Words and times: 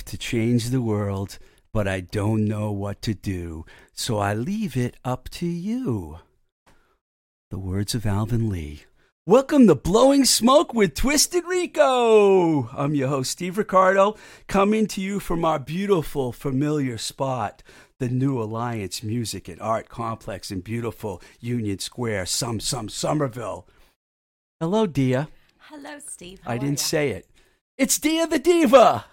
love 0.00 0.04
to 0.06 0.16
change 0.16 0.70
the 0.70 0.80
world, 0.80 1.38
but 1.74 1.86
I 1.86 2.00
don't 2.00 2.46
know 2.46 2.72
what 2.72 3.02
to 3.02 3.12
do, 3.12 3.66
so 3.92 4.16
I 4.16 4.32
leave 4.32 4.74
it 4.74 4.96
up 5.04 5.28
to 5.40 5.46
you. 5.46 6.20
The 7.50 7.58
words 7.58 7.94
of 7.94 8.06
Alvin 8.06 8.48
Lee. 8.48 8.84
Welcome 9.26 9.66
to 9.66 9.74
Blowing 9.74 10.24
Smoke 10.24 10.72
with 10.72 10.94
Twisted 10.94 11.44
Rico. 11.44 12.70
I'm 12.74 12.94
your 12.94 13.08
host, 13.08 13.32
Steve 13.32 13.58
Ricardo, 13.58 14.16
coming 14.48 14.86
to 14.86 15.02
you 15.02 15.20
from 15.20 15.44
our 15.44 15.58
beautiful, 15.58 16.32
familiar 16.32 16.96
spot, 16.96 17.62
the 17.98 18.08
New 18.08 18.40
Alliance 18.40 19.02
Music 19.02 19.48
and 19.48 19.60
Art 19.60 19.90
Complex 19.90 20.50
in 20.50 20.62
beautiful 20.62 21.20
Union 21.40 21.78
Square, 21.78 22.24
some, 22.24 22.58
some, 22.58 22.88
Somerville. 22.88 23.68
Hello, 24.60 24.86
Dia. 24.86 25.28
Hello, 25.58 25.98
Steve. 25.98 26.40
How 26.42 26.52
I 26.52 26.56
didn't 26.56 26.80
ya? 26.80 26.84
say 26.86 27.10
it. 27.10 27.26
It's 27.76 27.98
Dia 27.98 28.26
the 28.26 28.38
Diva. 28.38 29.04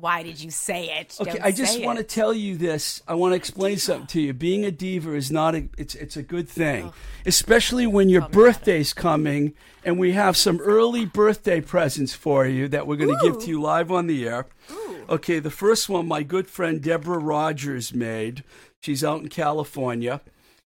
Why 0.00 0.24
did 0.24 0.40
you 0.40 0.50
say 0.50 0.98
it? 0.98 1.16
Okay, 1.20 1.34
Don't 1.34 1.42
I 1.44 1.52
just 1.52 1.80
want 1.80 1.98
to 1.98 2.04
tell 2.04 2.34
you 2.34 2.56
this. 2.56 3.00
I 3.06 3.14
want 3.14 3.32
to 3.32 3.36
explain 3.36 3.78
something 3.78 4.08
to 4.08 4.20
you. 4.20 4.32
Being 4.32 4.64
a 4.64 4.72
diva 4.72 5.14
is 5.14 5.30
not 5.30 5.54
a 5.54 5.68
it's 5.78 5.94
it's 5.94 6.16
a 6.16 6.22
good 6.22 6.48
thing, 6.48 6.86
oh. 6.86 6.94
especially 7.26 7.86
when 7.86 8.08
your 8.08 8.22
Tell 8.22 8.28
me 8.28 8.32
about 8.32 8.42
birthday's 8.42 8.92
coming 8.92 9.54
and 9.84 9.98
we 9.98 10.12
have 10.12 10.36
some 10.36 10.60
early 10.60 11.04
birthday 11.04 11.60
presents 11.60 12.12
for 12.12 12.44
you 12.44 12.66
that 12.68 12.86
we're 12.86 12.96
going 12.96 13.16
to 13.16 13.22
give 13.22 13.38
to 13.42 13.48
you 13.48 13.60
live 13.60 13.92
on 13.92 14.08
the 14.08 14.26
air. 14.26 14.46
Okay, 15.08 15.38
the 15.38 15.50
first 15.50 15.88
one 15.88 16.08
my 16.08 16.22
good 16.22 16.48
friend 16.48 16.82
Deborah 16.82 17.18
Rogers 17.18 17.94
made. 17.94 18.42
She's 18.82 19.04
out 19.04 19.20
in 19.20 19.28
California. 19.28 20.22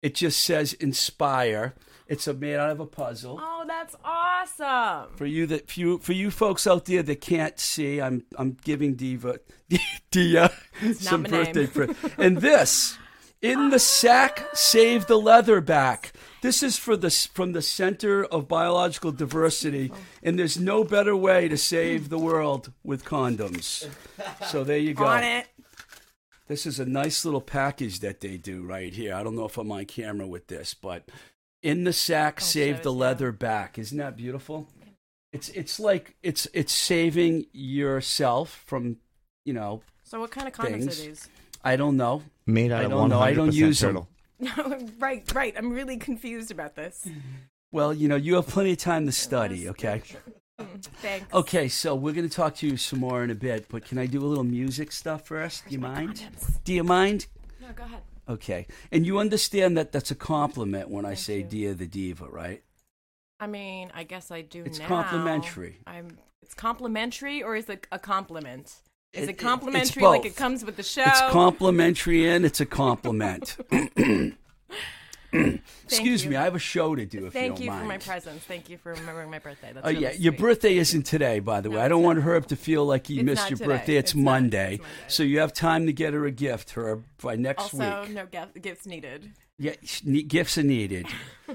It 0.01 0.15
just 0.15 0.41
says 0.41 0.73
inspire. 0.73 1.75
It's 2.11 2.27
a 2.27 2.33
made 2.33 2.57
out 2.57 2.71
of 2.71 2.81
a 2.81 2.85
puzzle. 2.85 3.39
Oh, 3.41 3.63
that's 3.65 3.95
awesome. 4.03 5.15
For 5.15 5.25
you 5.25 5.45
that 5.45 5.69
few 5.69 5.97
for 5.99 6.11
you 6.11 6.29
folks 6.29 6.67
out 6.67 6.83
there 6.83 7.01
that 7.01 7.21
can't 7.21 7.57
see, 7.57 8.01
I'm 8.01 8.25
I'm 8.37 8.57
giving 8.65 8.95
Diva 8.95 9.39
Dia 10.11 10.51
some 10.93 11.23
birthday 11.23 11.67
present. 11.67 11.97
And 12.17 12.39
this 12.39 12.97
in 13.41 13.69
the 13.69 13.79
sack, 13.79 14.45
save 14.53 15.07
the 15.07 15.17
leather 15.17 15.61
back. 15.61 16.11
This 16.41 16.61
is 16.61 16.75
for 16.77 16.97
the 16.97 17.09
from 17.09 17.53
the 17.53 17.61
Center 17.61 18.25
of 18.25 18.49
Biological 18.49 19.13
Diversity, 19.13 19.89
and 20.21 20.37
there's 20.37 20.59
no 20.59 20.83
better 20.83 21.15
way 21.15 21.47
to 21.47 21.57
save 21.57 22.09
the 22.09 22.19
world 22.19 22.73
with 22.83 23.05
condoms. 23.05 23.87
So 24.47 24.65
there 24.65 24.77
you 24.77 24.93
go. 24.93 25.05
On 25.05 25.23
it. 25.23 25.47
This 26.51 26.65
is 26.65 26.81
a 26.81 26.85
nice 26.85 27.23
little 27.23 27.39
package 27.39 28.01
that 28.01 28.19
they 28.19 28.35
do 28.35 28.63
right 28.63 28.91
here. 28.93 29.15
I 29.15 29.23
don't 29.23 29.37
know 29.37 29.45
if 29.45 29.57
I'm 29.57 29.71
on 29.71 29.85
camera 29.85 30.27
with 30.27 30.47
this, 30.47 30.73
but 30.73 31.07
in 31.63 31.83
the 31.83 31.93
sack, 31.93 32.41
save 32.41 32.77
show 32.77 32.83
the 32.83 32.89
us, 32.91 32.95
yeah. 32.95 32.99
leather 33.01 33.31
back. 33.31 33.77
Isn't 33.79 33.97
that 33.97 34.17
beautiful? 34.17 34.67
It's 35.33 35.49
it's 35.49 35.79
like 35.79 36.15
it's 36.23 36.47
it's 36.53 36.73
saving 36.73 37.45
yourself 37.53 38.63
from 38.65 38.97
you 39.45 39.53
know 39.53 39.81
So, 40.03 40.19
what 40.19 40.31
kind 40.31 40.47
of 40.47 40.53
condoms 40.53 40.71
Things. 40.79 40.99
are 40.99 41.03
these? 41.07 41.29
I 41.63 41.75
don't 41.75 41.95
know. 41.97 42.23
Made 42.45 42.71
out 42.71 42.81
I 42.81 42.83
of 42.85 42.91
don't 42.91 43.09
know. 43.09 43.19
I 43.19 43.33
don't 43.33 43.49
100% 43.51 43.53
use 43.53 43.79
them. 43.79 44.05
turtle. 44.41 44.89
right, 44.99 45.23
right. 45.33 45.53
I'm 45.57 45.71
really 45.71 45.97
confused 45.97 46.51
about 46.51 46.75
this. 46.75 47.07
Well, 47.71 47.93
you 47.93 48.07
know 48.07 48.15
you 48.17 48.35
have 48.35 48.47
plenty 48.47 48.71
of 48.73 48.77
time 48.79 49.05
to 49.05 49.11
study. 49.11 49.69
Okay. 49.69 50.01
Mm, 50.59 50.83
thanks. 51.01 51.33
Okay, 51.33 51.67
so 51.67 51.95
we're 51.95 52.13
going 52.13 52.29
to 52.29 52.35
talk 52.35 52.53
to 52.57 52.67
you 52.67 52.77
some 52.77 52.99
more 52.99 53.23
in 53.23 53.31
a 53.31 53.35
bit, 53.35 53.65
but 53.67 53.83
can 53.83 53.97
I 53.97 54.05
do 54.05 54.23
a 54.23 54.27
little 54.27 54.43
music 54.43 54.91
stuff 54.91 55.25
first? 55.25 55.65
Do 55.65 55.71
you 55.73 55.79
mind? 55.79 56.17
condoms? 56.17 56.63
Do 56.63 56.73
you 56.73 56.83
mind? 56.83 57.25
No, 57.59 57.69
go 57.73 57.81
ahead. 57.83 58.01
Okay, 58.31 58.65
and 58.91 59.05
you 59.05 59.19
understand 59.19 59.75
that 59.77 59.91
that's 59.91 60.11
a 60.11 60.15
compliment 60.15 60.89
when 60.89 61.05
I 61.05 61.15
say 61.15 61.37
you. 61.39 61.43
"Dia 61.43 61.73
the 61.73 61.85
Diva," 61.87 62.25
right? 62.29 62.63
I 63.39 63.47
mean, 63.47 63.91
I 63.93 64.03
guess 64.03 64.31
I 64.31 64.41
do 64.41 64.63
It's 64.63 64.79
now. 64.79 64.87
complimentary. 64.87 65.79
I'm. 65.85 66.17
It's 66.41 66.53
complimentary, 66.53 67.43
or 67.43 67.55
is 67.55 67.67
it 67.69 67.87
a 67.91 67.99
compliment? 67.99 68.67
Is 69.13 69.23
It- 69.23 69.31
it, 69.31 69.33
complimentary, 69.37 70.03
like 70.03 70.25
it 70.25 70.35
comes 70.37 70.63
with 70.63 70.77
the 70.77 70.83
show? 70.83 71.03
It's 71.05 71.21
complimentary 71.31 72.29
and 72.29 72.45
it's 72.45 72.61
a 72.61 72.65
compliment. 72.65 73.57
Excuse 75.85 76.23
you. 76.23 76.29
me, 76.31 76.35
I 76.35 76.43
have 76.43 76.55
a 76.55 76.59
show 76.59 76.95
to 76.95 77.05
do 77.05 77.25
if 77.27 77.33
Thank 77.33 77.59
you 77.59 77.65
you 77.65 77.71
for 77.71 77.85
my 77.85 77.97
presence. 77.97 78.43
Thank 78.43 78.69
you 78.69 78.77
for 78.77 78.93
remembering 78.93 79.29
my 79.31 79.39
birthday. 79.39 79.71
That's 79.73 79.85
Oh 79.85 79.89
really 79.89 80.01
yeah, 80.01 80.11
your 80.11 80.33
sweet. 80.33 80.39
birthday 80.39 80.77
isn't 80.77 81.03
today, 81.03 81.39
by 81.39 81.61
the 81.61 81.69
way. 81.69 81.77
No, 81.77 81.81
I 81.83 81.87
don't 81.87 82.03
want 82.03 82.19
not. 82.19 82.25
Herb 82.27 82.47
to 82.47 82.55
feel 82.55 82.85
like 82.85 83.07
he 83.07 83.15
It's 83.19 83.25
missed 83.25 83.49
your 83.49 83.57
today. 83.57 83.67
birthday. 83.69 83.95
It's, 83.97 84.11
It's. 84.11 84.15
Monday, 84.15 84.77
Monday. 84.77 84.83
so 85.07 85.23
you 85.23 85.39
have 85.39 85.53
time 85.53 85.85
to 85.85 85.93
get 85.93 86.13
her 86.13 86.25
a 86.25 86.31
gift, 86.31 86.71
Herb, 86.71 87.05
by 87.21 87.35
next 87.35 87.73
Also, 87.73 88.01
week. 88.01 88.11
no 88.11 88.25
gif- 88.25 88.61
gifts 88.61 88.85
needed. 88.85 89.31
Yeah, 89.57 89.75
gifts 90.27 90.57
are 90.57 90.63
needed, 90.63 91.05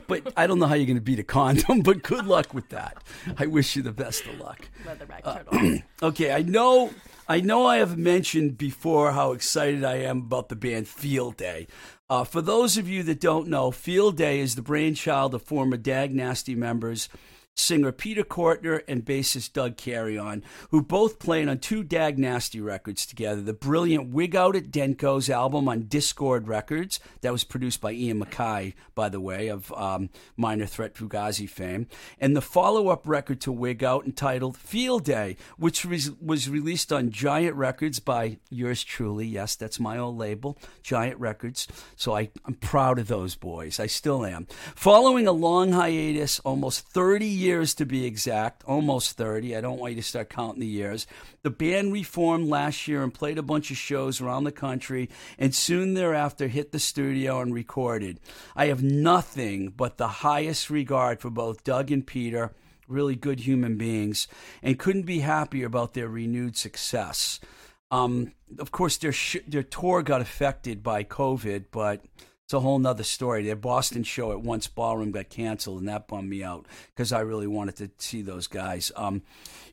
but 0.07 0.33
I 0.37 0.47
don't 0.47 0.61
know 0.61 0.67
how 0.67 0.75
you're 0.75 0.87
going 0.87 0.95
to 0.97 1.01
beat 1.03 1.19
a 1.19 1.25
condom. 1.25 1.81
But 1.83 2.05
good 2.05 2.25
luck 2.27 2.55
with 2.55 2.69
that. 2.69 3.03
I 3.37 3.47
wish 3.47 3.75
you 3.75 3.83
the 3.83 3.91
best 3.91 4.25
of 4.27 4.39
luck. 4.39 4.69
Leatherback 4.85 5.23
Uh. 5.25 5.79
Okay, 6.07 6.31
I 6.33 6.43
know 6.43 6.93
I 7.29 7.41
know 7.41 7.67
I 7.67 7.79
have 7.79 7.99
mentioned 7.99 8.57
before 8.59 9.11
how 9.11 9.33
excited 9.33 9.83
I 9.83 9.97
am 9.97 10.19
about 10.19 10.49
the 10.51 10.55
band 10.55 10.87
Field 10.87 11.37
Day. 11.37 11.67
Uh, 12.09 12.22
for 12.22 12.41
those 12.41 12.77
of 12.77 12.89
you 12.89 13.03
that 13.03 13.19
don't 13.19 13.49
know, 13.49 13.72
Field 13.72 14.17
Day 14.17 14.39
is 14.39 14.55
the 14.55 14.62
brainchild 14.62 15.34
of 15.34 15.43
former 15.43 15.77
Dag 15.77 16.15
Nasty 16.15 16.55
members 16.55 17.09
singer 17.56 17.91
Peter 17.91 18.22
Cortner 18.22 18.83
and 18.87 19.05
bassist 19.05 19.55
Doug 19.55 19.77
Carrion, 19.77 20.44
who 20.71 20.83
both 20.83 21.19
played 21.19 21.49
on 21.49 21.59
two 21.59 21.83
Dag 21.83 22.19
Nasty 22.19 22.61
records 22.61 23.06
together. 23.06 23.41
The 23.41 23.55
brilliant 23.55 24.11
Wig 24.11 24.37
Out 24.37 24.55
at 24.55 24.71
Denko's 24.71 25.31
album 25.31 25.69
on 25.69 25.84
Dischord 25.84 26.47
Records, 26.47 27.00
that 27.22 27.33
was 27.33 27.45
produced 27.45 27.81
by 27.81 27.93
Ian 27.93 28.21
MacKaye, 28.21 28.75
by 28.95 29.09
the 29.09 29.21
way, 29.21 29.49
of 29.49 29.72
um, 29.72 30.11
Minor 30.37 30.66
Threat 30.66 30.95
Fugazi 30.95 31.49
fame, 31.49 31.87
and 32.21 32.37
the 32.37 32.43
follow 32.43 32.89
up 32.89 33.09
record 33.09 33.41
to 33.43 33.53
Wig 33.53 33.83
Out 33.83 34.05
entitled 34.05 34.56
Field 34.56 35.05
Day, 35.05 35.37
which 35.56 35.84
was, 35.84 36.12
was 36.21 36.50
released 36.50 36.93
on 36.93 37.11
Giant 37.11 37.56
Records 37.56 38.00
by 38.00 38.39
yours 38.50 38.84
truly. 38.84 39.27
Yes, 39.27 39.56
that's 39.56 39.81
my 39.81 39.97
old 39.97 40.19
label, 40.19 40.59
Giant 40.83 41.19
Records. 41.19 41.66
So 41.97 42.15
I, 42.15 42.28
I'm 42.45 42.55
proud 42.55 42.99
of 42.99 43.09
those 43.09 43.34
boys. 43.34 43.81
I 43.81 43.87
still 43.87 44.27
am. 44.27 44.47
Following 44.75 45.27
a 45.27 45.33
long 45.33 45.72
hiatus, 45.72 46.39
almost 46.41 46.87
30 46.89 47.27
years 47.27 47.46
to 47.47 47.87
be 47.87 48.05
exact, 48.05 48.65
almost 48.65 49.17
30. 49.17 49.57
I 49.57 49.61
don't 49.61 49.79
want 49.79 49.93
you 49.93 50.03
to 50.03 50.07
start 50.07 50.31
counting 50.31 50.61
the 50.61 50.67
years. 50.67 51.07
The 51.43 51.51
band 51.51 51.93
reformed 51.93 52.49
last 52.49 52.89
year 52.89 53.03
and 53.03 53.15
played 53.15 53.39
a 53.39 53.43
bunch 53.43 53.71
of 53.71 53.77
shows 53.77 54.21
around 54.21 54.45
the 54.45 54.53
country, 54.53 55.09
and 55.39 55.55
soon 55.55 55.95
thereafter 55.95 56.49
hit 56.49 56.73
the 56.73 56.79
studio 56.79 57.41
and 57.41 57.55
recorded. 57.55 58.19
I 58.55 58.67
have 58.67 58.83
nothing 58.83 59.69
but 59.69 59.97
the 59.97 60.09
highest 60.09 60.71
regard 60.71 61.21
for 61.21 61.31
both 61.31 61.65
Doug 61.65 61.91
and 61.91 62.07
Peter, 62.07 62.53
really 62.89 63.15
good 63.15 63.41
human 63.41 63.77
beings, 63.77 64.27
and 64.63 64.78
couldn't 64.78 65.03
be 65.07 65.21
happier 65.21 65.67
about 65.67 65.95
their 65.95 66.09
renewed 66.09 66.57
success. 66.57 67.41
Um, 67.91 68.33
of 68.59 68.73
course, 68.73 68.97
their 68.97 69.15
their 69.47 69.63
tour 69.63 70.03
got 70.03 70.21
affected 70.21 70.83
by 70.83 71.05
COVID, 71.05 71.66
but 71.71 72.04
it's 72.47 72.54
a 72.54 72.60
whole 72.60 72.78
nother 72.78 73.03
story. 73.03 73.43
Their 73.43 73.57
Boston 73.57 74.04
show 74.04 74.31
at 74.31 74.41
Once 74.41 74.69
Ballroom 74.69 75.10
got 75.10 75.31
canceled, 75.31 75.81
and 75.81 75.89
that 75.89 76.07
bummed 76.07 76.31
me 76.31 76.45
out 76.45 76.65
because 76.95 77.13
I 77.13 77.19
really 77.19 77.48
wanted 77.48 77.75
to 77.78 77.91
see 77.98 78.22
those 78.22 78.47
guys. 78.47 78.93
Um, 78.95 79.22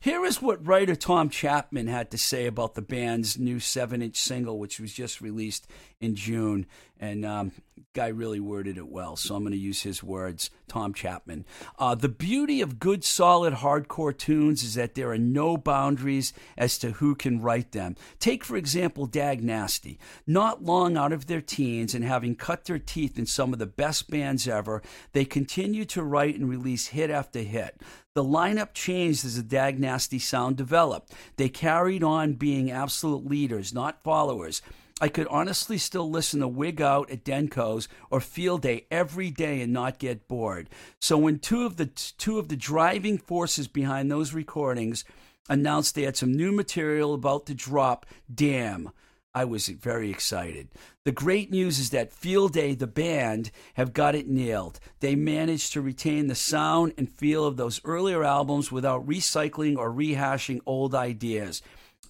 here 0.00 0.24
is 0.24 0.42
what 0.42 0.66
writer 0.66 0.96
Tom 0.96 1.30
Chapman 1.30 1.86
had 1.86 2.10
to 2.10 2.18
say 2.18 2.46
about 2.46 2.74
the 2.74 2.82
band's 2.82 3.38
new 3.38 3.60
seven-inch 3.60 4.16
single, 4.16 4.58
which 4.58 4.80
was 4.80 4.92
just 4.92 5.20
released 5.20 5.68
in 6.00 6.14
June, 6.14 6.66
and 6.98 7.24
um, 7.24 7.52
guy 7.94 8.08
really 8.08 8.40
worded 8.40 8.76
it 8.76 8.88
well. 8.88 9.16
So 9.16 9.34
I'm 9.34 9.42
going 9.42 9.52
to 9.52 9.58
use 9.58 9.82
his 9.82 10.02
words. 10.02 10.50
Tom 10.68 10.92
Chapman. 10.92 11.44
Uh, 11.78 11.94
the 11.94 12.08
beauty 12.08 12.60
of 12.60 12.80
good, 12.80 13.04
solid, 13.04 13.54
hardcore 13.54 14.16
tunes 14.16 14.64
is 14.64 14.74
that 14.74 14.96
there 14.96 15.10
are 15.10 15.18
no 15.18 15.56
boundaries 15.56 16.32
as 16.56 16.78
to 16.78 16.92
who 16.92 17.14
can 17.14 17.40
write 17.40 17.70
them. 17.70 17.94
Take, 18.18 18.42
for 18.42 18.56
example, 18.56 19.06
Dag 19.06 19.44
Nasty. 19.44 19.98
Not 20.26 20.64
long 20.64 20.96
out 20.96 21.12
of 21.12 21.26
their 21.26 21.40
teens 21.40 21.94
and 21.94 22.04
having 22.04 22.34
cut 22.34 22.64
their 22.64 22.80
teeth 22.80 23.18
in 23.18 23.26
some 23.26 23.52
of 23.52 23.60
the 23.60 23.66
best 23.66 24.10
bands 24.10 24.48
ever, 24.48 24.82
they 25.12 25.24
continue 25.24 25.84
to 25.84 26.02
write 26.02 26.34
and 26.34 26.48
release 26.48 26.88
hit 26.88 27.10
after 27.10 27.40
hit. 27.40 27.80
The 28.14 28.24
lineup 28.24 28.74
changed 28.74 29.24
as 29.24 29.36
the 29.36 29.42
Dag 29.42 29.78
Nasty 29.78 30.18
sound 30.18 30.56
developed. 30.56 31.12
They 31.36 31.48
carried 31.48 32.02
on 32.02 32.34
being 32.34 32.70
absolute 32.70 33.26
leaders, 33.26 33.72
not 33.72 34.02
followers. 34.02 34.62
I 35.00 35.08
could 35.08 35.26
honestly 35.26 35.76
still 35.76 36.08
listen 36.08 36.40
to 36.40 36.48
Wig 36.48 36.80
Out 36.80 37.10
at 37.10 37.24
Denko's 37.24 37.88
or 38.10 38.20
Field 38.20 38.62
Day 38.62 38.86
every 38.92 39.30
day 39.30 39.60
and 39.60 39.72
not 39.72 39.98
get 39.98 40.28
bored. 40.28 40.70
So 41.00 41.18
when 41.18 41.40
two 41.40 41.66
of 41.66 41.76
the 41.76 41.86
two 41.86 42.38
of 42.38 42.48
the 42.48 42.56
driving 42.56 43.18
forces 43.18 43.66
behind 43.66 44.10
those 44.10 44.32
recordings 44.32 45.04
announced 45.48 45.94
they 45.94 46.02
had 46.02 46.16
some 46.16 46.32
new 46.32 46.52
material 46.52 47.12
about 47.12 47.46
to 47.46 47.54
drop, 47.54 48.06
damn, 48.32 48.90
I 49.34 49.44
was 49.44 49.66
very 49.66 50.10
excited. 50.10 50.68
The 51.04 51.10
great 51.10 51.50
news 51.50 51.80
is 51.80 51.90
that 51.90 52.12
Field 52.12 52.52
Day, 52.52 52.76
the 52.76 52.86
band, 52.86 53.50
have 53.74 53.92
got 53.92 54.14
it 54.14 54.28
nailed. 54.28 54.78
They 55.00 55.16
managed 55.16 55.72
to 55.72 55.80
retain 55.80 56.28
the 56.28 56.36
sound 56.36 56.94
and 56.96 57.10
feel 57.10 57.44
of 57.44 57.56
those 57.56 57.80
earlier 57.84 58.22
albums 58.22 58.70
without 58.70 59.04
recycling 59.04 59.76
or 59.76 59.90
rehashing 59.90 60.60
old 60.66 60.94
ideas. 60.94 61.62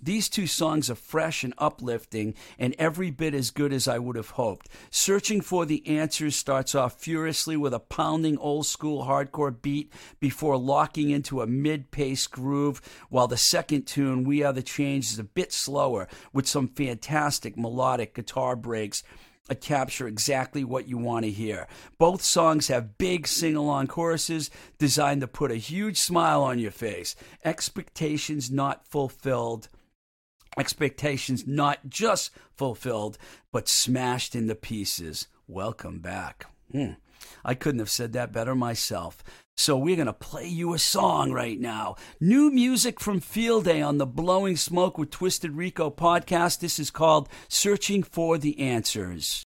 These 0.03 0.29
two 0.29 0.47
songs 0.47 0.91
are 0.91 0.95
fresh 0.95 1.45
and 1.45 1.55
uplifting, 1.59 2.35
and 2.59 2.75
every 2.79 3.11
bit 3.11 3.35
as 3.35 3.51
good 3.51 3.73
as 3.73 3.89
I 3.89 3.99
would 3.99 4.17
have 4.17 4.31
hoped. 4.31 4.69
Searching 4.91 5.41
for 5.41 5.65
the 5.65 5.87
Answers 5.87 6.37
starts 6.37 6.75
off 6.75 7.01
furiously 7.01 7.57
with 7.57 7.75
a 7.75 7.81
pounding 7.81 8.39
old 8.39 8.67
school 8.67 9.05
hardcore 9.05 9.61
beat 9.61 9.93
before 10.21 10.57
locking 10.57 11.11
into 11.11 11.43
a 11.43 11.47
mid 11.47 11.91
paced 11.91 12.31
groove, 12.31 12.81
while 13.09 13.29
the 13.29 13.37
second 13.37 13.87
tune, 13.87 14.25
We 14.25 14.43
Are 14.43 14.53
the 14.53 14.63
Change, 14.63 15.07
is 15.07 15.19
a 15.19 15.25
bit 15.25 15.53
slower 15.53 16.09
with 16.33 16.47
some 16.47 16.69
fantastic 16.69 17.57
melodic 17.57 18.15
guitar 18.15 18.57
breaks 18.57 19.03
uh, 19.51 19.55
capture 19.55 20.09
exactly 20.09 20.65
what 20.65 20.89
you 20.89 20.97
want 20.97 21.25
to 21.25 21.31
hear. 21.31 21.67
Both 21.99 22.23
songs 22.23 22.69
have 22.69 22.97
big 22.97 23.27
sing 23.27 23.57
along 23.57 23.89
choruses 23.89 24.51
designed 24.79 25.21
to 25.21 25.27
put 25.27 25.51
a 25.51 25.57
huge 25.57 25.99
smile 25.99 26.43
on 26.43 26.59
your 26.59 26.71
face. 26.71 27.15
Expectations 27.45 28.51
not 28.51 28.87
fulfilled. 28.87 29.69
Expectations 30.57 31.47
not 31.47 31.89
just 31.89 32.31
fulfilled, 32.57 33.19
but 33.53 33.69
smashed 33.69 34.35
into 34.35 34.55
pieces. 34.55 35.29
Welcome 35.47 36.01
back. 36.01 36.47
Hmm. 36.71 36.93
I 37.45 37.55
couldn't 37.55 37.81
have 37.81 37.91
said 37.91 38.13
that 38.13 38.33
better 38.33 38.55
myself. 38.55 39.23
So 39.57 39.79
we're 39.79 39.97
going 39.97 40.07
to 40.07 40.13
play 40.13 40.47
you 40.49 40.75
a 40.75 40.79
song 40.79 41.31
right 41.33 41.59
now. 41.59 41.97
New 42.21 42.51
music 42.51 43.01
from 43.01 43.21
Field 43.21 43.65
Day 43.65 43.81
on 43.81 43.99
the 43.99 44.07
Blowing 44.07 44.57
Smoke 44.57 44.99
with 44.99 45.11
Twisted 45.11 45.53
Rico 45.53 45.91
podcast. 45.91 46.59
This 46.59 46.79
is 46.79 46.91
called 46.91 47.29
Searching 47.49 48.03
for 48.03 48.37
the 48.37 48.59
Answers. 48.59 49.45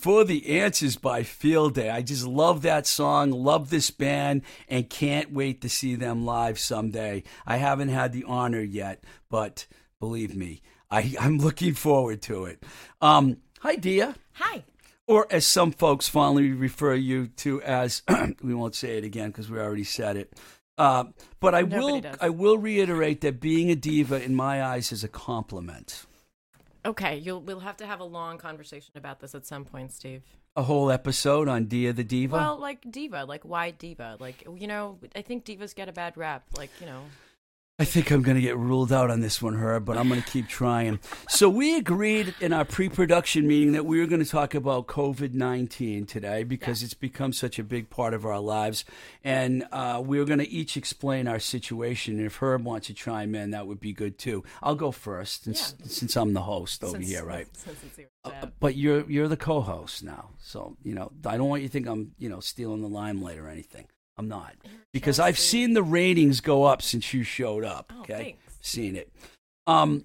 For 0.00 0.24
the 0.24 0.58
Answers 0.60 0.96
by 0.96 1.22
Field 1.22 1.74
Day. 1.74 1.90
I 1.90 2.00
just 2.00 2.26
love 2.26 2.62
that 2.62 2.86
song, 2.86 3.30
love 3.30 3.68
this 3.68 3.90
band, 3.90 4.42
and 4.66 4.88
can't 4.88 5.32
wait 5.32 5.60
to 5.60 5.68
see 5.68 5.94
them 5.94 6.24
live 6.24 6.58
someday. 6.58 7.22
I 7.46 7.58
haven't 7.58 7.90
had 7.90 8.12
the 8.12 8.24
honor 8.24 8.62
yet, 8.62 9.04
but 9.28 9.66
believe 9.98 10.34
me, 10.34 10.62
I, 10.90 11.14
I'm 11.20 11.38
looking 11.38 11.74
forward 11.74 12.22
to 12.22 12.46
it. 12.46 12.62
Um, 13.00 13.36
hi, 13.60 13.76
Dia. 13.76 14.14
Hi. 14.32 14.64
Or 15.06 15.26
as 15.30 15.46
some 15.46 15.72
folks 15.72 16.08
fondly 16.08 16.52
refer 16.52 16.94
you 16.94 17.26
to 17.38 17.60
as, 17.62 18.02
we 18.42 18.54
won't 18.54 18.74
say 18.74 18.96
it 18.96 19.04
again 19.04 19.28
because 19.30 19.50
we 19.50 19.58
already 19.58 19.84
said 19.84 20.16
it. 20.16 20.32
Uh, 20.78 21.04
but 21.40 21.54
I 21.54 21.60
Nobody 21.60 21.76
will, 21.78 22.00
does. 22.00 22.16
I 22.22 22.30
will 22.30 22.56
reiterate 22.56 23.20
that 23.20 23.38
being 23.38 23.70
a 23.70 23.76
diva, 23.76 24.22
in 24.22 24.34
my 24.34 24.64
eyes, 24.64 24.92
is 24.92 25.04
a 25.04 25.08
compliment. 25.08 26.06
Okay, 26.84 27.18
you'll 27.18 27.40
we'll 27.40 27.60
have 27.60 27.76
to 27.78 27.86
have 27.86 28.00
a 28.00 28.04
long 28.04 28.38
conversation 28.38 28.92
about 28.96 29.20
this 29.20 29.34
at 29.34 29.46
some 29.46 29.64
point, 29.64 29.92
Steve. 29.92 30.22
A 30.56 30.62
whole 30.62 30.90
episode 30.90 31.46
on 31.46 31.66
Dia 31.66 31.92
the 31.92 32.02
Diva. 32.02 32.36
Well, 32.36 32.58
like 32.58 32.90
diva, 32.90 33.24
like 33.24 33.44
why 33.44 33.70
diva? 33.70 34.16
Like 34.18 34.46
you 34.56 34.66
know, 34.66 34.98
I 35.14 35.22
think 35.22 35.44
divas 35.44 35.74
get 35.74 35.88
a 35.88 35.92
bad 35.92 36.16
rap. 36.16 36.44
Like 36.56 36.70
you 36.80 36.86
know, 36.86 37.02
I 37.80 37.84
think 37.86 38.10
I'm 38.10 38.20
going 38.20 38.34
to 38.34 38.42
get 38.42 38.58
ruled 38.58 38.92
out 38.92 39.10
on 39.10 39.20
this 39.20 39.40
one, 39.40 39.54
Herb, 39.54 39.86
but 39.86 39.96
I'm 39.96 40.06
going 40.06 40.20
to 40.22 40.30
keep 40.30 40.48
trying. 40.48 40.98
So, 41.30 41.48
we 41.48 41.78
agreed 41.78 42.34
in 42.38 42.52
our 42.52 42.66
pre 42.66 42.90
production 42.90 43.46
meeting 43.48 43.72
that 43.72 43.86
we 43.86 43.98
were 43.98 44.06
going 44.06 44.22
to 44.22 44.28
talk 44.28 44.54
about 44.54 44.86
COVID 44.86 45.32
19 45.32 46.04
today 46.04 46.44
because 46.44 46.82
it's 46.82 46.92
become 46.92 47.32
such 47.32 47.58
a 47.58 47.64
big 47.64 47.88
part 47.88 48.12
of 48.12 48.26
our 48.26 48.38
lives. 48.38 48.84
And 49.24 49.64
uh, 49.72 50.02
we 50.04 50.18
are 50.18 50.26
going 50.26 50.40
to 50.40 50.48
each 50.50 50.76
explain 50.76 51.26
our 51.26 51.38
situation. 51.38 52.18
And 52.18 52.26
if 52.26 52.36
Herb 52.36 52.66
wants 52.66 52.88
to 52.88 52.94
chime 52.94 53.34
in, 53.34 53.52
that 53.52 53.66
would 53.66 53.80
be 53.80 53.94
good 53.94 54.18
too. 54.18 54.44
I'll 54.62 54.74
go 54.74 54.90
first 54.90 55.44
since, 55.44 55.74
Yeah. 55.80 55.86
since 55.86 56.16
I'm 56.16 56.34
the 56.34 56.42
host 56.42 56.84
over 56.84 56.98
since- 56.98 57.08
here, 57.08 57.24
right? 57.24 57.46
Since 57.56 57.78
it's 57.82 57.96
your 57.96 58.08
Uh, 58.26 58.48
but 58.60 58.76
you're 58.76 59.10
you're 59.10 59.28
the 59.28 59.38
co-host 59.38 60.04
now, 60.04 60.28
so 60.38 60.76
you 60.82 60.94
know 60.94 61.12
I 61.24 61.38
don't 61.38 61.48
want 61.48 61.62
you 61.62 61.68
to 61.68 61.72
think 61.72 61.86
I'm 61.86 62.12
you 62.18 62.28
know 62.28 62.40
stealing 62.40 62.82
the 62.82 62.88
limelight 62.88 63.38
or 63.38 63.48
anything. 63.48 63.86
I'm 64.20 64.28
not 64.28 64.54
because 64.92 65.18
I've 65.18 65.38
seen 65.38 65.72
the 65.74 65.82
ratings 65.82 66.40
go 66.40 66.64
up 66.64 66.82
since 66.82 67.12
you 67.14 67.22
showed 67.22 67.64
up. 67.64 67.92
Oh, 67.94 68.00
Okay, 68.02 68.14
thanks. 68.14 68.38
seen 68.60 68.96
it. 68.96 69.10
Um, 69.66 70.04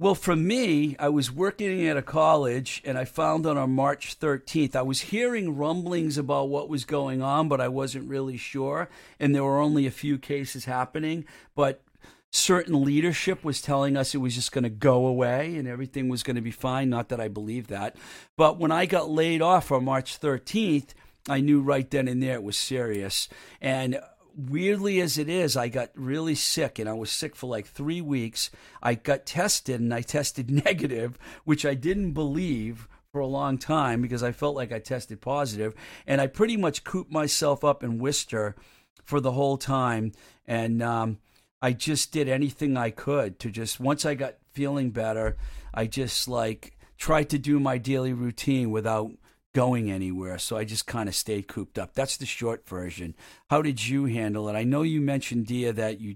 Well, 0.00 0.14
for 0.14 0.36
me, 0.36 0.94
I 1.00 1.08
was 1.08 1.32
working 1.32 1.86
at 1.88 1.96
a 1.96 2.02
college 2.02 2.80
and 2.84 2.96
I 2.96 3.04
found 3.04 3.44
out 3.48 3.56
on 3.56 3.72
March 3.72 4.16
13th, 4.20 4.76
I 4.76 4.82
was 4.82 5.00
hearing 5.00 5.56
rumblings 5.56 6.16
about 6.16 6.48
what 6.50 6.68
was 6.68 6.84
going 6.84 7.20
on, 7.20 7.48
but 7.48 7.60
I 7.60 7.66
wasn't 7.66 8.08
really 8.08 8.36
sure. 8.36 8.88
And 9.18 9.34
there 9.34 9.42
were 9.42 9.58
only 9.58 9.86
a 9.86 9.90
few 9.90 10.16
cases 10.16 10.66
happening. 10.66 11.24
But 11.56 11.82
certain 12.30 12.84
leadership 12.84 13.42
was 13.42 13.60
telling 13.60 13.96
us 13.96 14.14
it 14.14 14.18
was 14.18 14.36
just 14.36 14.52
going 14.52 14.62
to 14.64 14.70
go 14.70 15.04
away 15.06 15.56
and 15.56 15.66
everything 15.66 16.08
was 16.08 16.22
going 16.22 16.36
to 16.36 16.42
be 16.42 16.52
fine. 16.52 16.88
Not 16.90 17.08
that 17.08 17.20
I 17.20 17.26
believe 17.26 17.66
that. 17.66 17.96
But 18.36 18.56
when 18.58 18.70
I 18.70 18.86
got 18.86 19.10
laid 19.10 19.42
off 19.42 19.72
on 19.72 19.84
March 19.84 20.20
13th, 20.20 20.90
I 21.28 21.40
knew 21.40 21.60
right 21.60 21.88
then 21.90 22.08
and 22.08 22.22
there 22.22 22.34
it 22.34 22.42
was 22.42 22.56
serious. 22.56 23.28
And 23.60 24.00
weirdly 24.36 25.00
as 25.00 25.18
it 25.18 25.28
is, 25.28 25.56
I 25.56 25.68
got 25.68 25.90
really 25.94 26.34
sick 26.34 26.78
and 26.78 26.88
I 26.88 26.92
was 26.92 27.10
sick 27.10 27.34
for 27.34 27.48
like 27.48 27.66
three 27.66 28.00
weeks. 28.00 28.50
I 28.82 28.94
got 28.94 29.26
tested 29.26 29.80
and 29.80 29.92
I 29.92 30.02
tested 30.02 30.50
negative, 30.64 31.18
which 31.44 31.66
I 31.66 31.74
didn't 31.74 32.12
believe 32.12 32.88
for 33.12 33.20
a 33.20 33.26
long 33.26 33.58
time 33.58 34.02
because 34.02 34.22
I 34.22 34.32
felt 34.32 34.54
like 34.54 34.72
I 34.72 34.78
tested 34.78 35.20
positive. 35.20 35.74
And 36.06 36.20
I 36.20 36.26
pretty 36.26 36.56
much 36.56 36.84
cooped 36.84 37.10
myself 37.10 37.64
up 37.64 37.82
in 37.82 37.98
Worcester 37.98 38.54
for 39.04 39.20
the 39.20 39.32
whole 39.32 39.56
time. 39.56 40.12
And 40.46 40.82
um, 40.82 41.18
I 41.60 41.72
just 41.72 42.12
did 42.12 42.28
anything 42.28 42.76
I 42.76 42.90
could 42.90 43.38
to 43.40 43.50
just, 43.50 43.80
once 43.80 44.04
I 44.04 44.14
got 44.14 44.36
feeling 44.52 44.90
better, 44.90 45.36
I 45.74 45.86
just 45.86 46.28
like 46.28 46.76
tried 46.96 47.30
to 47.30 47.38
do 47.38 47.58
my 47.58 47.78
daily 47.78 48.12
routine 48.12 48.70
without 48.70 49.10
going 49.58 49.90
anywhere. 49.90 50.38
So 50.38 50.56
I 50.56 50.62
just 50.62 50.86
kind 50.86 51.08
of 51.08 51.16
stayed 51.16 51.48
cooped 51.48 51.80
up. 51.80 51.92
That's 51.92 52.16
the 52.16 52.26
short 52.26 52.68
version. 52.68 53.16
How 53.50 53.60
did 53.60 53.88
you 53.88 54.04
handle 54.04 54.48
it? 54.48 54.52
I 54.54 54.62
know 54.62 54.82
you 54.82 55.00
mentioned 55.00 55.46
Dia 55.48 55.72
that 55.72 56.00
you 56.00 56.14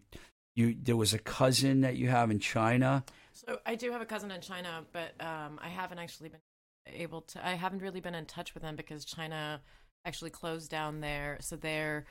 you 0.55 0.77
there 0.81 0.97
was 0.97 1.13
a 1.13 1.19
cousin 1.19 1.81
that 1.81 1.97
you 1.97 2.09
have 2.09 2.31
in 2.31 2.39
China. 2.39 3.05
So 3.33 3.59
I 3.67 3.75
do 3.75 3.91
have 3.91 4.01
a 4.01 4.07
cousin 4.07 4.31
in 4.31 4.41
China, 4.41 4.85
but 4.93 5.11
um, 5.19 5.59
I 5.61 5.71
haven't 5.71 5.99
actually 5.99 6.29
been 6.29 6.41
able 6.87 7.23
to. 7.23 7.45
I 7.45 7.55
haven't 7.55 7.83
really 7.83 8.01
been 8.01 8.15
in 8.15 8.27
touch 8.27 8.55
with 8.55 8.63
them 8.63 8.77
because 8.77 9.05
China 9.05 9.61
actually 10.05 10.31
closed 10.31 10.71
down 10.71 11.01
their 11.01 11.39
so 11.41 11.57
their 11.57 12.05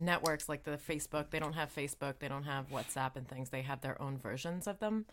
networks 0.00 0.48
like 0.48 0.64
the 0.64 0.76
Facebook. 0.76 1.30
They 1.30 1.38
don't 1.38 1.52
have 1.52 1.72
Facebook. 1.72 2.18
They 2.18 2.26
don't 2.26 2.42
have 2.42 2.70
WhatsApp 2.70 3.14
and 3.14 3.28
things. 3.28 3.50
They 3.50 3.62
have 3.62 3.80
their 3.80 4.02
own 4.02 4.18
versions 4.18 4.66
of 4.66 4.80
them. 4.80 5.06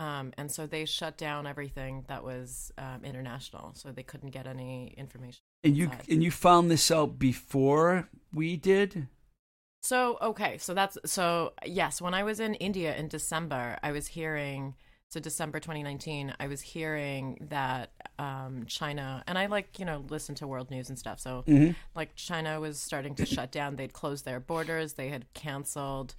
Um, 0.00 0.32
and 0.38 0.50
so 0.50 0.66
they 0.66 0.86
shut 0.86 1.18
down 1.18 1.46
everything 1.46 2.04
that 2.08 2.24
was 2.24 2.72
um, 2.78 3.04
international, 3.04 3.72
so 3.74 3.92
they 3.92 4.02
couldn't 4.02 4.30
get 4.30 4.46
any 4.46 4.94
information. 4.96 5.42
And 5.62 5.76
you 5.76 5.90
and 6.08 6.22
you 6.22 6.30
found 6.30 6.70
this 6.70 6.90
out 6.90 7.18
before 7.18 8.08
we 8.32 8.56
did. 8.56 9.08
So 9.82 10.16
okay, 10.22 10.56
so 10.56 10.72
that's 10.72 10.96
so 11.04 11.52
yes. 11.66 12.00
When 12.00 12.14
I 12.14 12.22
was 12.22 12.40
in 12.40 12.54
India 12.54 12.96
in 12.96 13.08
December, 13.08 13.78
I 13.82 13.92
was 13.92 14.06
hearing 14.06 14.74
so 15.10 15.20
December 15.20 15.60
2019, 15.60 16.34
I 16.40 16.46
was 16.46 16.62
hearing 16.62 17.46
that 17.50 17.90
um, 18.18 18.64
China 18.68 19.22
and 19.26 19.36
I 19.36 19.46
like 19.46 19.78
you 19.78 19.84
know 19.84 20.02
listen 20.08 20.34
to 20.36 20.46
world 20.46 20.70
news 20.70 20.88
and 20.88 20.98
stuff. 20.98 21.20
So 21.20 21.44
like 21.94 22.16
China 22.16 22.58
was 22.58 22.80
starting 22.80 23.14
to 23.16 23.26
shut 23.26 23.52
down. 23.52 23.76
They'd 23.76 23.92
closed 23.92 24.24
their 24.24 24.40
borders. 24.40 24.94
They 24.94 25.10
had 25.10 25.26
canceled 25.34 26.14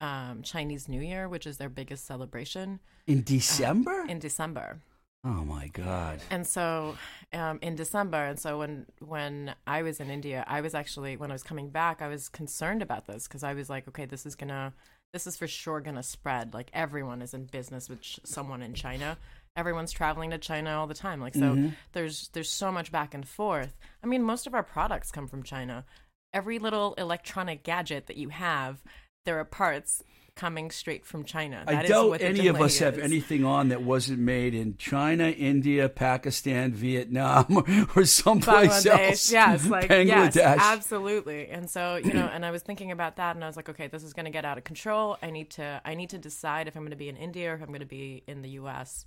um, 0.00 0.42
Chinese 0.42 0.88
New 0.88 1.00
Year, 1.00 1.28
which 1.28 1.46
is 1.46 1.56
their 1.58 1.68
biggest 1.68 2.06
celebration 2.06 2.80
In 3.06 3.22
December? 3.22 4.04
in 4.08 4.18
December. 4.18 4.80
oh 5.24 5.44
my 5.44 5.68
God. 5.68 6.20
And 6.30 6.46
so 6.46 6.96
um, 7.32 7.58
in 7.62 7.76
December, 7.76 8.24
and 8.24 8.38
so 8.38 8.58
when 8.58 8.86
when 9.00 9.54
I 9.66 9.82
was 9.82 10.00
in 10.00 10.08
India, 10.10 10.44
I 10.48 10.60
was 10.62 10.74
actually 10.74 11.16
when 11.16 11.30
I 11.30 11.34
was 11.34 11.42
coming 11.42 11.68
back, 11.70 12.00
I 12.02 12.08
was 12.08 12.28
concerned 12.28 12.82
about 12.82 13.06
this 13.06 13.28
because 13.28 13.42
I 13.44 13.54
was 13.54 13.68
like, 13.68 13.86
okay, 13.88 14.06
this 14.06 14.24
is 14.24 14.34
gonna, 14.34 14.72
this 15.12 15.26
is 15.26 15.36
for 15.36 15.46
sure 15.46 15.80
gonna 15.80 16.02
spread. 16.02 16.54
Like 16.54 16.70
everyone 16.72 17.20
is 17.20 17.34
in 17.34 17.44
business 17.44 17.88
with 17.90 18.00
someone 18.24 18.62
in 18.62 18.72
China. 18.74 19.18
Everyone's 19.56 19.92
traveling 19.92 20.30
to 20.30 20.38
China 20.38 20.70
all 20.78 20.86
the 20.86 20.94
time. 20.94 21.20
Like 21.20 21.34
so, 21.34 21.70
there's 21.92 22.28
there's 22.32 22.48
so 22.48 22.70
much 22.72 22.90
back 22.92 23.12
and 23.14 23.26
forth. 23.28 23.76
I 24.02 24.06
mean, 24.06 24.22
most 24.22 24.46
of 24.46 24.54
our 24.54 24.62
products 24.62 25.10
come 25.10 25.26
from 25.26 25.42
China. 25.42 25.84
Every 26.32 26.58
little 26.60 26.94
electronic 26.94 27.64
gadget 27.64 28.06
that 28.06 28.16
you 28.16 28.28
have, 28.28 28.78
there 29.24 29.38
are 29.38 29.44
parts 29.44 30.02
coming 30.36 30.70
straight 30.70 31.04
from 31.04 31.24
China. 31.24 31.64
I 31.66 31.74
That 31.74 31.84
is 31.84 31.90
doubt 31.90 32.08
what 32.08 32.22
any 32.22 32.46
of 32.46 32.60
us 32.60 32.78
have 32.78 32.98
anything 32.98 33.44
on 33.44 33.68
that 33.68 33.82
wasn't 33.82 34.20
made 34.20 34.54
in 34.54 34.76
China, 34.78 35.28
India, 35.28 35.88
Pakistan, 35.88 36.72
Vietnam, 36.72 37.88
or 37.96 38.04
someplace 38.04 38.86
else. 38.86 39.30
Yes, 39.40 39.66
like 39.66 39.90
Bangladesh. 39.90 40.36
yes, 40.36 40.58
absolutely. 40.58 41.48
And 41.48 41.68
so 41.68 41.96
you 41.96 42.14
know, 42.14 42.26
and 42.32 42.46
I 42.46 42.50
was 42.50 42.62
thinking 42.62 42.90
about 42.90 43.16
that, 43.16 43.36
and 43.36 43.44
I 43.44 43.46
was 43.46 43.56
like, 43.56 43.68
okay, 43.68 43.88
this 43.88 44.02
is 44.02 44.14
going 44.14 44.24
to 44.24 44.30
get 44.30 44.44
out 44.44 44.56
of 44.56 44.64
control. 44.64 45.18
I 45.22 45.30
need 45.30 45.50
to, 45.50 45.80
I 45.84 45.94
need 45.94 46.10
to 46.10 46.18
decide 46.18 46.68
if 46.68 46.76
I'm 46.76 46.82
going 46.82 46.90
to 46.90 46.96
be 46.96 47.08
in 47.08 47.16
India 47.16 47.50
or 47.50 47.54
if 47.54 47.60
I'm 47.60 47.68
going 47.68 47.80
to 47.80 47.86
be 47.86 48.22
in 48.26 48.42
the 48.42 48.50
U.S. 48.50 49.04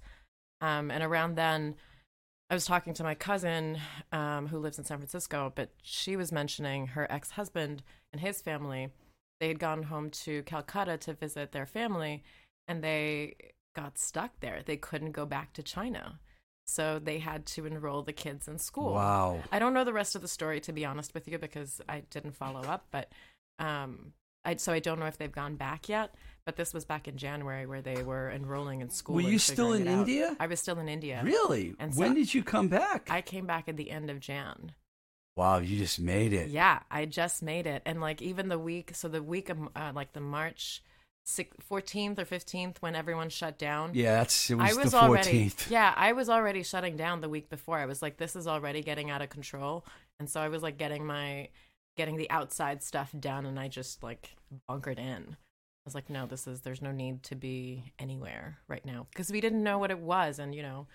Um, 0.62 0.91
and 0.91 1.03
around 1.03 1.36
then, 1.36 1.75
I 2.50 2.53
was 2.53 2.65
talking 2.65 2.93
to 2.93 3.03
my 3.03 3.15
cousin 3.15 3.79
um, 4.12 4.48
who 4.48 4.60
lives 4.60 4.77
in 4.77 4.84
San 4.84 4.98
Francisco, 4.98 5.51
but 5.55 5.72
she 5.82 6.15
was 6.15 6.32
mentioning 6.32 6.88
her 6.88 7.12
ex-husband 7.12 7.82
and 8.12 8.22
his 8.22 8.41
family. 8.41 8.89
They 9.43 9.50
had 9.50 9.59
gone 9.59 9.83
home 9.83 10.09
to 10.09 10.41
Calcutta 10.43 10.95
to 11.00 11.12
visit 11.15 11.51
their 11.51 11.65
family, 11.65 12.23
and 12.65 12.81
they 12.81 13.35
got 13.75 13.97
stuck 13.97 14.31
there. 14.39 14.62
They 14.65 14.77
couldn't 14.77 15.12
go 15.12 15.25
back 15.25 15.51
to 15.55 15.62
China. 15.62 16.21
So 16.65 16.97
they 16.97 17.19
had 17.19 17.45
to 17.47 17.65
enroll 17.65 18.03
the 18.03 18.13
kids 18.13 18.47
in 18.47 18.57
school. 18.57 18.93
Wow. 18.93 19.43
I 19.51 19.59
don't 19.59 19.73
know 19.73 19.83
the 19.83 19.91
rest 19.91 20.15
of 20.15 20.21
the 20.21 20.29
story 20.29 20.62
to 20.62 20.71
be 20.71 20.85
honest 20.85 21.13
with 21.13 21.27
you 21.27 21.38
because 21.39 21.81
I 21.89 22.03
didn't 22.09 22.38
follow 22.38 22.62
up, 22.62 22.85
but 22.89 23.12
um 23.59 24.13
I 24.45 24.55
so 24.55 24.71
I 24.71 24.79
don't 24.79 24.97
know 24.97 25.07
if 25.07 25.17
they've 25.17 25.29
gone 25.29 25.57
back 25.57 25.89
yet, 25.89 26.15
but 26.45 26.55
this 26.55 26.73
was 26.73 26.85
back 26.85 27.09
in 27.09 27.17
January 27.17 27.65
where 27.65 27.81
they 27.81 28.01
were 28.01 28.31
enrolling 28.31 28.79
in 28.79 28.89
school. 28.89 29.15
Were 29.15 29.21
you 29.29 29.39
still 29.39 29.73
in 29.73 29.89
out. 29.89 30.07
India? 30.07 30.38
I 30.39 30.47
was 30.47 30.62
still 30.62 30.79
in 30.79 30.88
India. 30.88 31.21
Really? 31.21 31.75
And 31.79 31.93
so- 31.93 32.00
when 32.00 32.13
did 32.13 32.33
you 32.33 32.43
come 32.43 32.69
back? 32.69 33.09
I 33.12 33.21
came 33.21 33.45
back 33.45 33.67
at 33.67 33.75
the 33.75 33.91
end 33.91 34.09
of 34.09 34.21
Jan. 34.21 34.71
Wow, 35.36 35.60
you 35.60 35.78
just 35.78 36.00
made 36.00 36.34
it. 36.34 36.50
Yeah, 36.50 36.80
I 36.92 37.06
just 37.06 37.42
made 37.42 37.68
it. 37.68 37.82
And 37.86 38.02
like 38.02 38.22
even 38.22 38.50
the 38.50 38.60
week, 38.60 38.92
so 38.94 39.08
the 39.08 39.24
week 39.24 39.50
of 39.50 39.58
uh, 39.75 39.92
like 39.94 40.13
the 40.13 40.22
March 40.22 40.84
six- 41.25 41.56
14th 41.70 42.20
or 42.20 42.25
15th 42.25 42.78
when 42.80 42.96
everyone 42.96 43.30
shut 43.30 43.58
down. 43.58 43.92
Yeah, 43.94 44.18
that's 44.18 44.50
it 44.50 44.56
was, 44.56 44.78
I 44.78 44.82
was 44.82 44.92
the 44.92 44.98
already 44.98 45.50
14th. 45.50 45.70
yeah, 45.70 45.94
I 45.96 46.13
was 46.13 46.30
already 46.30 46.63
shutting 46.63 46.96
down 46.96 47.22
the 47.22 47.30
week 47.30 47.50
before. 47.50 47.78
I 47.78 47.86
was 47.86 48.02
like, 48.02 48.18
this 48.18 48.36
is 48.36 48.48
already 48.48 48.82
getting 48.82 49.10
out 49.10 49.22
of 49.22 49.30
control, 49.30 49.86
and 50.20 50.30
so 50.30 50.42
I 50.42 50.50
was 50.50 50.63
like 50.63 50.78
getting 50.78 51.06
my 51.06 51.50
getting 51.96 52.18
the 52.18 52.30
outside 52.30 52.82
stuff 52.82 53.13
done, 53.20 53.46
and 53.46 53.60
I 53.60 53.68
just 53.68 54.04
like 54.04 54.36
bunkered 54.68 55.00
in. 55.00 55.36
I 55.86 55.86
was 55.86 55.96
like, 55.96 56.10
no, 56.10 56.25
this 56.25 56.48
is 56.48 56.62
there's 56.62 56.82
no 56.82 56.92
need 56.92 57.24
to 57.24 57.36
be 57.36 57.92
anywhere 58.00 58.58
right 58.68 58.86
now 58.86 59.08
because 59.12 59.32
we 59.32 59.42
didn't 59.42 59.63
know 59.63 59.78
what 59.78 59.92
it 59.92 60.00
was, 60.00 60.40
and 60.40 60.56
you 60.56 60.62
know, 60.62 60.88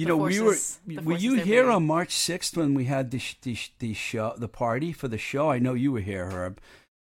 You 0.00 0.06
know, 0.06 0.16
we 0.16 0.40
were. 0.40 0.56
Were 1.02 1.16
you 1.16 1.34
here 1.34 1.66
made. 1.66 1.72
on 1.74 1.86
March 1.86 2.12
sixth 2.12 2.56
when 2.56 2.74
we 2.74 2.84
had 2.86 3.10
the 3.10 3.18
sh- 3.18 3.36
the 3.42 3.54
sh- 3.54 3.72
the 3.78 3.92
show, 3.94 4.34
the 4.36 4.48
party 4.48 4.92
for 4.92 5.08
the 5.08 5.18
show? 5.18 5.50
I 5.50 5.58
know 5.58 5.74
you 5.74 5.92
were 5.92 6.00
here, 6.00 6.30
Herb, 6.30 6.60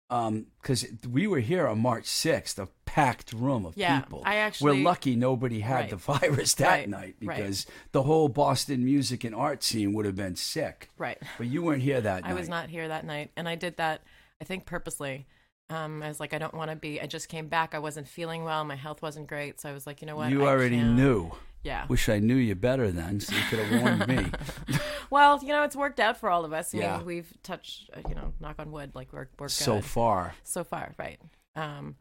because 0.08 0.86
we 1.08 1.26
were 1.26 1.40
here 1.40 1.66
on 1.68 1.78
March 1.80 2.06
sixth, 2.06 2.58
a 2.58 2.68
packed 2.86 3.32
room 3.32 3.66
of 3.66 3.76
Yeah, 3.76 4.00
people. 4.00 4.22
I 4.24 4.36
actually- 4.36 4.78
we're 4.78 4.84
lucky 4.84 5.14
nobody 5.16 5.60
had 5.60 5.74
Right. 5.74 5.90
the 5.90 5.96
virus 6.12 6.54
that 6.54 6.68
Right, 6.68 6.88
night 6.88 7.16
right. 7.22 7.36
because 7.36 7.66
the 7.92 8.02
whole 8.04 8.28
Boston 8.28 8.84
music 8.84 9.22
and 9.24 9.34
art 9.34 9.62
scene 9.62 9.92
would 9.92 10.06
have 10.06 10.16
been 10.16 10.36
sick. 10.36 10.88
right. 10.98 11.18
But 11.36 11.46
you 11.48 11.62
weren't 11.62 11.82
here 11.82 12.00
that 12.00 12.22
night. 12.22 12.28
I 12.28 12.32
night. 12.32 12.40
was 12.40 12.48
not 12.48 12.68
here 12.70 12.88
that 12.88 13.04
night, 13.04 13.30
and 13.36 13.48
I 13.48 13.54
did 13.54 13.76
that. 13.76 14.02
I 14.40 14.44
think 14.44 14.66
purposely. 14.66 15.26
Um, 15.70 16.02
I 16.02 16.08
was 16.08 16.18
like, 16.18 16.32
I 16.32 16.38
don't 16.38 16.54
want 16.54 16.70
to 16.70 16.76
be. 16.76 16.98
I 16.98 17.06
just 17.06 17.28
came 17.28 17.48
back. 17.48 17.74
I 17.74 17.78
wasn't 17.78 18.08
feeling 18.08 18.42
well. 18.42 18.64
My 18.64 18.74
health 18.76 19.02
wasn't 19.02 19.26
great, 19.26 19.60
so 19.60 19.68
I 19.68 19.72
was 19.72 19.86
like, 19.86 20.00
you 20.00 20.06
know 20.06 20.16
what? 20.16 20.30
You 20.30 20.44
I 20.44 20.48
already 20.48 20.76
can't- 20.78 20.96
knew. 20.96 21.30
Yeah. 21.64 21.86
Wish 21.88 22.08
I 22.08 22.18
knew 22.18 22.36
you 22.36 22.54
better 22.54 22.90
then, 22.90 23.20
so 23.20 23.34
you 23.34 23.42
could 23.50 23.58
have 23.58 23.82
warned 23.82 24.06
me. 24.08 24.30
Well, 25.10 25.40
you 25.42 25.48
know, 25.48 25.62
it's 25.62 25.74
worked 25.74 26.00
out 26.00 26.18
for 26.18 26.28
all 26.28 26.44
of 26.44 26.52
us. 26.52 26.74
I 26.74 26.78
Yeah. 26.78 26.96
mean, 26.98 27.06
we've 27.06 27.32
touched, 27.42 27.88
uh, 27.96 28.02
you 28.08 28.14
know, 28.14 28.34
knock 28.40 28.56
on 28.58 28.70
wood, 28.70 28.94
like 28.94 29.10
we're 29.10 29.28
we're 29.38 29.48
so 29.48 29.76
good 29.76 29.84
far. 29.86 30.34
so 30.44 30.64
far, 30.64 30.94
right? 30.98 31.18
Um, 31.56 31.96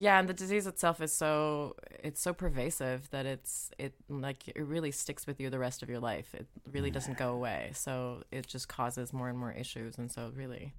yeah, 0.00 0.18
and 0.18 0.28
the 0.28 0.34
disease 0.34 0.66
itself 0.66 1.00
is 1.00 1.12
so 1.12 1.76
it's 2.02 2.20
so 2.20 2.32
pervasive 2.32 3.08
that 3.10 3.24
it's 3.24 3.70
it 3.78 3.94
like 4.08 4.48
it 4.48 4.62
really 4.66 4.90
sticks 4.90 5.28
with 5.28 5.38
you 5.40 5.48
the 5.48 5.60
rest 5.60 5.84
of 5.84 5.88
your 5.88 6.00
life. 6.00 6.34
It 6.34 6.48
really 6.72 6.90
doesn't 6.90 7.18
go 7.18 7.32
away. 7.32 7.70
So 7.72 8.24
it 8.32 8.48
just 8.48 8.66
causes 8.68 9.12
more 9.12 9.28
and 9.28 9.38
more 9.38 9.52
issues, 9.52 9.96
and 9.96 10.10
so 10.10 10.32
really 10.34 10.74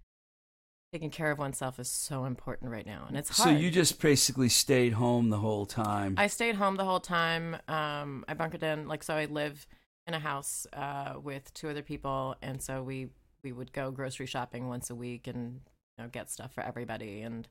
taking 0.91 1.09
care 1.09 1.31
of 1.31 1.39
oneself 1.39 1.79
is 1.79 1.89
so 1.89 2.25
important 2.25 2.71
right 2.71 2.85
now, 2.85 3.05
and 3.07 3.17
it's 3.17 3.35
So 3.35 3.49
you 3.49 3.71
just 3.71 4.01
basically 4.01 4.49
stayed 4.49 4.93
home 4.93 5.29
the 5.29 5.37
whole 5.37 5.65
time. 5.65 6.15
I 6.17 6.27
stayed 6.27 6.55
home 6.55 6.75
the 6.75 6.83
whole 6.83 6.99
time. 6.99 7.55
Um, 7.67 8.25
I 8.27 8.33
bunkered 8.33 8.63
in, 8.63 8.87
like, 8.87 9.03
so 9.03 9.15
I 9.15 9.25
live 9.25 9.65
in 10.05 10.13
a 10.13 10.19
house 10.19 10.67
uh, 10.73 11.13
with 11.21 11.53
two 11.53 11.69
other 11.69 11.81
people, 11.81 12.35
and 12.41 12.61
so 12.61 12.83
we 12.83 13.07
we 13.43 13.51
would 13.51 13.71
go 13.71 13.89
grocery 13.89 14.25
shopping 14.25 14.67
once 14.67 14.89
a 14.89 14.95
week 14.95 15.27
and 15.27 15.61
you 15.97 16.03
know 16.03 16.09
get 16.09 16.29
stuff 16.29 16.53
for 16.53 16.61
everybody, 16.61 17.21
and 17.21 17.47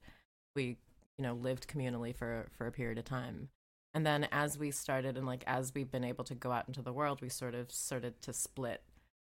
we 0.54 0.76
you 1.16 1.22
know 1.24 1.32
lived 1.34 1.66
communally 1.66 2.14
for 2.14 2.48
for 2.56 2.66
a 2.66 2.72
period 2.72 2.98
of 2.98 3.04
time. 3.04 3.48
And 3.94 4.06
then 4.06 4.28
as 4.30 4.58
we 4.58 4.70
started 4.70 5.16
and 5.16 5.26
like 5.26 5.42
as 5.46 5.72
we've 5.74 5.90
been 5.90 6.04
able 6.04 6.24
to 6.24 6.34
go 6.34 6.52
out 6.52 6.68
into 6.68 6.82
the 6.82 6.92
world, 6.92 7.22
we 7.22 7.30
sort 7.30 7.54
of 7.54 7.72
started 7.72 8.20
to 8.22 8.32
split 8.32 8.82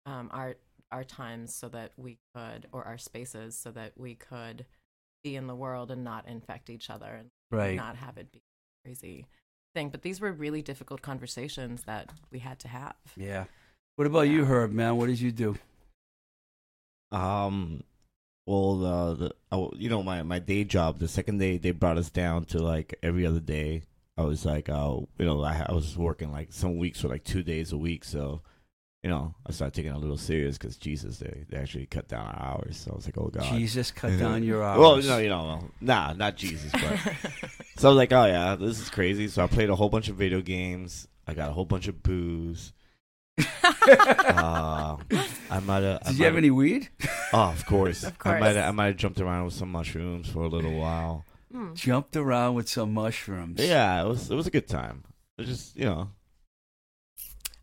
um, 0.06 0.30
our 0.34 0.56
our 0.92 1.04
times 1.04 1.54
so 1.54 1.70
that 1.70 1.92
we 1.98 2.18
could 2.36 2.68
or 2.72 2.84
our 2.84 2.98
spaces 2.98 3.58
so 3.58 3.72
that 3.72 3.94
we 3.98 4.16
could 4.16 4.66
be 5.24 5.36
in 5.36 5.48
the 5.48 5.56
world 5.56 5.92
and 5.92 6.04
not 6.04 6.28
infect 6.28 6.70
each 6.70 6.90
other 6.90 7.08
and 7.08 7.30
right. 7.52 7.76
not 7.76 7.96
have 7.96 8.18
it 8.18 8.32
be 8.32 8.42
crazy. 8.84 9.26
thing. 9.74 9.90
But 9.90 10.02
these 10.02 10.20
were 10.20 10.32
really 10.32 10.62
difficult 10.62 11.02
conversations 11.02 11.84
that 11.84 12.12
we 12.32 12.40
had 12.40 12.60
to 12.60 12.68
have. 12.68 12.96
Yeah. 13.16 13.46
What 13.96 14.08
about 14.08 14.22
you, 14.22 14.46
Herb? 14.46 14.72
Man, 14.72 14.98
what 14.98 15.08
did 15.08 15.20
you 15.20 15.32
do? 15.32 15.58
Um, 17.12 17.84
well, 18.48 18.86
uh, 18.86 19.14
the 19.14 19.36
I, 19.52 19.68
you 19.76 19.90
know 19.90 20.02
my 20.02 20.24
my 20.24 20.40
day 20.40 20.64
job. 20.64 21.00
The 21.00 21.08
second 21.08 21.38
day 21.38 21.58
they 21.58 21.72
brought 21.72 21.98
us 21.98 22.10
down 22.10 22.46
to 22.46 22.60
like 22.60 22.98
every 23.04 23.26
other 23.26 23.40
day. 23.40 23.84
I 24.18 24.24
was 24.24 24.46
like, 24.46 24.70
uh, 24.70 24.98
you 25.18 25.26
know, 25.26 25.42
I, 25.44 25.66
I 25.68 25.74
was 25.74 25.98
working 25.98 26.32
like 26.32 26.52
some 26.52 26.78
weeks 26.78 27.02
for 27.02 27.08
like 27.08 27.24
two 27.24 27.44
days 27.44 27.72
a 27.72 27.78
week. 27.78 28.04
So, 28.04 28.42
you 29.04 29.10
know, 29.10 29.34
I 29.48 29.52
started 29.52 29.74
taking 29.74 29.92
it 29.92 29.96
a 29.96 30.00
little 30.00 30.18
serious 30.18 30.58
because 30.58 30.78
Jesus, 30.78 31.18
they 31.18 31.46
they 31.50 31.58
actually 31.58 31.88
cut 31.88 32.08
down 32.08 32.26
our 32.26 32.40
hours. 32.40 32.78
So 32.78 32.92
I 32.92 32.96
was 32.96 33.06
like, 33.06 33.18
oh 33.18 33.30
god, 33.34 33.44
Jesus 33.44 33.90
cut 33.90 34.18
down 34.20 34.44
your 34.44 34.64
hours. 34.64 34.80
Well, 34.80 34.98
no, 35.02 35.18
you 35.18 35.30
know, 35.30 35.72
nah, 35.82 36.14
not 36.14 36.38
Jesus, 36.38 36.72
but 36.72 36.82
so 37.78 37.88
I 37.88 37.92
was 37.92 37.98
like, 37.98 38.14
oh 38.14 38.26
yeah, 38.26 38.56
this 38.56 38.80
is 38.80 38.90
crazy. 38.90 39.28
So 39.28 39.44
I 39.44 39.48
played 39.48 39.70
a 39.70 39.76
whole 39.76 39.90
bunch 39.90 40.10
of 40.10 40.18
video 40.18 40.42
games. 40.42 41.08
I 41.26 41.34
got 41.34 41.50
a 41.50 41.54
whole 41.54 41.66
bunch 41.66 41.88
of 41.88 42.04
booze. 42.04 42.74
uh, 43.64 44.98
I 45.50 45.60
might 45.66 45.84
have. 45.84 46.04
Did 46.04 46.20
you 46.20 46.26
have 46.26 46.38
any 46.38 46.52
weed? 46.52 46.90
Oh, 47.34 47.50
of 47.50 47.66
course. 47.66 48.04
Of 48.04 48.20
course. 48.20 48.36
I 48.36 48.40
might. 48.40 48.58
I 48.58 48.72
might 48.72 48.88
have 48.88 48.98
jumped 48.98 49.20
around 49.20 49.46
with 49.46 49.54
some 49.56 49.72
mushrooms 49.72 50.30
for 50.30 50.44
a 50.44 50.48
little 50.48 50.74
while. 50.74 51.26
Hmm. 51.52 51.74
Jumped 51.74 52.16
around 52.16 52.54
with 52.54 52.70
some 52.70 52.94
mushrooms. 52.94 53.60
Yeah, 53.60 54.04
it 54.04 54.08
was. 54.08 54.30
It 54.30 54.36
was 54.36 54.46
a 54.46 54.52
good 54.52 54.68
time. 54.68 55.04
It 55.38 55.48
was 55.48 55.50
just, 55.50 55.76
you 55.76 55.86
know, 55.86 56.10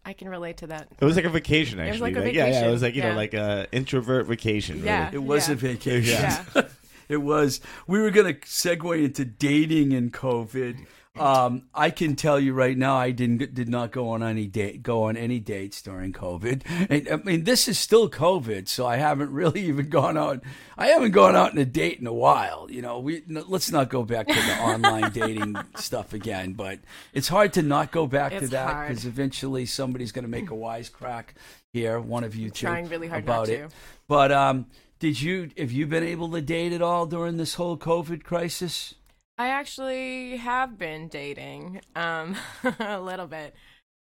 I 0.08 0.14
can 0.14 0.30
relate 0.30 0.56
to 0.58 0.68
that. 0.68 0.88
it 0.98 1.04
was 1.04 1.16
like 1.16 1.26
a 1.26 1.28
vacation. 1.28 1.78
It 1.78 1.82
was 1.82 1.96
Actually, 1.96 2.14
like 2.14 2.24
a 2.24 2.34
yeah, 2.34 2.46
yeah. 2.46 2.66
It 2.66 2.70
was 2.70 2.80
like 2.80 2.94
you 2.94 3.02
yeah. 3.02 3.10
know, 3.10 3.16
like 3.16 3.34
a 3.34 3.66
introvert 3.72 4.26
vacation. 4.26 4.82
Yeah. 4.82 5.04
Really. 5.10 5.16
It 5.16 5.28
was 5.28 5.48
Yeah. 5.48 5.52
a 5.52 5.56
vacation. 5.56 6.22
Yeah. 6.22 6.62
it 7.10 7.18
was. 7.18 7.60
We 7.86 8.00
were 8.00 8.10
going 8.10 8.34
to 8.34 8.40
segue 8.40 9.04
into 9.04 9.26
dating 9.26 9.92
and 9.92 10.10
COVID. 10.10 10.78
Um, 11.16 11.64
I 11.74 11.90
can 11.90 12.16
tell 12.16 12.38
you 12.38 12.52
right 12.52 12.76
now, 12.76 12.96
I 12.96 13.10
didn't 13.10 13.54
did 13.54 13.68
not 13.68 13.90
go 13.90 14.10
on 14.10 14.22
any 14.22 14.46
date 14.46 14.82
go 14.82 15.04
on 15.04 15.16
any 15.16 15.40
dates 15.40 15.82
during 15.82 16.12
COVID. 16.12 16.62
And, 16.90 17.08
I 17.08 17.16
mean, 17.16 17.44
this 17.44 17.66
is 17.66 17.78
still 17.78 18.08
COVID, 18.08 18.68
so 18.68 18.86
I 18.86 18.96
haven't 18.96 19.32
really 19.32 19.60
even 19.66 19.88
gone 19.88 20.16
out. 20.16 20.42
I 20.76 20.88
haven't 20.88 21.10
gone 21.10 21.34
out 21.34 21.52
on 21.52 21.58
a 21.58 21.64
date 21.64 21.98
in 21.98 22.06
a 22.06 22.12
while. 22.12 22.68
You 22.70 22.82
know, 22.82 23.00
we 23.00 23.22
let's 23.28 23.70
not 23.70 23.88
go 23.88 24.04
back 24.04 24.28
to 24.28 24.34
the 24.34 24.58
online 24.60 25.10
dating 25.10 25.56
stuff 25.76 26.12
again. 26.12 26.52
But 26.52 26.80
it's 27.12 27.28
hard 27.28 27.52
to 27.54 27.62
not 27.62 27.90
go 27.90 28.06
back 28.06 28.38
to 28.38 28.48
that 28.48 28.88
because 28.88 29.04
eventually 29.04 29.66
somebody's 29.66 30.12
going 30.12 30.24
to 30.24 30.30
make 30.30 30.50
a 30.50 30.54
wise 30.54 30.88
crack 30.88 31.34
here. 31.72 32.00
One 32.00 32.24
of 32.24 32.36
you 32.36 32.50
two 32.50 32.66
Trying 32.66 32.88
really 32.88 33.08
hard 33.08 33.24
about 33.24 33.48
not 33.48 33.48
it. 33.48 33.70
to. 33.70 33.76
But 34.06 34.32
um, 34.32 34.66
did 34.98 35.20
you 35.20 35.50
have 35.58 35.72
you 35.72 35.86
been 35.86 36.04
able 36.04 36.30
to 36.30 36.40
date 36.40 36.72
at 36.72 36.82
all 36.82 37.06
during 37.06 37.36
this 37.36 37.54
whole 37.54 37.76
COVID 37.76 38.24
crisis? 38.24 38.94
I 39.38 39.48
actually 39.48 40.36
have 40.38 40.76
been 40.76 41.06
dating 41.08 41.80
um, 41.94 42.36
a 42.80 43.00
little 43.00 43.28
bit, 43.28 43.54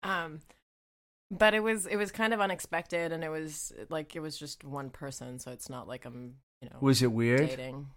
um, 0.02 0.40
but 1.30 1.52
it 1.52 1.62
was 1.62 1.86
it 1.86 1.96
was 1.96 2.10
kind 2.10 2.32
of 2.32 2.40
unexpected, 2.40 3.12
and 3.12 3.22
it 3.22 3.28
was 3.28 3.72
like 3.90 4.16
it 4.16 4.20
was 4.20 4.38
just 4.38 4.64
one 4.64 4.88
person, 4.88 5.38
so 5.38 5.52
it's 5.52 5.68
not 5.68 5.86
like 5.86 6.06
I'm 6.06 6.36
you 6.62 6.70
know 6.70 6.76
Was 6.80 7.02
it 7.02 7.12
weird? 7.12 7.48
dating. 7.48 7.88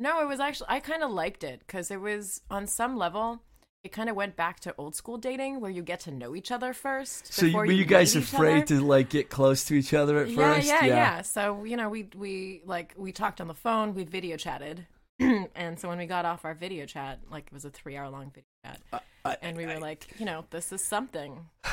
No, 0.00 0.20
it 0.20 0.26
was 0.26 0.40
actually 0.40 0.66
I 0.70 0.80
kind 0.80 1.04
of 1.04 1.12
liked 1.12 1.44
it 1.44 1.60
because 1.60 1.92
it 1.92 2.00
was 2.00 2.40
on 2.50 2.66
some 2.66 2.96
level. 2.96 3.42
It 3.84 3.92
kind 3.92 4.08
of 4.08 4.16
went 4.16 4.34
back 4.34 4.60
to 4.60 4.74
old 4.78 4.96
school 4.96 5.18
dating 5.18 5.60
where 5.60 5.70
you 5.70 5.82
get 5.82 6.00
to 6.00 6.10
know 6.10 6.34
each 6.34 6.50
other 6.50 6.72
first. 6.72 7.32
So 7.32 7.44
you, 7.44 7.54
were 7.54 7.66
you 7.66 7.84
guys 7.84 8.16
afraid 8.16 8.66
to 8.68 8.80
like 8.80 9.10
get 9.10 9.28
close 9.28 9.66
to 9.66 9.74
each 9.74 9.92
other 9.92 10.18
at 10.18 10.30
yeah, 10.30 10.54
first? 10.54 10.66
Yeah, 10.66 10.84
yeah, 10.86 11.22
So 11.22 11.62
you 11.64 11.76
know, 11.76 11.88
we 11.88 12.08
we 12.16 12.62
like 12.64 12.94
we 12.96 13.12
talked 13.12 13.40
on 13.40 13.46
the 13.46 13.54
phone, 13.54 13.94
we 13.94 14.04
video 14.04 14.38
chatted, 14.38 14.86
and 15.54 15.78
so 15.78 15.88
when 15.88 15.98
we 15.98 16.06
got 16.06 16.24
off 16.24 16.44
our 16.44 16.54
video 16.54 16.86
chat, 16.86 17.20
like 17.30 17.46
it 17.46 17.52
was 17.52 17.64
a 17.64 17.70
three 17.70 17.96
hour 17.96 18.08
long 18.08 18.30
video 18.30 18.44
chat, 18.64 18.80
I- 19.24 19.36
and 19.42 19.56
we 19.56 19.64
were 19.66 19.78
like, 19.78 20.08
you 20.18 20.26
know, 20.26 20.44
this 20.50 20.72
is 20.72 20.82
something. 20.84 21.46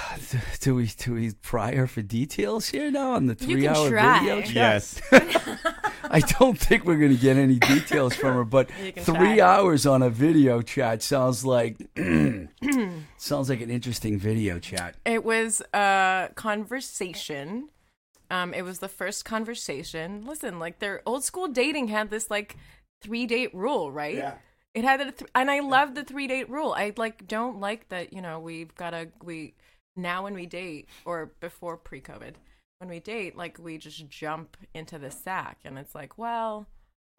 Do 0.59 0.75
we 0.75 0.87
do 0.87 1.13
we 1.13 1.31
prior 1.41 1.87
for 1.87 2.01
details 2.01 2.67
here 2.67 2.91
now 2.91 3.13
on 3.13 3.27
the 3.27 3.35
three 3.35 3.67
hour 3.67 3.89
try. 3.89 4.19
video 4.19 4.41
chat? 4.41 4.53
Yes. 4.53 5.01
I 6.03 6.19
don't 6.19 6.57
think 6.59 6.83
we're 6.83 6.97
going 6.97 7.15
to 7.15 7.21
get 7.21 7.37
any 7.37 7.57
details 7.57 8.13
from 8.15 8.33
her, 8.33 8.43
but 8.43 8.69
three 8.69 9.37
try. 9.37 9.39
hours 9.39 9.85
on 9.85 10.01
a 10.01 10.09
video 10.09 10.61
chat 10.61 11.01
sounds 11.01 11.45
like 11.45 11.77
sounds 13.17 13.49
like 13.49 13.61
an 13.61 13.69
interesting 13.71 14.19
video 14.19 14.59
chat. 14.59 14.95
It 15.05 15.23
was 15.23 15.61
a 15.73 16.29
conversation. 16.35 17.69
Um, 18.29 18.53
it 18.53 18.63
was 18.63 18.79
the 18.79 18.87
first 18.89 19.23
conversation. 19.25 20.25
Listen, 20.25 20.59
like 20.59 20.79
their 20.79 21.01
old 21.05 21.23
school 21.23 21.47
dating 21.47 21.87
had 21.87 22.09
this 22.09 22.29
like 22.29 22.57
three 23.01 23.25
date 23.25 23.53
rule, 23.53 23.91
right? 23.91 24.15
Yeah. 24.15 24.33
It 24.73 24.85
had 24.85 25.01
a 25.01 25.11
th- 25.11 25.29
and 25.35 25.51
I 25.51 25.59
love 25.59 25.95
the 25.95 26.03
three 26.03 26.27
date 26.27 26.49
rule. 26.49 26.73
I 26.75 26.93
like 26.95 27.27
don't 27.27 27.59
like 27.59 27.89
that. 27.89 28.13
You 28.13 28.21
know, 28.21 28.39
we've 28.39 28.73
got 28.75 28.91
to 28.91 29.09
we 29.23 29.55
now 29.95 30.23
when 30.23 30.33
we 30.33 30.45
date 30.45 30.87
or 31.05 31.33
before 31.39 31.77
pre 31.77 31.99
COVID 32.01 32.35
when 32.81 32.89
we 32.89 32.99
date, 32.99 33.37
like 33.37 33.59
we 33.59 33.77
just 33.77 34.09
jump 34.09 34.57
into 34.73 34.97
the 34.97 35.11
sack, 35.11 35.59
and 35.63 35.77
it's 35.77 35.93
like, 35.93 36.17
well, 36.17 36.65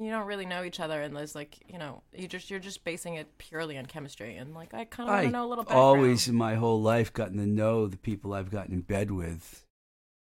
you 0.00 0.10
don't 0.10 0.26
really 0.26 0.44
know 0.44 0.64
each 0.64 0.80
other, 0.80 1.00
and 1.00 1.16
there's 1.16 1.36
like, 1.36 1.58
you 1.68 1.78
know, 1.78 2.02
you 2.12 2.26
just 2.26 2.50
you're 2.50 2.58
just 2.58 2.82
basing 2.84 3.14
it 3.14 3.38
purely 3.38 3.78
on 3.78 3.86
chemistry, 3.86 4.36
and 4.36 4.54
like 4.54 4.74
I 4.74 4.84
kind 4.84 5.08
of 5.08 5.14
want 5.14 5.26
to 5.26 5.30
know 5.30 5.46
a 5.46 5.48
little. 5.48 5.64
Background. 5.64 5.84
always 5.84 6.26
in 6.26 6.34
my 6.34 6.56
whole 6.56 6.82
life 6.82 7.12
gotten 7.12 7.36
to 7.38 7.46
know 7.46 7.86
the 7.86 7.96
people 7.96 8.34
I've 8.34 8.50
gotten 8.50 8.74
in 8.74 8.80
bed 8.80 9.12
with, 9.12 9.64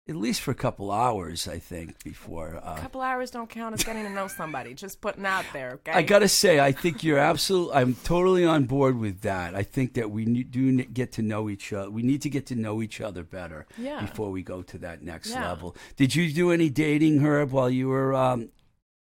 at 0.09 0.17
least 0.17 0.41
for 0.41 0.51
a 0.51 0.55
couple 0.55 0.91
hours. 0.91 1.47
I 1.47 1.59
think 1.59 2.03
before. 2.03 2.55
A 2.55 2.59
Uh, 2.59 2.77
couple 2.79 3.01
hours 3.03 3.31
don't 3.31 3.49
count 3.51 3.75
as 3.75 3.85
getting 3.85 4.05
to 4.05 4.11
know 4.11 4.27
somebody. 4.29 4.75
Just 4.75 5.01
putting 5.01 5.27
out 5.27 5.45
there, 5.53 5.73
okay? 5.75 5.93
I 5.93 6.03
gotta 6.03 6.29
say, 6.29 6.59
I 6.61 6.73
think 6.73 7.05
you're 7.05 7.19
absolutely. 7.19 7.75
I'm 7.75 7.95
totally 7.95 8.45
on 8.45 8.65
board 8.65 8.99
with 8.99 9.21
that. 9.23 9.55
I 9.55 9.63
think 9.63 9.95
that 9.95 10.11
we 10.11 10.25
ne- 10.25 10.45
do 10.45 10.83
get 10.85 11.13
to 11.13 11.23
know 11.23 11.49
each 11.51 11.73
other. 11.73 11.91
We 11.91 12.03
need 12.03 12.23
to 12.23 12.31
get 12.31 12.47
to 12.47 12.55
know 12.55 12.81
each 12.83 13.01
other 13.01 13.23
better 13.23 13.67
Yeah. 13.77 14.01
before 14.01 14.31
we 14.31 14.43
go 14.43 14.63
to 14.63 14.79
that 14.79 15.03
next 15.03 15.31
Yeah. 15.31 15.49
level. 15.49 15.77
Did 15.97 16.15
you 16.15 16.33
do 16.33 16.51
any 16.51 16.71
dating, 16.71 17.21
Herb, 17.21 17.51
while 17.53 17.71
you 17.71 17.89
were? 17.89 18.15
Um, 18.15 18.49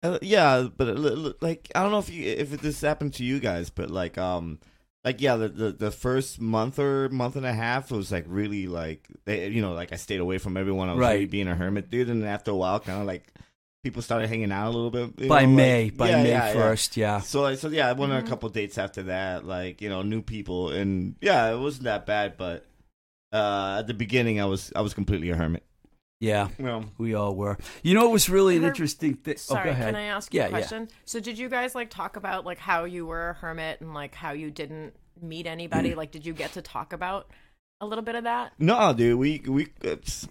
Uh, 0.02 0.18
yeah, 0.22 0.66
but 0.78 0.88
uh, 0.88 0.94
li- 0.94 1.10
li- 1.16 1.34
like 1.42 1.70
I 1.76 1.82
don't 1.84 1.92
know 1.92 2.00
if 2.00 2.10
you 2.10 2.24
if 2.24 2.52
this 2.62 2.80
happened 2.80 3.14
to 3.16 3.24
you 3.26 3.42
guys, 3.42 3.70
but 3.70 3.92
like 3.92 4.18
um 4.18 4.60
like 5.06 5.22
yeah, 5.22 5.36
the 5.38 5.48
the, 5.50 5.72
the 5.72 5.92
first 5.92 6.42
month 6.42 6.78
or 6.80 7.10
month 7.10 7.36
and 7.36 7.46
a 7.46 7.54
half 7.54 7.92
was 7.92 8.12
like 8.12 8.26
really 8.28 8.68
like 8.68 9.08
eh, 9.28 9.48
you 9.48 9.62
know 9.62 9.74
like 9.74 9.94
I 9.94 9.96
stayed 9.96 10.20
away 10.20 10.38
from 10.38 10.58
everyone. 10.58 10.90
I 10.90 10.94
was 10.94 11.02
Right. 11.02 11.14
really 11.14 11.26
being 11.26 11.48
a 11.48 11.56
hermit, 11.56 11.90
dude. 11.90 12.10
And 12.10 12.26
after 12.26 12.52
a 12.52 12.56
while, 12.56 12.80
kind 12.80 13.00
of 13.02 13.08
like 13.08 13.32
people 13.84 14.02
started 14.02 14.28
hanging 14.28 14.52
out 14.52 14.68
a 14.68 14.76
little 14.76 14.92
bit. 14.92 15.14
you 15.18 15.30
by 15.30 15.44
know, 15.44 15.48
like- 15.48 15.56
May, 15.56 15.90
by 15.90 16.10
Yeah, 16.10 16.24
May 16.24 16.30
yeah, 16.32 16.48
yeah. 16.48 16.54
first, 16.54 16.98
yeah. 16.98 17.20
So 17.22 17.42
like, 17.44 17.58
so 17.60 17.70
yeah, 17.70 17.88
I 17.88 17.94
went 17.94 18.12
on 18.12 18.22
a 18.22 18.28
couple 18.28 18.50
dates 18.50 18.78
after 18.78 19.04
that, 19.04 19.46
like 19.46 19.82
you 19.82 19.88
know, 19.90 20.02
new 20.02 20.22
people, 20.22 20.70
and 20.72 21.16
yeah, 21.22 21.50
it 21.54 21.58
wasn't 21.60 21.84
that 21.86 22.06
bad. 22.06 22.36
But 22.38 22.66
uh 23.32 23.78
at 23.80 23.88
the 23.88 23.94
beginning, 23.94 24.42
I 24.42 24.46
was 24.46 24.72
I 24.76 24.82
was 24.82 24.94
completely 24.94 25.30
a 25.30 25.36
hermit. 25.36 25.64
Yeah, 26.20 26.50
well, 26.60 26.86
we 26.98 27.14
all 27.14 27.36
were. 27.36 27.58
You 27.84 27.94
know, 27.94 28.08
it 28.10 28.12
was 28.12 28.30
really 28.30 28.58
an 28.58 28.64
Herb, 28.64 28.70
interesting 28.70 29.14
thing. 29.16 29.38
Sorry, 29.38 29.62
oh, 29.62 29.64
go 29.66 29.70
ahead. 29.72 29.88
can 29.88 29.96
I 29.96 30.04
ask 30.04 30.34
you 30.34 30.40
Yeah, 30.40 30.48
a 30.48 30.50
yeah. 30.50 30.58
question? 30.58 30.90
So, 31.06 31.20
did 31.20 31.38
you 31.38 31.50
guys 31.50 31.76
like 31.76 31.90
talk 31.90 32.16
about 32.18 32.46
like 32.46 32.58
how 32.60 32.84
you 32.86 33.06
were 33.06 33.30
a 33.30 33.34
hermit 33.34 33.82
and 33.82 33.94
like 33.94 34.16
how 34.16 34.32
you 34.32 34.52
didn't 34.52 34.94
meet 35.22 35.48
anybody? 35.48 35.96
like, 35.96 36.12
did 36.12 36.26
you 36.26 36.34
get 36.34 36.54
to 36.54 36.62
talk 36.62 36.94
about 36.94 37.28
a 37.82 37.86
little 37.86 38.04
bit 38.04 38.16
of 38.16 38.26
that? 38.26 38.54
no, 38.60 38.94
dude, 38.94 39.18
we 39.20 39.42
we. 39.48 39.68
It's, 39.82 40.28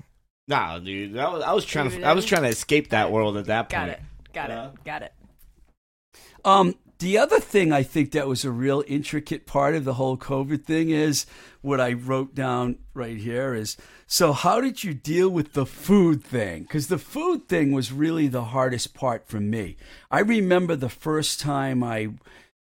Nah, 0.47 0.79
dude, 0.79 1.17
I 1.19 1.29
was 1.29 1.43
I 1.43 1.53
was 1.53 1.65
trying 1.67 1.91
You 1.91 1.99
to 2.01 2.07
I 2.07 2.13
was 2.15 2.25
trying 2.25 2.43
to 2.45 2.49
escape 2.49 2.89
that 2.91 3.13
world 3.13 3.37
at 3.37 3.45
that 3.47 3.69
point. 3.69 3.71
Got 3.71 3.89
it. 3.91 4.01
Got 4.33 4.49
Yeah. 4.49 4.67
it. 4.69 4.85
Got 4.85 5.03
it. 5.03 5.13
Um, 6.45 6.75
the 7.01 7.19
other 7.19 7.39
thing 7.39 7.71
I 7.73 7.83
think 7.83 8.13
that 8.13 8.27
was 8.27 8.45
a 8.47 8.51
real 8.51 8.83
intricate 8.87 9.47
part 9.47 9.75
of 9.75 9.85
the 9.85 9.95
whole 9.95 10.17
COVID 10.17 10.65
thing 10.65 10.89
is 10.91 11.27
what 11.61 11.81
I 11.83 11.93
wrote 11.93 12.35
down 12.35 12.79
right 12.95 13.19
here 13.19 13.55
is 13.55 13.77
so 14.11 14.33
how 14.33 14.63
did 14.63 14.83
you 14.83 14.95
deal 14.95 15.29
with 15.29 15.53
the 15.53 15.67
food 15.67 16.25
thing? 16.25 16.63
Because 16.63 16.87
the 16.87 16.97
food 16.97 17.47
thing 17.47 17.73
was 17.73 17.93
really 17.93 18.27
the 18.27 18.45
hardest 18.45 18.95
part 18.95 19.29
for 19.29 19.39
me. 19.39 19.77
I 20.11 20.21
remember 20.21 20.77
the 20.77 20.89
first 20.89 21.41
time 21.41 21.85
I 21.85 22.09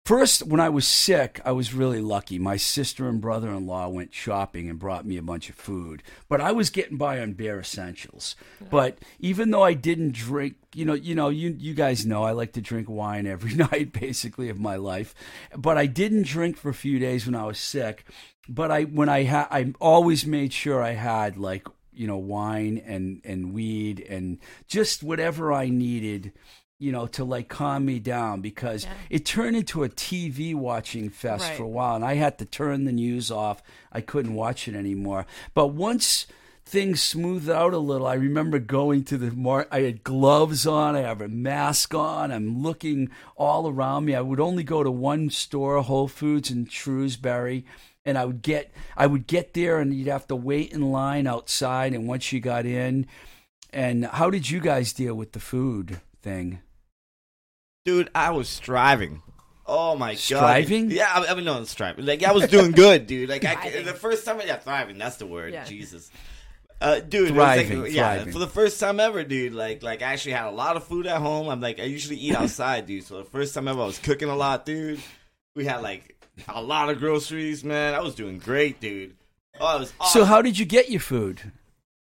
First, 0.04 0.44
when 0.46 0.60
I 0.60 0.70
was 0.70 0.88
sick, 0.88 1.40
I 1.44 1.52
was 1.52 1.74
really 1.74 2.00
lucky. 2.00 2.38
My 2.38 2.56
sister 2.56 3.08
and 3.08 3.20
brother 3.20 3.50
in 3.50 3.66
law 3.66 3.88
went 3.88 4.12
shopping 4.12 4.68
and 4.68 4.78
brought 4.78 5.06
me 5.06 5.16
a 5.16 5.22
bunch 5.22 5.48
of 5.48 5.54
food. 5.54 6.02
But 6.28 6.40
I 6.40 6.52
was 6.52 6.70
getting 6.70 6.96
by 6.96 7.20
on 7.20 7.34
bare 7.34 7.60
essentials. 7.60 8.34
But 8.70 8.98
even 9.20 9.50
though 9.50 9.62
I 9.62 9.74
didn't 9.74 10.14
drink, 10.14 10.56
you 10.74 10.84
know, 10.84 10.94
you 10.94 11.14
know, 11.14 11.28
you 11.28 11.54
you 11.58 11.74
guys 11.74 12.06
know 12.06 12.24
I 12.24 12.32
like 12.32 12.52
to 12.54 12.60
drink 12.60 12.88
wine 12.88 13.26
every 13.26 13.54
night, 13.70 13.92
basically 13.92 14.48
of 14.48 14.58
my 14.58 14.76
life. 14.76 15.14
But 15.56 15.78
I 15.78 15.86
didn't 15.86 16.26
drink 16.26 16.56
for 16.56 16.70
a 16.70 16.74
few 16.74 16.98
days 16.98 17.26
when 17.26 17.36
I 17.36 17.44
was 17.44 17.58
sick. 17.58 18.04
But 18.48 18.72
I 18.72 18.84
when 18.84 19.08
I 19.08 19.22
had, 19.24 19.46
I 19.50 19.72
always 19.80 20.26
made 20.26 20.52
sure 20.52 20.82
I 20.82 20.92
had 20.92 21.36
like 21.36 21.68
you 21.92 22.06
know 22.06 22.16
wine 22.16 22.82
and 22.84 23.20
and 23.24 23.52
weed 23.52 24.00
and 24.08 24.38
just 24.66 25.02
whatever 25.02 25.52
I 25.52 25.68
needed 25.68 26.32
you 26.80 26.90
know, 26.90 27.06
to 27.06 27.22
like 27.24 27.48
calm 27.48 27.84
me 27.84 28.00
down 28.00 28.40
because 28.40 28.84
Yeah. 28.84 28.92
it 29.10 29.24
turned 29.24 29.54
into 29.54 29.84
a 29.84 29.88
TV 29.88 30.54
watching 30.54 31.10
fest 31.10 31.44
Right. 31.48 31.56
for 31.56 31.62
a 31.62 31.68
while 31.68 31.94
and 31.94 32.04
I 32.04 32.14
had 32.14 32.38
to 32.38 32.44
turn 32.44 32.84
the 32.86 32.92
news 32.92 33.30
off. 33.30 33.62
I 33.92 34.00
couldn't 34.00 34.34
watch 34.34 34.66
it 34.66 34.74
anymore. 34.74 35.26
But 35.54 35.68
once 35.68 36.26
things 36.64 37.02
smoothed 37.02 37.50
out 37.50 37.74
a 37.74 37.78
little, 37.78 38.06
I 38.06 38.14
remember 38.14 38.58
going 38.58 39.04
to 39.04 39.18
the 39.18 39.30
mar 39.32 39.66
I 39.70 39.80
had 39.82 40.04
gloves 40.04 40.66
on, 40.66 40.96
I 40.96 41.00
have 41.00 41.20
a 41.20 41.28
mask 41.28 41.94
on, 41.94 42.32
I'm 42.32 42.62
looking 42.62 43.10
all 43.36 43.68
around 43.68 44.06
me. 44.06 44.14
I 44.14 44.20
would 44.20 44.40
only 44.40 44.62
go 44.62 44.82
to 44.82 44.90
one 44.90 45.30
store, 45.30 45.82
Whole 45.82 46.08
Foods 46.08 46.50
in 46.50 46.66
Shrewsbury. 46.66 47.64
and 48.06 48.16
I 48.16 48.24
would 48.24 48.40
get 48.40 48.72
I 48.96 49.06
would 49.06 49.26
get 49.26 49.52
there, 49.52 49.78
and 49.78 49.92
you'd 49.92 50.08
have 50.08 50.26
to 50.28 50.34
wait 50.36 50.72
in 50.72 50.90
line 50.90 51.26
outside. 51.26 51.92
And 51.92 52.08
once 52.08 52.32
you 52.32 52.40
got 52.40 52.64
in, 52.64 53.06
and 53.72 54.06
how 54.06 54.30
did 54.30 54.48
you 54.48 54.58
guys 54.60 54.94
deal 54.94 55.14
with 55.14 55.32
the 55.32 55.38
food 55.40 56.00
thing? 56.22 56.60
Dude, 57.84 58.10
I 58.14 58.30
was 58.30 58.48
striving. 58.48 59.22
Oh 59.66 59.94
my 59.96 60.14
Striving? 60.14 60.88
god! 60.88 60.94
Yeah, 60.96 61.12
I, 61.14 61.26
I 61.26 61.34
mean, 61.34 61.44
no, 61.44 61.62
striving. 61.64 62.04
Like 62.04 62.24
I 62.24 62.32
was 62.32 62.48
doing 62.48 62.72
good, 62.72 63.06
dude. 63.06 63.28
Like 63.28 63.44
I, 63.44 63.82
the 63.82 63.94
first 63.94 64.24
time, 64.24 64.40
yeah, 64.44 64.56
thriving. 64.56 64.98
That's 64.98 65.16
the 65.16 65.26
word. 65.26 65.52
Yeah. 65.52 65.64
Jesus, 65.64 66.10
uh, 66.80 66.98
dude. 66.98 67.30
it 67.30 67.34
was 67.34 67.38
like- 67.38 67.92
yeah, 67.92 68.14
thriving. 68.16 68.32
for 68.32 68.40
the 68.40 68.48
first 68.48 68.80
time 68.80 68.98
ever, 68.98 69.22
dude. 69.22 69.52
Like, 69.52 69.82
like 69.84 70.02
I 70.02 70.12
actually 70.12 70.32
had 70.32 70.46
a 70.46 70.50
lot 70.50 70.76
of 70.76 70.82
food 70.84 71.06
at 71.06 71.20
home. 71.20 71.48
I'm 71.48 71.60
like, 71.60 71.78
I 71.78 71.84
usually 71.84 72.16
eat 72.16 72.34
outside, 72.34 72.86
dude. 72.86 73.04
So 73.04 73.18
the 73.18 73.24
first 73.24 73.54
time 73.54 73.68
ever, 73.68 73.80
I 73.80 73.86
was 73.86 73.98
cooking 73.98 74.28
a 74.28 74.34
lot, 74.34 74.66
dude. 74.66 74.98
We 75.54 75.64
had 75.66 75.82
like 75.82 76.16
a 76.48 76.60
lot 76.60 76.90
of 76.90 76.98
groceries, 76.98 77.62
man. 77.62 77.94
I 77.94 78.00
was 78.00 78.16
doing 78.16 78.38
great, 78.38 78.80
dude. 78.80 79.14
Oh, 79.60 79.76
it 79.76 79.80
was 79.80 79.92
So 80.10 80.24
how 80.24 80.42
did 80.42 80.58
you 80.58 80.64
get 80.64 80.90
your 80.90 81.00
food? 81.00 81.52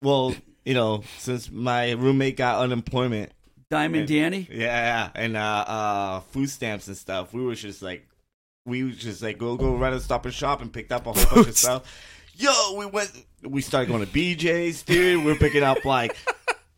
well, 0.02 0.34
you 0.64 0.74
know, 0.74 1.04
since 1.18 1.50
my 1.50 1.92
roommate 1.92 2.36
got 2.36 2.60
unemployment, 2.62 3.30
Diamond 3.78 4.08
Danny? 4.08 4.48
yeah, 4.50 4.64
yeah, 4.66 5.10
and 5.14 5.36
uh, 5.36 5.40
uh, 5.66 6.20
food 6.20 6.48
stamps 6.50 6.88
and 6.88 6.96
stuff. 6.96 7.32
We 7.32 7.44
were 7.44 7.54
just 7.54 7.82
like, 7.82 8.06
we 8.66 8.82
was 8.84 8.96
just 8.96 9.22
like 9.22 9.38
go 9.38 9.56
go 9.56 9.74
run 9.76 9.92
and 9.92 10.02
stop 10.02 10.24
and 10.24 10.34
shop 10.34 10.62
and 10.62 10.72
picked 10.72 10.92
up 10.92 11.06
a 11.06 11.12
whole 11.12 11.34
bunch 11.36 11.48
of 11.48 11.56
stuff. 11.56 12.10
Yo, 12.36 12.74
we 12.76 12.86
went. 12.86 13.10
We 13.42 13.60
started 13.62 13.88
going 13.88 14.04
to 14.04 14.10
BJ's, 14.10 14.82
dude. 14.82 15.24
We 15.24 15.32
were 15.32 15.38
picking 15.38 15.62
up 15.62 15.84
like. 15.84 16.16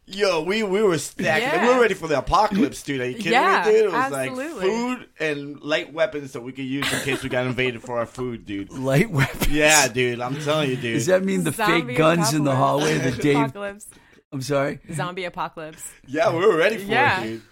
Yo, 0.09 0.43
we 0.43 0.63
we 0.63 0.81
were 0.83 0.99
stacking. 0.99 1.49
Yeah. 1.49 1.67
We 1.67 1.75
were 1.75 1.81
ready 1.81 1.95
for 1.95 2.07
the 2.07 2.19
apocalypse, 2.19 2.81
dude. 2.85 3.01
Are 3.01 3.09
you 3.09 3.17
kidding 3.17 3.33
Yeah, 3.33 3.65
me, 3.67 3.73
dude? 3.73 3.85
It 3.87 3.93
was 3.93 4.13
absolutely. 4.13 4.55
like 4.55 4.61
food 4.63 5.09
and 5.19 5.61
light 5.63 5.93
weapons 5.93 6.33
that 6.35 6.43
we 6.43 6.53
could 6.53 6.65
use 6.65 6.93
in 6.93 7.01
case 7.01 7.25
we 7.25 7.29
got 7.29 7.45
invaded 7.45 7.83
for 7.83 7.99
our 7.99 8.07
food, 8.07 8.47
dude. 8.47 8.71
Light 8.71 9.11
weapons. 9.11 9.49
Yeah, 9.49 9.89
dude. 9.89 10.21
I'm 10.21 10.41
telling 10.43 10.71
you, 10.71 10.77
dude. 10.77 10.95
Does 10.95 11.07
that 11.07 11.25
mean 11.25 11.43
the 11.43 11.51
Zombie 11.51 11.89
fake 11.89 11.97
guns 11.99 12.35
in 12.35 12.45
the 12.45 12.55
hallway 12.55 12.99
The 12.99 13.21
Dave? 13.21 13.37
apocalypse, 13.37 13.89
I'm 14.37 14.43
sorry. 14.43 14.81
zombie 14.93 15.25
apocalypse. 15.25 15.83
yeah, 16.07 16.31
we 16.33 16.45
were 16.47 16.57
ready 16.57 16.79
for 16.79 16.91
Yeah. 16.91 17.21
it, 17.23 17.27
dude. 17.27 17.43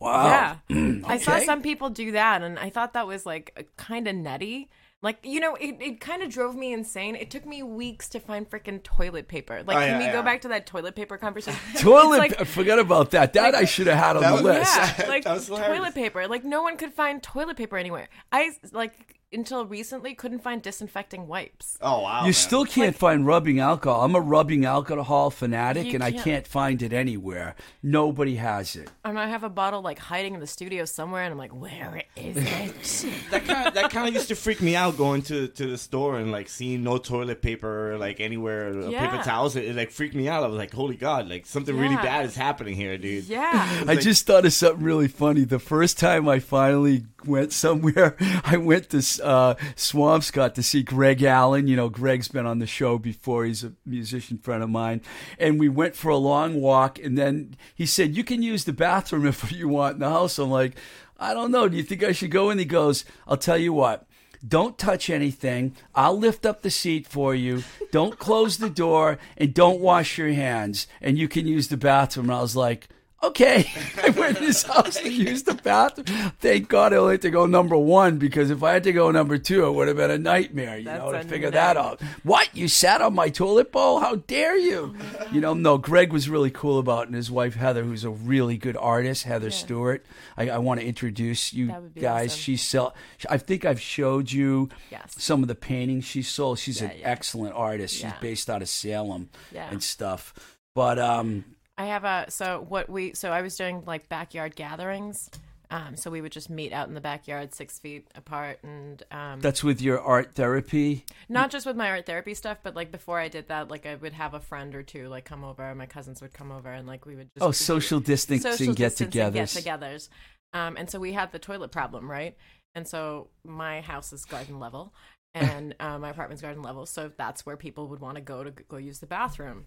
Wow. 0.00 0.58
Yeah. 0.68 1.00
I 1.06 1.18
saw 1.18 1.38
some 1.40 1.62
people 1.62 1.90
do 1.90 2.12
that, 2.12 2.42
and 2.42 2.58
I 2.58 2.70
thought 2.70 2.94
that 2.94 3.06
was 3.06 3.26
like 3.26 3.68
kind 3.76 4.08
of 4.08 4.14
nutty. 4.14 4.70
Like, 5.02 5.18
you 5.22 5.40
know, 5.40 5.54
it, 5.54 5.76
it 5.80 6.00
kind 6.00 6.22
of 6.22 6.30
drove 6.30 6.54
me 6.54 6.74
insane. 6.74 7.16
It 7.16 7.30
took 7.30 7.46
me 7.46 7.62
weeks 7.62 8.08
to 8.10 8.20
find 8.20 8.48
freaking 8.48 8.82
toilet 8.82 9.28
paper. 9.28 9.62
Like, 9.66 9.76
Oh, 9.78 9.80
can 9.80 9.98
we 9.98 10.04
yeah. 10.04 10.12
go 10.12 10.22
back 10.22 10.42
to 10.42 10.48
that 10.48 10.66
toilet 10.66 10.94
paper 10.94 11.16
conversation? 11.16 11.58
Toilet. 11.78 12.16
It's 12.24 12.32
like- 12.34 12.40
I 12.42 12.44
forgot 12.44 12.78
about 12.78 13.10
that. 13.12 13.32
That 13.32 13.54
I 13.54 13.64
should 13.64 13.86
have 13.86 13.96
had 13.98 14.16
on 14.16 14.22
the 14.22 14.32
was- 14.32 14.42
list. 14.42 14.76
yeah, 14.76 15.04
like 15.08 15.24
That 15.24 15.34
was 15.34 15.46
toilet 15.48 15.94
paper. 15.94 16.28
Like 16.28 16.44
no 16.44 16.62
one 16.62 16.76
could 16.76 16.92
find 16.92 17.22
toilet 17.22 17.56
paper 17.56 17.78
anywhere. 17.78 18.08
I 18.30 18.50
like 18.72 19.19
until 19.32 19.64
recently 19.64 20.14
couldn't 20.14 20.40
find 20.40 20.60
disinfecting 20.62 21.26
wipes. 21.26 21.78
Oh 21.80 22.02
wow, 22.02 22.20
You 22.20 22.24
man. 22.26 22.32
still 22.32 22.64
can't 22.64 22.96
find 22.96 23.26
rubbing 23.26 23.60
alcohol. 23.60 24.04
I'm 24.04 24.14
a 24.14 24.20
rubbing 24.20 24.64
alcohol 24.64 25.30
fanatic, 25.30 25.92
and 25.94 26.02
I 26.02 26.10
can't. 26.12 26.24
can't 26.24 26.46
find 26.46 26.82
it 26.82 26.92
anywhere. 26.92 27.54
Nobody 27.82 28.36
has 28.36 28.76
it. 28.76 28.90
And 29.04 29.18
I 29.18 29.28
have 29.28 29.44
a 29.44 29.48
bottle 29.48 29.82
like 29.82 29.98
hiding 29.98 30.34
in 30.34 30.40
the 30.40 30.46
studio 30.46 30.84
somewhere, 30.84 31.22
and 31.22 31.32
I'm 31.32 31.38
like, 31.38 31.54
where 31.54 32.02
is 32.16 32.36
it? 32.36 33.06
that 33.30 33.44
kind 33.44 33.68
of, 33.68 33.74
that 33.74 33.90
kind 33.90 34.08
of 34.08 34.14
used 34.14 34.28
to 34.28 34.34
freak 34.36 34.60
me 34.60 34.74
out 34.76 34.96
going 34.96 35.22
to, 35.22 35.48
to 35.48 35.66
the 35.66 35.78
store 35.78 36.18
and 36.18 36.32
like 36.32 36.48
seeing 36.48 36.82
no 36.82 36.98
toilet 36.98 37.40
paper 37.42 37.96
like 37.98 38.20
anywhere 38.20 38.72
Yeah. 38.88 39.08
paper 39.10 39.22
towels 39.22 39.56
it, 39.56 39.64
it 39.64 39.76
like 39.76 39.90
freaked 39.90 40.14
me 40.14 40.28
out 40.28 40.42
i 40.42 40.46
was 40.46 40.56
like 40.56 40.72
holy 40.72 40.96
god 40.96 41.28
like 41.28 41.46
something 41.46 41.76
really 41.76 41.96
bad 41.96 42.26
is 42.26 42.34
happening 42.34 42.74
here 42.74 42.96
dude 42.98 43.24
yeah. 43.24 43.84
I 43.86 43.96
just 43.96 44.26
thought 44.26 44.44
of 44.44 44.52
something 44.52 44.82
really 44.84 45.08
funny. 45.08 45.44
The 45.44 45.58
first 45.58 45.98
time 45.98 46.28
I 46.28 46.38
finally 46.38 47.04
went 47.24 47.52
somewhere, 47.52 48.16
I 48.44 48.56
went 48.56 48.90
to 48.90 49.02
uh, 49.20 49.54
Swampscott 49.76 50.54
to 50.54 50.62
see 50.62 50.82
Greg 50.82 51.22
Allen. 51.22 51.66
You 51.66 51.76
know, 51.76 51.88
Greg's 51.88 52.28
been 52.28 52.46
on 52.46 52.58
the 52.58 52.66
show 52.66 52.98
before. 52.98 53.44
He's 53.44 53.64
a 53.64 53.72
musician 53.86 54.38
friend 54.38 54.62
of 54.62 54.70
mine. 54.70 55.02
And 55.38 55.58
we 55.58 55.68
went 55.68 55.96
for 55.96 56.10
a 56.10 56.16
long 56.16 56.60
walk. 56.60 56.98
And 56.98 57.16
then 57.16 57.56
he 57.74 57.86
said, 57.86 58.16
You 58.16 58.24
can 58.24 58.42
use 58.42 58.64
the 58.64 58.72
bathroom 58.72 59.26
if 59.26 59.52
you 59.52 59.68
want 59.68 59.94
in 59.94 60.00
the 60.00 60.08
house. 60.08 60.38
I'm 60.38 60.50
like, 60.50 60.76
I 61.18 61.34
don't 61.34 61.52
know. 61.52 61.68
Do 61.68 61.76
you 61.76 61.82
think 61.82 62.02
I 62.02 62.12
should 62.12 62.30
go 62.30 62.50
And 62.50 62.58
He 62.58 62.66
goes, 62.66 63.04
I'll 63.28 63.36
tell 63.36 63.58
you 63.58 63.72
what. 63.72 64.06
Don't 64.46 64.78
touch 64.78 65.10
anything. 65.10 65.76
I'll 65.94 66.16
lift 66.16 66.46
up 66.46 66.62
the 66.62 66.70
seat 66.70 67.06
for 67.06 67.34
you. 67.34 67.62
Don't 67.92 68.18
close 68.18 68.56
the 68.56 68.70
door 68.70 69.18
and 69.36 69.52
don't 69.52 69.80
wash 69.80 70.16
your 70.16 70.32
hands. 70.32 70.86
And 71.02 71.18
you 71.18 71.28
can 71.28 71.46
use 71.46 71.68
the 71.68 71.76
bathroom. 71.76 72.30
And 72.30 72.38
I 72.38 72.40
was 72.40 72.56
like, 72.56 72.88
okay. 73.22 73.70
I 74.02 74.10
went 74.10 74.38
in 74.38 74.44
his 74.44 74.62
house 74.62 74.96
to 74.96 75.10
use 75.10 75.42
the 75.44 75.54
bathroom. 75.54 76.06
Thank 76.40 76.68
God 76.68 76.92
I 76.92 76.96
only 76.96 77.14
had 77.14 77.22
to 77.22 77.30
go 77.30 77.46
number 77.46 77.76
one 77.76 78.18
because 78.18 78.50
if 78.50 78.62
I 78.62 78.72
had 78.72 78.84
to 78.84 78.92
go 78.92 79.10
number 79.10 79.38
two, 79.38 79.66
it 79.66 79.72
would 79.72 79.88
have 79.88 79.96
been 79.96 80.10
a 80.10 80.18
nightmare, 80.18 80.78
you 80.78 80.84
know, 80.86 81.06
to 81.06 81.12
That's 81.12 81.28
figure 81.28 81.50
that 81.50 81.76
out. 81.76 82.00
What? 82.22 82.48
You 82.56 82.68
sat 82.68 83.02
on 83.02 83.14
my 83.14 83.28
toilet 83.28 83.72
bowl? 83.72 84.00
How 84.00 84.16
dare 84.16 84.56
you? 84.56 84.96
You 85.32 85.40
know, 85.40 85.54
no, 85.54 85.78
Greg 85.78 86.12
was 86.12 86.28
really 86.28 86.50
cool 86.50 86.80
about 86.80 87.02
it, 87.02 87.06
and 87.06 87.14
his 87.14 87.30
wife 87.30 87.54
Heather, 87.54 87.84
who's 87.84 88.02
a 88.02 88.10
really 88.10 88.56
good 88.56 88.76
artist, 88.76 89.22
Heather 89.22 89.52
Stewart. 89.52 90.04
I, 90.36 90.50
I 90.50 90.58
want 90.58 90.80
to 90.80 90.86
introduce 90.86 91.52
you 91.52 91.68
That 91.68 91.82
would 91.82 91.94
be 91.94 92.00
guys. 92.00 92.30
awesome. 92.32 92.40
She 92.40 92.56
sell 92.56 92.94
I 93.28 93.38
think 93.38 93.64
I've 93.64 93.80
showed 93.80 94.32
you 94.32 94.70
Yes. 94.90 95.14
some 95.18 95.42
of 95.42 95.48
the 95.48 95.54
paintings 95.54 96.04
she 96.04 96.22
sold. 96.22 96.58
She's 96.58 96.80
an 96.82 96.88
Yeah, 96.90 96.96
yeah. 97.02 97.08
excellent 97.10 97.54
artist. 97.54 97.94
She's 97.94 98.12
based 98.20 98.50
out 98.50 98.60
of 98.60 98.68
Salem 98.68 99.28
Yeah. 99.52 99.68
and 99.70 99.80
stuff. 99.82 100.34
But 100.74 100.98
um 100.98 101.44
I 101.80 101.86
have 101.86 102.04
a 102.04 102.26
so 102.30 102.66
what 102.68 102.90
we 102.90 103.14
so 103.14 103.30
I 103.30 103.40
was 103.40 103.56
doing 103.56 103.84
like 103.86 104.08
backyard 104.10 104.54
gatherings. 104.54 105.30
Um, 105.70 105.96
so 105.96 106.10
we 106.10 106.20
would 106.20 106.32
just 106.32 106.50
meet 106.50 106.72
out 106.72 106.88
in 106.88 106.94
the 106.94 107.00
backyard, 107.00 107.54
six 107.54 107.78
feet 107.78 108.08
apart, 108.16 108.58
and 108.64 109.00
um, 109.12 109.40
that's 109.40 109.62
with 109.62 109.80
your 109.80 110.00
art 110.00 110.34
therapy. 110.34 111.04
not 111.28 111.50
just 111.50 111.64
with 111.64 111.76
my 111.76 111.88
art 111.90 112.06
therapy 112.06 112.34
stuff, 112.34 112.58
but 112.64 112.74
like 112.74 112.90
before 112.90 113.20
I 113.20 113.28
did 113.28 113.46
that, 113.48 113.70
like 113.70 113.86
I 113.86 113.94
would 113.94 114.12
have 114.12 114.34
a 114.34 114.40
friend 114.40 114.74
or 114.74 114.82
two 114.82 115.08
like 115.08 115.24
come 115.24 115.44
over. 115.44 115.72
My 115.74 115.86
cousins 115.86 116.20
would 116.20 116.34
come 116.34 116.50
over, 116.52 116.70
and 116.70 116.86
like 116.88 117.06
we 117.06 117.14
would 117.14 117.28
just 117.34 117.46
Oh, 117.46 117.52
social 117.52 118.00
distancing 118.00 118.50
social 118.50 118.74
get 118.74 118.96
distancing 118.96 119.22
togethers. 119.22 119.64
get-togethers. 119.64 120.08
Um, 120.52 120.76
and 120.76 120.90
so 120.90 120.98
we 120.98 121.12
had 121.12 121.30
the 121.32 121.38
toilet 121.38 121.70
problem, 121.70 122.10
right? 122.10 122.36
And 122.74 122.86
so 122.86 123.28
my 123.44 123.80
house 123.80 124.12
is 124.12 124.24
garden 124.24 124.58
level, 124.58 124.92
and 125.34 125.76
uh, 125.78 125.98
my 125.98 126.10
apartment's 126.10 126.42
garden 126.42 126.62
level. 126.62 126.84
So 126.84 127.12
that's 127.16 127.46
where 127.46 127.56
people 127.56 127.86
would 127.88 128.00
want 128.00 128.16
to 128.16 128.20
go 128.20 128.42
to 128.42 128.50
go 128.50 128.76
use 128.76 128.98
the 128.98 129.06
bathroom. 129.06 129.66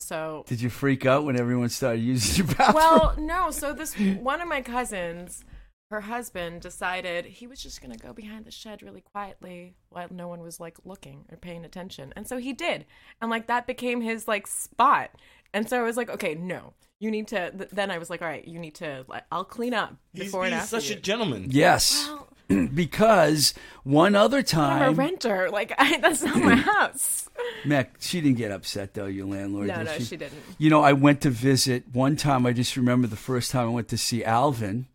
So 0.00 0.44
Did 0.46 0.60
you 0.60 0.70
freak 0.70 1.06
out 1.06 1.24
when 1.24 1.38
everyone 1.38 1.68
started 1.70 2.00
using 2.02 2.46
your 2.46 2.54
bathroom? 2.56 2.74
well, 2.74 3.14
no. 3.18 3.50
So 3.50 3.72
this 3.72 3.94
one 3.94 4.40
of 4.40 4.48
my 4.48 4.60
cousins, 4.60 5.44
her 5.90 6.00
husband 6.02 6.60
decided 6.60 7.24
he 7.24 7.46
was 7.46 7.62
just 7.62 7.80
gonna 7.80 7.96
go 7.96 8.12
behind 8.12 8.44
the 8.44 8.50
shed 8.50 8.82
really 8.82 9.00
quietly 9.12 9.74
while 9.88 10.08
no 10.10 10.28
one 10.28 10.40
was 10.40 10.60
like 10.60 10.76
looking 10.84 11.24
or 11.30 11.36
paying 11.38 11.64
attention, 11.64 12.12
and 12.16 12.26
so 12.28 12.36
he 12.38 12.52
did, 12.52 12.84
and 13.20 13.30
like 13.30 13.46
that 13.46 13.66
became 13.66 14.00
his 14.00 14.28
like 14.28 14.46
spot. 14.46 15.10
And 15.54 15.68
so 15.70 15.78
I 15.78 15.82
was 15.82 15.96
like, 15.96 16.10
okay, 16.10 16.34
no, 16.34 16.72
you 16.98 17.12
need 17.12 17.28
to. 17.28 17.50
Th- 17.52 17.70
then 17.70 17.90
I 17.92 17.98
was 17.98 18.10
like, 18.10 18.20
all 18.22 18.28
right, 18.28 18.46
you 18.46 18.58
need 18.58 18.74
to. 18.76 19.04
Like, 19.06 19.22
I'll 19.30 19.44
clean 19.44 19.72
up 19.72 19.94
he's, 20.12 20.24
before 20.24 20.44
and 20.44 20.52
he's 20.52 20.64
after. 20.64 20.80
such 20.80 20.90
you. 20.90 20.96
a 20.96 21.00
gentleman 21.00 21.46
yes, 21.48 22.06
Well, 22.08 22.28
because 22.74 23.54
one 23.82 24.14
other 24.14 24.42
time 24.42 24.82
I'm 24.82 24.88
a 24.94 24.96
renter. 24.96 25.50
Like 25.50 25.72
I, 25.78 25.98
that's 25.98 26.22
not 26.22 26.36
my 26.36 26.54
house. 26.56 27.28
Mac, 27.64 27.94
she 28.00 28.20
didn't 28.20 28.38
get 28.38 28.50
upset 28.50 28.94
though. 28.94 29.06
Your 29.06 29.26
landlord, 29.26 29.68
No, 29.68 29.76
did 29.78 29.86
no, 29.86 29.92
she? 29.98 30.04
she 30.04 30.16
didn't. 30.16 30.40
You 30.58 30.70
know, 30.70 30.82
I 30.82 30.92
went 30.92 31.20
to 31.22 31.30
visit 31.30 31.84
one 31.92 32.16
time. 32.16 32.46
I 32.46 32.52
just 32.52 32.76
remember 32.76 33.06
the 33.06 33.16
first 33.16 33.50
time 33.50 33.68
I 33.68 33.70
went 33.70 33.88
to 33.88 33.98
see 33.98 34.24
Alvin 34.24 34.86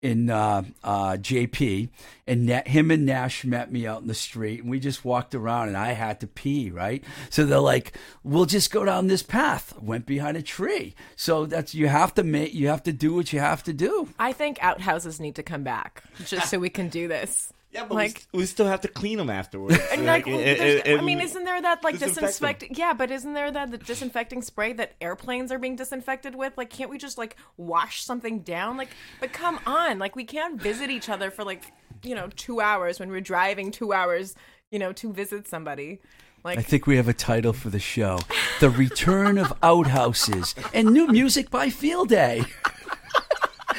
in 0.00 0.30
uh, 0.30 0.62
uh, 0.84 1.12
JP, 1.12 1.88
and 2.26 2.46
Na- 2.46 2.62
him 2.64 2.90
and 2.90 3.04
Nash 3.04 3.44
met 3.44 3.72
me 3.72 3.86
out 3.86 4.00
in 4.00 4.08
the 4.08 4.14
street, 4.14 4.60
and 4.60 4.70
we 4.70 4.78
just 4.78 5.04
walked 5.04 5.34
around, 5.34 5.68
and 5.68 5.76
I 5.76 5.92
had 5.92 6.20
to 6.20 6.26
pee, 6.26 6.70
right? 6.70 7.02
So 7.30 7.44
they're 7.44 7.58
like, 7.58 7.96
"We'll 8.22 8.46
just 8.46 8.70
go 8.70 8.84
down 8.84 9.08
this 9.08 9.22
path." 9.22 9.74
Went 9.80 10.06
behind 10.06 10.36
a 10.36 10.42
tree. 10.42 10.94
So 11.16 11.46
that's 11.46 11.74
you 11.74 11.88
have 11.88 12.14
to 12.14 12.22
make 12.22 12.54
you 12.54 12.68
have 12.68 12.82
to 12.84 12.92
do 12.92 13.14
what 13.14 13.32
you 13.32 13.40
have 13.40 13.62
to 13.64 13.72
do. 13.72 14.08
I 14.18 14.32
think 14.32 14.62
outhouses 14.62 15.20
need 15.20 15.34
to 15.36 15.42
come 15.42 15.64
back 15.64 16.04
just 16.26 16.50
so 16.50 16.58
we 16.58 16.70
can 16.70 16.88
do 16.88 17.08
this. 17.08 17.52
Yeah 17.70 17.84
but 17.84 17.94
like 17.94 18.26
we, 18.32 18.40
we 18.40 18.46
still 18.46 18.66
have 18.66 18.80
to 18.80 18.88
clean 18.88 19.18
them 19.18 19.28
afterwards 19.30 19.78
And 19.92 20.06
like, 20.06 20.26
it- 20.26 20.32
it- 20.60 20.86
it- 20.86 20.98
I 20.98 21.02
mean, 21.02 21.20
isn't 21.20 21.44
there 21.44 21.60
that 21.60 21.84
like 21.84 21.98
disinfect 21.98 22.60
disinfect? 22.60 22.78
Yeah, 22.78 22.92
but 22.94 23.10
isn't 23.10 23.34
there 23.34 23.50
that 23.50 23.70
the 23.70 23.78
disinfecting 23.78 24.42
spray 24.42 24.72
that 24.74 24.92
airplanes 25.00 25.52
are 25.52 25.58
being 25.58 25.76
disinfected 25.76 26.34
with? 26.34 26.56
Like, 26.56 26.70
can't 26.70 26.90
we 26.90 26.98
just 26.98 27.18
like 27.18 27.36
wash 27.56 28.02
something 28.02 28.40
down? 28.40 28.76
Like, 28.76 28.88
but 29.20 29.32
come 29.32 29.60
on, 29.66 29.98
like 29.98 30.16
we 30.16 30.24
can't 30.24 30.60
visit 30.60 30.88
each 30.90 31.08
other 31.08 31.30
for 31.30 31.44
like 31.44 31.64
you 32.02 32.14
know 32.14 32.28
two 32.36 32.60
hours 32.60 32.98
when 33.00 33.10
we're 33.10 33.20
driving 33.20 33.70
two 33.70 33.92
hours, 33.92 34.34
you 34.70 34.78
know, 34.78 34.92
to 34.94 35.12
visit 35.12 35.46
somebody. 35.48 36.00
Like, 36.44 36.58
I 36.58 36.62
think 36.62 36.86
we 36.86 36.96
have 36.96 37.08
a 37.08 37.12
title 37.12 37.52
for 37.52 37.68
the 37.68 37.80
show: 37.80 38.18
"The 38.60 38.70
Return 38.70 39.36
of 39.38 39.52
Outhouses" 39.62 40.54
and 40.72 40.92
new 40.92 41.08
music 41.08 41.50
by 41.50 41.68
Field 41.68 42.08
Day. 42.08 42.44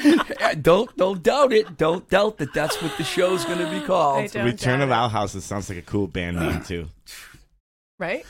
don't 0.62 0.96
don't 0.96 1.22
doubt 1.22 1.52
it. 1.52 1.76
Don't 1.76 2.08
doubt 2.08 2.38
that 2.38 2.52
that's 2.54 2.80
what 2.82 2.96
the 2.98 3.04
show's 3.04 3.44
going 3.44 3.58
to 3.58 3.70
be 3.70 3.80
called. 3.86 4.34
return 4.34 4.80
doubt 4.80 4.82
of 4.82 4.90
it. 4.90 4.92
outhouses 4.92 5.44
sounds 5.44 5.68
like 5.68 5.78
a 5.78 5.82
cool 5.82 6.06
band 6.06 6.38
name 6.38 6.62
too 6.66 6.88
right? 8.00 8.26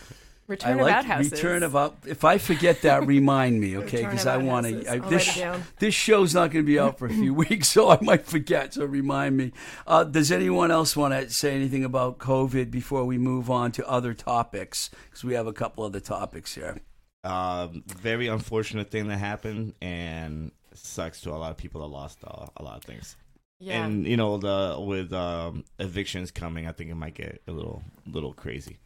Return 0.48 0.72
I 0.72 0.74
of 0.74 0.80
like 0.80 0.94
outhouses. 0.96 1.32
return 1.32 1.62
of 1.62 1.76
out. 1.76 1.94
If 2.06 2.24
I 2.24 2.38
forget 2.38 2.82
that, 2.82 3.06
remind 3.06 3.60
me, 3.60 3.76
okay? 3.78 4.02
Because 4.02 4.26
I 4.26 4.36
want 4.38 4.66
to. 4.66 5.00
This 5.08 5.38
write 5.38 5.60
this 5.78 5.94
show's 5.94 6.34
not 6.34 6.50
going 6.50 6.64
to 6.64 6.66
be 6.66 6.76
out 6.76 6.98
for 6.98 7.06
a 7.06 7.10
few 7.10 7.32
weeks, 7.48 7.68
so 7.68 7.88
I 7.88 7.98
might 8.02 8.26
forget. 8.26 8.74
So 8.74 8.84
remind 8.84 9.36
me. 9.36 9.52
Uh, 9.86 10.02
does 10.02 10.32
anyone 10.32 10.72
else 10.72 10.96
want 10.96 11.14
to 11.14 11.30
say 11.30 11.54
anything 11.54 11.84
about 11.84 12.18
COVID 12.18 12.72
before 12.72 13.04
we 13.04 13.16
move 13.16 13.48
on 13.48 13.70
to 13.72 13.88
other 13.88 14.12
topics? 14.12 14.90
Because 15.04 15.22
we 15.22 15.34
have 15.34 15.46
a 15.46 15.52
couple 15.52 15.84
other 15.84 16.00
topics 16.00 16.56
here. 16.56 16.80
Um, 17.22 17.84
very 17.86 18.26
unfortunate 18.26 18.90
thing 18.90 19.06
that 19.06 19.18
happened, 19.18 19.74
and 19.80 20.50
sucks 20.74 21.20
to 21.22 21.30
a 21.30 21.36
lot 21.36 21.50
of 21.50 21.56
people 21.56 21.80
that 21.80 21.88
lost 21.88 22.18
uh, 22.24 22.46
a 22.56 22.62
lot 22.62 22.76
of 22.76 22.84
things. 22.84 23.16
Yeah. 23.58 23.84
And 23.84 24.06
you 24.06 24.16
know, 24.16 24.38
the 24.38 24.76
with 24.80 25.12
um, 25.12 25.64
evictions 25.78 26.30
coming, 26.30 26.66
I 26.66 26.72
think 26.72 26.90
it 26.90 26.94
might 26.94 27.14
get 27.14 27.42
a 27.46 27.52
little 27.52 27.82
little 28.06 28.32
crazy. 28.32 28.78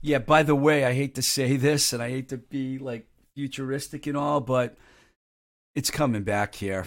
Yeah. 0.00 0.18
By 0.18 0.42
the 0.42 0.56
way, 0.56 0.84
I 0.84 0.92
hate 0.92 1.14
to 1.16 1.22
say 1.22 1.56
this, 1.56 1.92
and 1.92 2.02
I 2.02 2.10
hate 2.10 2.28
to 2.30 2.38
be 2.38 2.78
like 2.78 3.06
futuristic 3.34 4.06
and 4.06 4.16
all, 4.16 4.40
but 4.40 4.76
it's 5.74 5.90
coming 5.90 6.22
back 6.22 6.54
here. 6.54 6.86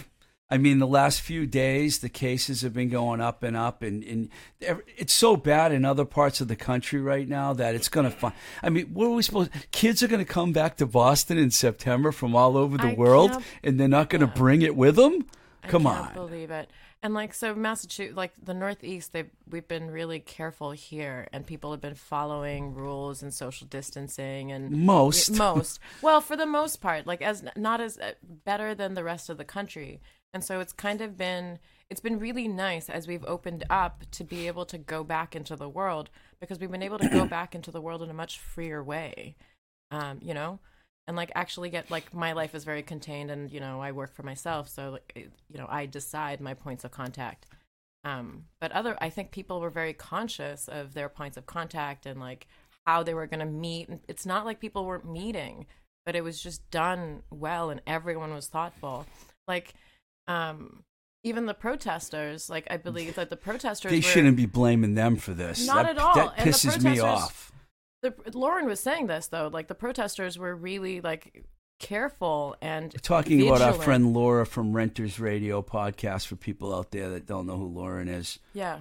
I 0.50 0.58
mean, 0.58 0.80
the 0.80 0.86
last 0.86 1.20
few 1.20 1.46
days, 1.46 2.00
the 2.00 2.08
cases 2.08 2.62
have 2.62 2.74
been 2.74 2.88
going 2.88 3.20
up 3.20 3.44
and 3.44 3.56
up, 3.56 3.82
and, 3.82 4.02
and 4.02 4.28
it's 4.60 5.12
so 5.12 5.36
bad 5.36 5.70
in 5.70 5.84
other 5.84 6.04
parts 6.04 6.40
of 6.40 6.48
the 6.48 6.56
country 6.56 7.00
right 7.00 7.28
now 7.28 7.52
that 7.52 7.76
it's 7.76 7.88
going 7.88 8.10
to 8.10 8.10
find. 8.10 8.34
I 8.62 8.68
mean, 8.68 8.86
what 8.86 9.06
are 9.06 9.10
we 9.10 9.22
supposed? 9.22 9.52
Kids 9.70 10.02
are 10.02 10.08
going 10.08 10.24
to 10.24 10.30
come 10.30 10.52
back 10.52 10.76
to 10.78 10.86
Boston 10.86 11.38
in 11.38 11.52
September 11.52 12.10
from 12.10 12.34
all 12.34 12.56
over 12.56 12.76
the 12.76 12.88
I 12.88 12.94
world, 12.94 13.30
and 13.62 13.78
they're 13.78 13.86
not 13.86 14.10
going 14.10 14.22
to 14.22 14.26
bring 14.26 14.62
it 14.62 14.74
with 14.74 14.96
them. 14.96 15.26
Come 15.68 15.86
I 15.86 15.94
can't 15.94 16.06
on. 16.08 16.14
believe 16.14 16.50
it. 16.50 16.70
And 17.02 17.14
like 17.14 17.32
so, 17.32 17.54
Massachusetts, 17.54 18.16
like 18.16 18.32
the 18.42 18.52
Northeast, 18.52 19.12
they 19.12 19.24
we've 19.48 19.66
been 19.66 19.90
really 19.90 20.20
careful 20.20 20.70
here, 20.72 21.28
and 21.32 21.46
people 21.46 21.70
have 21.70 21.80
been 21.80 21.94
following 21.94 22.74
rules 22.74 23.22
and 23.22 23.32
social 23.32 23.66
distancing 23.66 24.52
and 24.52 24.70
Most. 24.70 25.30
most. 25.30 25.80
Well, 26.02 26.20
for 26.20 26.36
the 26.36 26.44
most 26.44 26.82
part, 26.82 27.06
like 27.06 27.22
as 27.22 27.42
not 27.56 27.80
as 27.80 27.98
uh, 27.98 28.12
better 28.44 28.74
than 28.74 28.94
the 28.94 29.04
rest 29.04 29.30
of 29.30 29.38
the 29.38 29.44
country, 29.44 30.00
and 30.32 30.44
so 30.44 30.60
it's 30.60 30.72
kind 30.72 31.00
of 31.00 31.16
been 31.16 31.58
it's 31.88 32.00
been 32.00 32.18
really 32.18 32.46
nice 32.46 32.88
as 32.88 33.08
we've 33.08 33.24
opened 33.24 33.64
up 33.68 34.04
to 34.12 34.22
be 34.22 34.46
able 34.46 34.64
to 34.64 34.78
go 34.78 35.02
back 35.02 35.34
into 35.34 35.56
the 35.56 35.68
world 35.68 36.08
because 36.40 36.60
we've 36.60 36.70
been 36.70 36.82
able 36.82 36.98
to 36.98 37.08
go 37.08 37.26
back 37.26 37.54
into 37.54 37.70
the 37.70 37.80
world 37.80 38.02
in 38.02 38.10
a 38.10 38.14
much 38.14 38.38
freer 38.38 38.82
way, 38.82 39.34
um, 39.90 40.20
you 40.22 40.32
know? 40.32 40.60
And 41.08 41.16
like 41.16 41.32
actually 41.34 41.70
get 41.70 41.90
like 41.90 42.14
my 42.14 42.32
life 42.32 42.54
is 42.54 42.62
very 42.62 42.82
contained 42.82 43.32
and 43.32 43.50
you 43.50 43.58
know 43.58 43.80
i 43.80 43.90
work 43.90 44.14
for 44.14 44.22
myself. 44.22 44.68
So 44.68 44.90
like 44.90 45.30
you 45.48 45.58
know 45.58 45.66
i 45.68 45.86
decide 45.86 46.40
my 46.40 46.54
points 46.54 46.84
of 46.84 46.92
contact. 46.92 47.46
Um 48.04 48.44
but 48.60 48.70
other 48.72 48.96
i 49.00 49.10
think 49.10 49.32
people 49.32 49.60
were 49.60 49.70
very 49.70 49.92
conscious 49.92 50.68
of 50.68 50.94
their 50.94 51.08
points 51.08 51.36
of 51.36 51.46
contact 51.46 52.06
and 52.06 52.20
like 52.20 52.46
how 52.86 53.02
they 53.02 53.14
were 53.14 53.26
going 53.26 53.40
to 53.40 53.46
meet 53.46 53.90
it's 54.08 54.24
not 54.24 54.46
like 54.46 54.58
people 54.58 54.86
weren't 54.86 55.04
meeting 55.10 55.66
but 56.06 56.16
it 56.16 56.24
was 56.24 56.42
just 56.42 56.68
done 56.70 57.22
well 57.30 57.70
and 57.70 57.80
everyone 57.86 58.32
was 58.32 58.46
thoughtful. 58.46 59.06
Like 59.48 59.74
um 60.28 60.84
even 61.22 61.46
the 61.46 61.54
protesters 61.54 62.48
like 62.48 62.66
i 62.70 62.76
believe 62.76 63.14
that 63.14 63.30
the 63.30 63.36
protesters 63.36 63.90
They 63.90 64.00
shouldn't 64.00 64.36
be 64.36 64.46
blaming 64.46 64.94
them 64.94 65.16
for 65.16 65.32
this. 65.32 65.66
Not 65.66 65.84
that, 65.84 65.96
at 65.96 65.98
all. 65.98 66.14
That 66.14 66.34
And 66.38 66.46
the 66.46 66.50
pisses 66.50 66.82
me 66.82 66.98
off. 67.00 67.52
the 68.02 68.14
Lauren 68.34 68.66
was 68.66 68.80
saying 68.80 69.06
this 69.08 69.28
though, 69.28 69.50
like 69.52 69.68
the 69.68 69.74
protesters 69.74 70.38
were 70.38 70.54
really 70.54 71.00
like 71.00 71.44
careful 71.78 72.56
and 72.60 72.92
We're 72.92 73.00
talking 73.00 73.46
about 73.46 73.62
our 73.62 73.72
friend 73.72 74.12
Laura 74.12 74.44
from 74.46 74.72
Renters 74.74 75.18
Radio 75.18 75.62
podcast 75.62 76.26
for 76.26 76.36
people 76.36 76.74
out 76.74 76.90
there 76.90 77.08
that 77.10 77.26
don't 77.26 77.46
know 77.46 77.56
who 77.56 77.66
Lauren 77.68 78.08
is. 78.08 78.38
Yeah. 78.52 78.80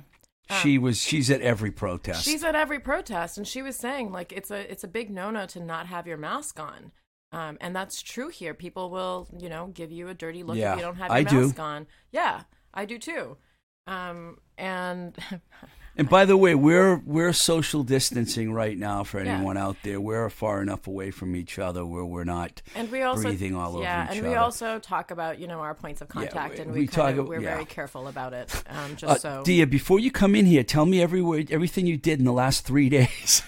she 0.62 0.78
was 0.78 0.98
she's 1.02 1.30
at 1.30 1.42
every 1.42 1.72
protest. 1.72 2.24
She's 2.26 2.44
at 2.44 2.56
every 2.56 2.80
protest 2.80 3.38
and 3.38 3.48
she 3.48 3.62
was 3.62 3.76
saying 3.76 4.12
like 4.12 4.32
it's 4.32 4.52
a 4.52 4.70
it's 4.72 4.84
a 4.84 4.88
big 4.88 5.10
no-no 5.10 5.46
to 5.48 5.60
not 5.60 5.88
have 5.88 6.08
your 6.08 6.18
mask 6.18 6.60
on. 6.60 6.92
Um, 7.32 7.58
and 7.62 7.76
that's 7.76 8.02
true 8.02 8.30
here. 8.30 8.54
People 8.54 8.90
will, 8.90 9.28
you 9.40 9.50
know, 9.50 9.68
give 9.68 9.92
you 9.92 10.08
a 10.10 10.14
dirty 10.14 10.44
look 10.44 10.58
Yeah, 10.58 10.72
if 10.74 10.78
you 10.78 10.84
don't 10.84 10.96
have 10.96 11.10
your 11.10 11.18
I 11.18 11.24
do. 11.24 11.42
mask 11.42 11.60
on. 11.60 11.88
Yeah, 12.12 12.42
I 12.74 12.86
do 12.86 12.98
too. 12.98 13.38
Um, 13.88 14.38
and 14.58 15.16
and 15.98 16.10
by 16.10 16.26
the 16.26 16.38
way, 16.38 16.54
we're 16.56 16.98
we're 17.06 17.34
social 17.34 17.84
distancing 17.84 18.52
right 18.54 18.78
now 18.78 19.04
for 19.04 19.24
Yeah. 19.24 19.36
anyone 19.36 19.58
out 19.58 19.78
there. 19.84 20.00
We're 20.02 20.30
far 20.30 20.62
enough 20.62 20.86
away 20.88 21.12
from 21.12 21.36
each 21.36 21.58
other 21.60 21.86
where 21.86 22.06
we're 22.06 22.24
not 22.24 22.62
and 22.76 22.92
we 22.92 23.02
also 23.04 23.24
breathing 23.24 23.56
all 23.56 23.74
over 23.76 23.84
each 23.84 23.88
other. 23.88 23.96
yeah, 23.98 24.08
and 24.12 24.20
other. 24.20 24.30
we 24.30 24.36
also 24.36 24.80
talk 24.80 25.12
about 25.12 25.40
you 25.40 25.48
know 25.48 25.60
our 25.60 25.74
points 25.76 26.02
of 26.02 26.08
Yeah, 26.10 26.22
contact, 26.22 26.56
we- 26.56 26.60
and 26.62 26.72
we 26.72 26.80
we, 26.82 26.88
talk 26.88 27.16
of, 27.16 27.28
we're 27.28 27.42
yeah. 27.42 27.54
very 27.54 27.66
careful 27.66 28.08
about 28.08 28.34
it. 28.34 28.64
Um, 28.68 28.96
just 28.96 29.26
uh, 29.26 29.38
so 29.38 29.44
Dia, 29.44 29.66
before 29.68 30.00
you 30.00 30.12
come 30.12 30.36
in 30.36 30.46
here, 30.46 30.64
tell 30.64 30.86
me 30.86 31.02
every 31.02 31.22
word, 31.22 31.52
everything 31.52 31.86
you 31.86 31.98
did 31.98 32.20
in 32.20 32.26
the 32.26 32.34
last 32.34 32.66
three 32.66 32.90
days. 33.00 33.44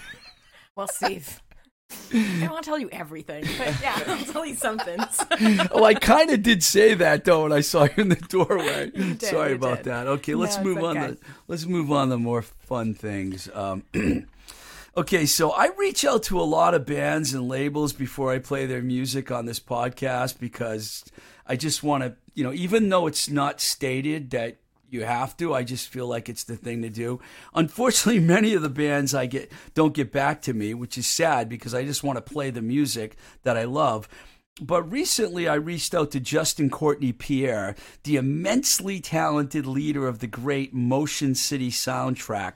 Well, 0.74 0.88
Steve, 0.88 1.41
I 2.12 2.40
don't 2.40 2.50
want 2.50 2.64
to 2.64 2.68
tell 2.70 2.78
you 2.78 2.90
everything, 2.90 3.44
but 3.58 3.80
yeah, 3.80 3.98
I'll 4.06 4.24
tell 4.24 4.44
you 4.46 4.54
something. 4.54 4.98
oh, 5.72 5.84
I 5.84 5.94
kind 5.94 6.30
of 6.30 6.42
did 6.42 6.62
say 6.62 6.94
that 6.94 7.24
though 7.24 7.44
when 7.44 7.52
I 7.52 7.60
saw 7.60 7.84
you 7.84 7.90
in 7.96 8.08
the 8.10 8.16
doorway. 8.16 8.90
did, 8.94 9.22
Sorry 9.22 9.54
about 9.54 9.78
did. 9.78 9.86
that. 9.86 10.06
Okay, 10.06 10.34
let's 10.34 10.56
No, 10.58 10.64
move 10.64 10.84
on 10.84 10.98
okay. 10.98 11.06
to 11.14 11.18
let's 11.48 11.66
move 11.66 11.90
on 11.90 12.10
to 12.10 12.18
more 12.18 12.42
fun 12.42 12.94
things. 12.94 13.48
Um, 13.54 13.84
okay, 14.96 15.26
so 15.26 15.50
I 15.50 15.70
reach 15.78 16.04
out 16.04 16.22
to 16.24 16.40
a 16.40 16.42
lot 16.42 16.74
of 16.74 16.84
bands 16.86 17.32
and 17.32 17.48
labels 17.48 17.92
before 17.92 18.32
I 18.32 18.38
play 18.38 18.66
their 18.66 18.82
music 18.82 19.30
on 19.30 19.46
this 19.46 19.60
podcast 19.60 20.38
because 20.38 21.04
I 21.46 21.56
just 21.56 21.82
want 21.82 22.04
to, 22.04 22.14
you 22.34 22.44
know, 22.44 22.52
even 22.52 22.88
though 22.88 23.06
it's 23.06 23.28
not 23.28 23.60
stated 23.60 24.30
that 24.30 24.58
you 24.92 25.04
have 25.04 25.36
to, 25.38 25.54
I 25.54 25.62
just 25.62 25.88
feel 25.88 26.06
like 26.06 26.28
it's 26.28 26.44
the 26.44 26.56
thing 26.56 26.82
to 26.82 26.90
do. 26.90 27.20
Unfortunately, 27.54 28.20
many 28.20 28.54
of 28.54 28.62
the 28.62 28.68
bands 28.68 29.14
I 29.14 29.26
get 29.26 29.50
don't 29.74 29.94
get 29.94 30.12
back 30.12 30.42
to 30.42 30.54
me, 30.54 30.74
which 30.74 30.98
is 30.98 31.06
sad 31.06 31.48
because 31.48 31.74
I 31.74 31.84
just 31.84 32.04
want 32.04 32.16
to 32.16 32.32
play 32.32 32.50
the 32.50 32.62
music 32.62 33.16
that 33.42 33.56
I 33.56 33.64
love. 33.64 34.08
But 34.60 34.82
recently, 34.92 35.48
I 35.48 35.54
reached 35.54 35.94
out 35.94 36.10
to 36.10 36.20
Justin 36.20 36.68
Courtney 36.68 37.12
Pierre, 37.12 37.74
the 38.04 38.16
immensely 38.16 39.00
talented 39.00 39.64
leader 39.64 40.06
of 40.06 40.18
the 40.18 40.26
great 40.26 40.74
Motion 40.74 41.34
City 41.34 41.70
soundtrack, 41.70 42.52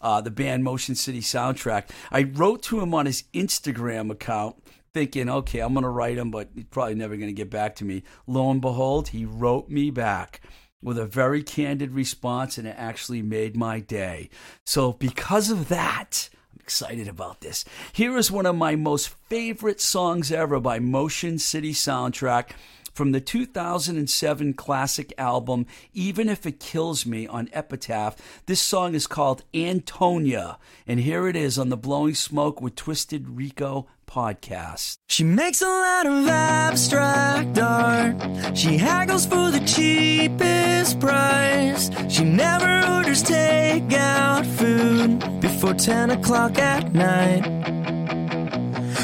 uh, 0.00 0.20
the 0.20 0.30
band 0.30 0.62
Motion 0.62 0.94
City 0.94 1.20
Soundtrack. 1.20 1.90
I 2.12 2.22
wrote 2.22 2.62
to 2.64 2.80
him 2.80 2.94
on 2.94 3.06
his 3.06 3.24
Instagram 3.34 4.12
account, 4.12 4.62
thinking, 4.94 5.28
okay, 5.28 5.58
I'm 5.58 5.74
going 5.74 5.82
to 5.82 5.90
write 5.90 6.18
him, 6.18 6.30
but 6.30 6.50
he's 6.54 6.64
probably 6.64 6.94
never 6.94 7.16
going 7.16 7.28
to 7.28 7.32
get 7.32 7.50
back 7.50 7.74
to 7.76 7.84
me. 7.84 8.04
Lo 8.28 8.48
and 8.48 8.60
behold, 8.60 9.08
he 9.08 9.24
wrote 9.24 9.68
me 9.68 9.90
back 9.90 10.40
with 10.82 10.98
a 10.98 11.06
very 11.06 11.42
candid 11.42 11.92
response, 11.92 12.58
and 12.58 12.66
it 12.66 12.74
actually 12.78 13.22
made 13.22 13.56
my 13.56 13.80
day. 13.80 14.30
So, 14.64 14.92
because 14.92 15.50
of 15.50 15.68
that, 15.68 16.28
I'm 16.52 16.60
excited 16.60 17.08
about 17.08 17.40
this. 17.40 17.64
Here 17.92 18.16
is 18.16 18.30
one 18.30 18.46
of 18.46 18.56
my 18.56 18.76
most 18.76 19.08
favorite 19.28 19.80
songs 19.80 20.32
ever 20.32 20.58
by 20.60 20.78
Motion 20.78 21.38
City 21.38 21.72
Soundtrack 21.72 22.50
from 22.92 23.12
the 23.12 23.20
2007 23.20 24.54
classic 24.54 25.12
album, 25.18 25.66
Even 25.92 26.28
If 26.28 26.46
It 26.46 26.60
Kills 26.60 27.06
Me 27.06 27.26
on 27.26 27.48
Epitaph. 27.52 28.16
This 28.46 28.60
song 28.60 28.94
is 28.94 29.06
called 29.06 29.44
Antonia, 29.54 30.58
and 30.86 31.00
here 31.00 31.28
it 31.28 31.36
is 31.36 31.58
on 31.58 31.68
the 31.68 31.76
Blowing 31.76 32.14
Smoke 32.14 32.60
with 32.60 32.76
Twisted 32.76 33.28
Rico 33.28 33.86
podcast. 34.10 34.96
She 35.08 35.24
makes 35.24 35.62
a 35.62 35.66
lot 35.66 36.06
of 36.06 36.26
abstract 36.26 37.58
art. 37.58 38.56
She 38.56 38.76
haggles 38.76 39.26
for 39.26 39.50
the 39.50 39.60
cheapest 39.60 41.00
price. 41.00 41.90
She 42.08 42.24
never 42.24 42.86
orders 42.92 43.22
takeout 43.22 44.46
food 44.46 45.40
before 45.40 45.74
10 45.74 46.10
o'clock 46.10 46.58
at 46.58 46.92
night. 46.92 47.44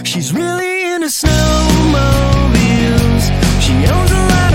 She's 0.04 0.32
really 0.32 0.94
into 0.94 1.08
snowmobiles. 1.08 3.45
She 3.66 3.72
owns 3.72 4.12
a 4.12 4.14
lot 4.14 4.45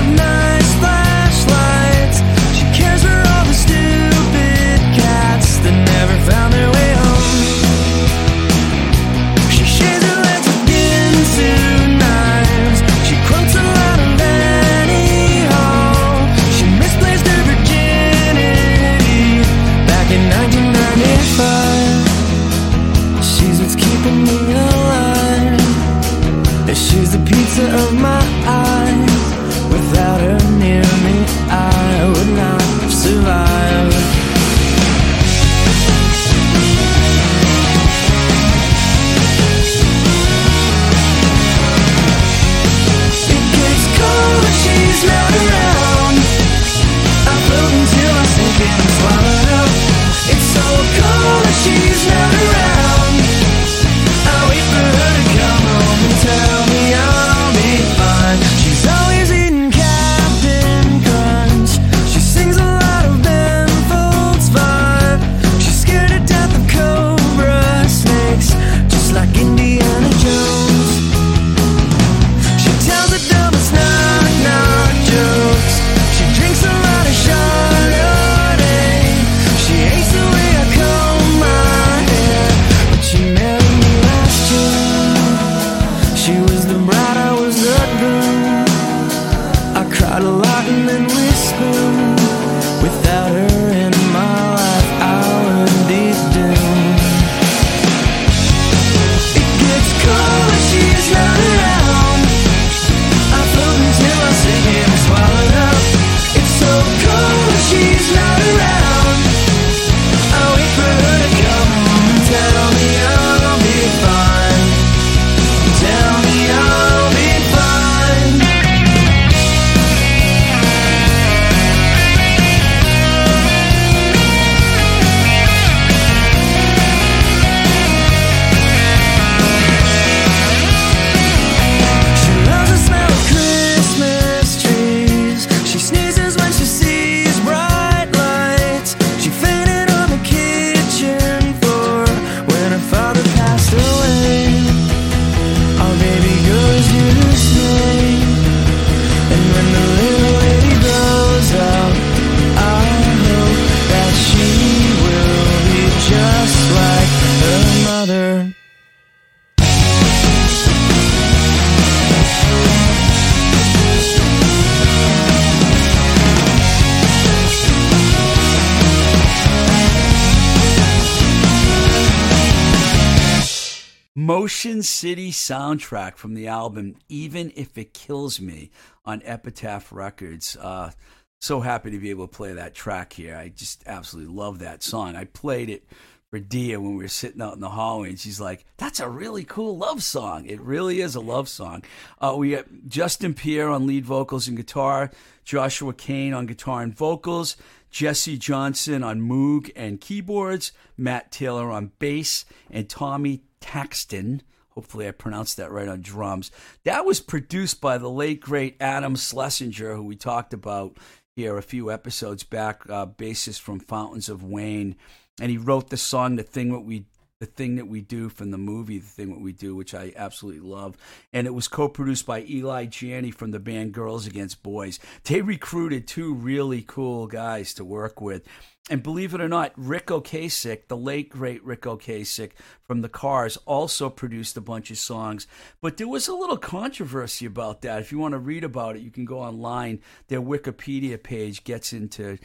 soundtrack 175.41 176.17
from 176.17 176.34
the 176.34 176.47
album 176.47 176.95
Even 177.10 177.51
If 177.56 177.77
It 177.77 177.93
Kills 177.93 178.39
Me 178.39 178.71
on 179.06 179.21
Epitaph 179.25 179.91
Records. 179.91 180.56
Uh, 180.56 180.91
so 181.39 181.62
happy 181.62 181.91
to 181.91 181.99
be 181.99 182.12
able 182.12 182.27
to 182.27 182.36
play 182.36 182.54
that 182.54 182.75
track 182.75 183.13
here. 183.13 183.36
I 183.36 183.49
just 183.49 183.84
absolutely 183.88 184.34
love 184.34 184.60
that 184.60 184.84
song. 184.84 185.15
I 185.15 185.25
played 185.25 185.69
it 185.69 185.86
for 186.30 186.39
Dia 186.39 186.80
when 186.80 186.95
we 186.95 187.04
were 187.04 187.10
sitting 187.10 187.41
out 187.41 187.56
in 187.56 187.60
the 187.60 187.69
hallway, 187.69 188.10
and 188.10 188.19
she's 188.19 188.39
like, 188.39 188.65
"That's 188.77 189.01
a 189.01 189.10
really 189.10 189.43
cool 189.43 189.77
love 189.77 190.01
song. 190.01 190.45
It 190.45 190.62
really 190.62 191.01
is 191.01 191.15
a 191.15 191.19
love 191.19 191.49
song." 191.49 191.84
Uh, 192.19 192.36
we 192.38 192.51
got 192.51 192.67
Justin 192.88 193.34
Pierre 193.34 193.69
on 193.69 193.86
lead 193.86 194.06
vocals 194.06 194.47
and 194.47 194.56
guitar, 194.56 195.12
Joshua 195.43 195.93
Cain 195.93 196.34
on 196.34 196.45
guitar 196.45 196.84
and 196.84 196.95
vocals, 196.95 197.58
Jesse 197.89 198.38
Johnson 198.38 199.04
on 199.04 199.19
Moog 199.19 199.71
and 199.75 199.99
keyboards, 199.99 200.71
Matt 200.95 201.32
Taylor 201.32 201.69
on 201.69 201.91
bass, 201.99 202.45
and 202.69 202.88
Tommy 202.88 203.41
Thaxton. 203.60 204.41
Hopefully, 204.72 205.08
I 205.08 205.12
pronounced 205.12 205.58
that 205.58 205.72
right 205.72 205.88
on 205.88 206.02
drums. 206.02 206.52
That 206.84 207.06
was 207.06 207.20
produced 207.20 207.82
by 207.82 207.98
the 207.98 208.10
late 208.10 208.40
great 208.40 208.78
Adam 208.80 209.16
Schlesinger, 209.16 209.96
who 209.96 210.04
we 210.04 210.16
talked 210.16 210.54
about 210.54 210.98
here 211.36 211.58
a 211.58 211.62
few 211.62 211.92
episodes 211.92 212.44
back, 212.44 212.90
uh, 212.90 213.06
bassist 213.06 213.60
from 213.60 213.80
Fountains 213.80 214.30
of 214.30 214.44
Wayne, 214.44 214.96
and 215.40 215.52
he 215.52 215.58
wrote 215.58 215.90
the 215.90 215.98
song 215.98 216.36
"The 216.36 216.44
Thing 216.44 216.72
What 216.72 216.86
We." 216.86 217.06
The 217.41 217.47
thing 217.47 217.77
that 217.77 217.88
we 217.88 218.01
do 218.01 218.30
from 218.30 218.51
the 218.51 218.60
movie, 218.60 218.99
the 218.99 219.08
thing 219.08 219.30
that 219.30 219.41
we 219.41 219.51
do, 219.51 219.75
which 219.75 219.95
I 219.95 220.13
absolutely 220.15 220.62
love, 220.62 220.95
and 221.34 221.47
it 221.47 221.56
was 221.56 221.67
co-produced 221.67 222.27
by 222.27 222.43
Eli 222.43 222.86
Janney 222.86 223.32
from 223.32 223.49
the 223.49 223.60
band 223.60 223.93
Girls 223.93 224.27
Against 224.27 224.62
Boys. 224.62 224.99
They 225.23 225.41
recruited 225.41 226.08
two 226.08 226.36
really 226.36 226.84
cool 226.88 227.25
guys 227.25 227.73
to 227.73 227.84
work 227.84 228.21
with, 228.21 228.47
and 228.91 229.01
believe 229.01 229.34
it 229.34 229.41
or 229.41 229.49
not, 229.49 229.73
Ric 229.75 230.06
Ocasek, 230.06 230.88
the 230.88 230.95
late 230.95 231.30
great 231.30 231.65
Ric 231.65 231.82
Ocasek 231.82 232.51
from 232.84 233.01
the 233.01 233.10
Cars, 233.10 233.58
also 233.65 234.08
produced 234.12 234.56
a 234.56 234.62
bunch 234.62 234.91
of 234.91 234.99
songs. 234.99 235.47
But 235.82 235.97
there 235.97 236.08
was 236.08 236.27
a 236.27 236.36
little 236.36 236.58
controversy 236.58 237.47
about 237.47 237.82
that. 237.82 238.01
If 238.01 238.12
you 238.12 238.19
want 238.19 238.34
to 238.34 238.38
read 238.38 238.63
about 238.63 238.97
it, 238.97 239.01
you 239.01 239.10
can 239.10 239.25
go 239.25 239.39
online. 239.39 240.01
Their 240.27 240.43
Wikipedia 240.43 241.21
page 241.21 241.63
gets 241.63 241.91
into 241.91 242.38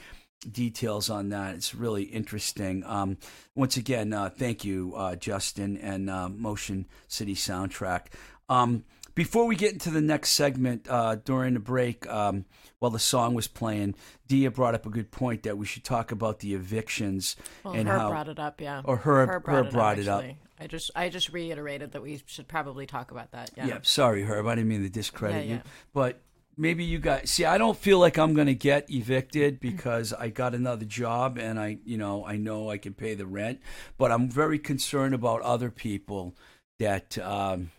details 0.50 1.10
on 1.10 1.30
that. 1.30 1.54
It's 1.54 1.74
really 1.74 2.04
interesting. 2.04 2.84
Um, 2.84 3.18
once 3.54 3.76
again, 3.76 4.12
uh, 4.12 4.30
thank 4.30 4.64
you, 4.64 4.94
uh, 4.96 5.16
Justin, 5.16 5.76
and 5.78 6.08
uh, 6.10 6.28
Motion 6.28 6.86
City 7.08 7.34
Soundtrack. 7.34 8.06
Um, 8.48 8.84
before 9.14 9.46
we 9.46 9.56
get 9.56 9.72
into 9.72 9.90
the 9.90 10.02
next 10.02 10.30
segment, 10.32 10.86
uh, 10.90 11.16
during 11.16 11.54
the 11.54 11.60
break, 11.60 12.06
um, 12.06 12.44
while 12.80 12.90
the 12.90 12.98
song 12.98 13.34
was 13.34 13.48
playing, 13.48 13.94
Dia 14.28 14.50
brought 14.50 14.74
up 14.74 14.84
a 14.84 14.90
good 14.90 15.10
point 15.10 15.44
that 15.44 15.56
we 15.56 15.64
should 15.64 15.84
talk 15.84 16.12
about 16.12 16.40
the 16.40 16.52
evictions 16.54 17.34
Well, 17.64 17.74
and 17.74 17.88
her 17.88 17.98
how. 17.98 18.10
brought 18.10 18.28
it 18.28 18.38
up, 18.38 18.60
yeah. 18.60 18.82
Or 18.84 18.98
her- 18.98 19.26
her 19.26 19.32
her 19.32 19.40
brought, 19.40 19.70
brought 19.70 19.98
it, 19.98 20.02
it 20.02 20.08
up, 20.08 20.22
up. 20.24 20.30
I 20.60 20.66
just 20.66 20.90
I 20.94 21.08
just 21.08 21.32
reiterated 21.32 21.92
that 21.92 22.02
we 22.02 22.22
should 22.26 22.46
probably 22.48 22.86
talk 22.86 23.10
about 23.10 23.32
that. 23.32 23.50
Yeah. 23.56 23.66
Yeah, 23.66 23.78
sorry, 23.82 24.22
Herb. 24.22 24.46
I 24.46 24.54
didn't 24.54 24.68
mean 24.68 24.82
to 24.82 24.88
discredit 24.90 25.46
Yeah, 25.46 25.54
you. 25.56 25.60
But 25.92 26.20
maybe 26.56 26.84
you 26.84 26.98
guys 26.98 27.30
see 27.30 27.44
I 27.44 27.58
don't 27.58 27.76
feel 27.76 27.98
like 27.98 28.18
I'm 28.18 28.34
going 28.34 28.46
to 28.46 28.54
get 28.54 28.90
evicted 28.90 29.60
because 29.60 30.12
I 30.12 30.28
got 30.28 30.54
another 30.54 30.84
job 30.84 31.38
and 31.38 31.58
I, 31.58 31.78
you 31.84 31.98
know, 31.98 32.24
I 32.24 32.36
know 32.36 32.70
I 32.70 32.78
can 32.78 32.94
pay 32.94 33.14
the 33.14 33.26
rent, 33.26 33.60
but 33.98 34.10
I'm 34.10 34.28
very 34.30 34.58
concerned 34.58 35.14
about 35.14 35.42
other 35.42 35.70
people 35.70 36.34
that 36.78 37.18
um, 37.18 37.70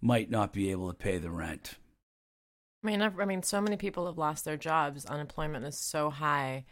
might 0.00 0.30
not 0.30 0.52
be 0.52 0.70
able 0.70 0.88
to 0.88 0.94
pay 0.94 1.18
the 1.18 1.30
rent. 1.30 1.76
I 2.82 2.86
mean, 2.86 3.00
I've, 3.00 3.18
I 3.20 3.24
mean, 3.24 3.42
so 3.42 3.60
many 3.60 3.76
people 3.76 4.06
have 4.06 4.18
lost 4.18 4.44
their 4.44 4.56
jobs. 4.56 5.06
Unemployment 5.06 5.64
is 5.64 5.78
so 5.78 6.10
high. 6.10 6.64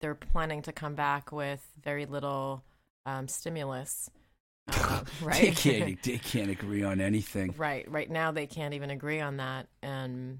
They're 0.00 0.16
planning 0.16 0.62
to 0.62 0.72
come 0.72 0.96
back 0.96 1.30
with 1.30 1.64
very 1.82 2.06
little 2.06 2.64
um, 3.06 3.28
stimulus. 3.28 4.10
Uh, 4.74 5.02
right. 5.20 5.40
They 5.40 5.50
can't 5.50 6.02
they 6.04 6.18
can't 6.18 6.50
agree 6.50 6.84
on 6.84 7.00
anything. 7.00 7.52
right. 7.56 7.90
Right 7.90 8.08
now, 8.08 8.30
they 8.30 8.46
can't 8.46 8.74
even 8.74 8.90
agree 8.90 9.20
on 9.20 9.38
that, 9.38 9.66
and 9.82 10.38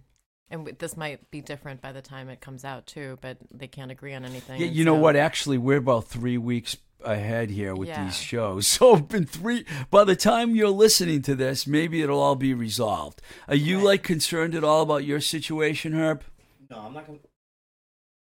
and 0.52 0.66
this 0.78 0.96
might 0.96 1.28
be 1.30 1.40
different 1.40 1.80
by 1.80 1.90
the 1.92 2.02
time 2.02 2.28
it 2.28 2.40
comes 2.40 2.64
out 2.64 2.86
too. 2.86 3.18
But 3.20 3.38
they 3.50 3.66
can't 3.66 3.90
agree 3.90 4.14
on 4.14 4.24
anything. 4.24 4.60
Yeah, 4.60 4.66
and 4.68 4.76
you 4.76 4.84
know 4.84 4.94
so- 4.96 5.00
what? 5.00 5.16
Actually, 5.16 5.58
we're 5.58 5.78
about 5.78 6.06
three 6.06 6.38
weeks 6.38 6.76
ahead 7.04 7.50
here 7.50 7.74
with 7.74 7.88
Yeah. 7.88 8.04
these 8.04 8.16
shows. 8.16 8.66
So, 8.78 8.96
in 9.12 9.26
three. 9.26 9.64
By 9.90 10.04
the 10.04 10.14
time 10.14 10.54
you're 10.54 10.68
listening 10.70 11.22
to 11.22 11.34
this, 11.34 11.66
maybe 11.66 12.00
it'll 12.02 12.20
all 12.20 12.36
be 12.36 12.54
resolved. 12.54 13.20
Are 13.48 13.56
you 13.56 13.78
Right. 13.78 13.84
like 13.86 14.02
concerned 14.04 14.54
at 14.54 14.62
all 14.62 14.82
about 14.82 15.04
your 15.04 15.20
situation, 15.20 15.94
Herb? 15.94 16.22
No, 16.70 16.78
I'm 16.78 16.94
not. 16.94 17.06
Gonna... 17.08 17.18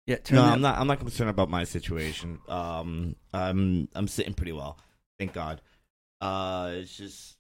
Yeah, 0.07 0.17
No, 0.31 0.43
that- 0.43 0.53
I'm 0.53 0.61
not. 0.63 0.79
I'm 0.79 0.87
not 0.87 0.99
concerned 1.01 1.31
about 1.31 1.51
my 1.51 1.65
situation. 1.65 2.39
Um, 2.49 3.17
I'm 3.33 3.89
I'm 3.95 4.09
sitting 4.09 4.35
pretty 4.35 4.53
well, 4.53 4.79
thank 5.19 5.33
God. 5.35 5.61
Uh, 6.21 6.71
it's 6.75 6.97
just 6.97 7.37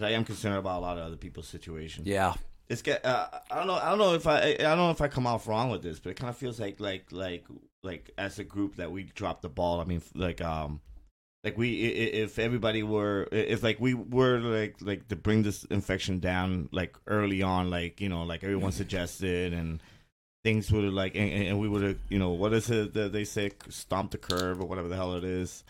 I 0.00 0.10
am 0.10 0.24
concerned 0.24 0.56
about 0.56 0.78
a 0.78 0.82
lot 0.82 0.98
of 0.98 1.04
other 1.04 1.16
people's 1.16 1.48
situations. 1.48 2.06
Yeah, 2.06 2.34
it's 2.68 2.82
get. 2.82 3.04
Uh, 3.04 3.28
I 3.50 3.56
don't 3.56 3.66
know. 3.66 3.74
I 3.74 3.90
don't 3.90 3.98
know 3.98 4.14
if 4.14 4.26
I. 4.26 4.38
I 4.38 4.56
don't 4.56 4.78
know 4.78 4.90
if 4.90 5.00
I 5.00 5.08
come 5.08 5.26
off 5.26 5.46
wrong 5.46 5.70
with 5.70 5.82
this, 5.82 5.98
but 5.98 6.10
it 6.10 6.16
kind 6.16 6.30
of 6.30 6.36
feels 6.36 6.58
like 6.60 6.80
like 6.80 7.12
like 7.12 7.46
like 7.82 8.10
as 8.16 8.38
a 8.38 8.44
group 8.44 8.76
that 8.76 8.90
we 8.90 9.04
dropped 9.04 9.42
the 9.42 9.48
ball. 9.48 9.80
I 9.80 9.84
mean, 9.84 10.02
like 10.14 10.40
um. 10.40 10.80
Like 11.42 11.58
we, 11.58 11.74
if 11.74 12.38
everybody 12.38 12.82
were, 12.82 13.28
if 13.30 13.62
like 13.62 13.78
we 13.78 13.92
were 13.92 14.38
like 14.38 14.76
like 14.80 15.08
to 15.08 15.16
bring 15.16 15.42
this 15.42 15.64
infection 15.64 16.18
down 16.18 16.70
like 16.72 16.96
early 17.06 17.42
on, 17.42 17.68
like 17.68 18.00
you 18.00 18.08
know, 18.08 18.22
like 18.22 18.42
everyone 18.42 18.72
suggested, 18.72 19.52
and 19.52 19.82
things 20.42 20.72
would 20.72 20.84
have 20.84 20.94
like, 20.94 21.14
and, 21.16 21.30
and 21.30 21.60
we 21.60 21.68
would 21.68 21.82
have, 21.82 21.98
you 22.08 22.18
know, 22.18 22.30
what 22.30 22.54
is 22.54 22.70
it 22.70 22.94
that 22.94 23.12
they 23.12 23.24
say, 23.24 23.50
stomp 23.68 24.12
the 24.12 24.16
curve 24.16 24.58
or 24.60 24.66
whatever 24.66 24.88
the 24.88 24.96
hell 24.96 25.16
it 25.16 25.24
is. 25.24 25.64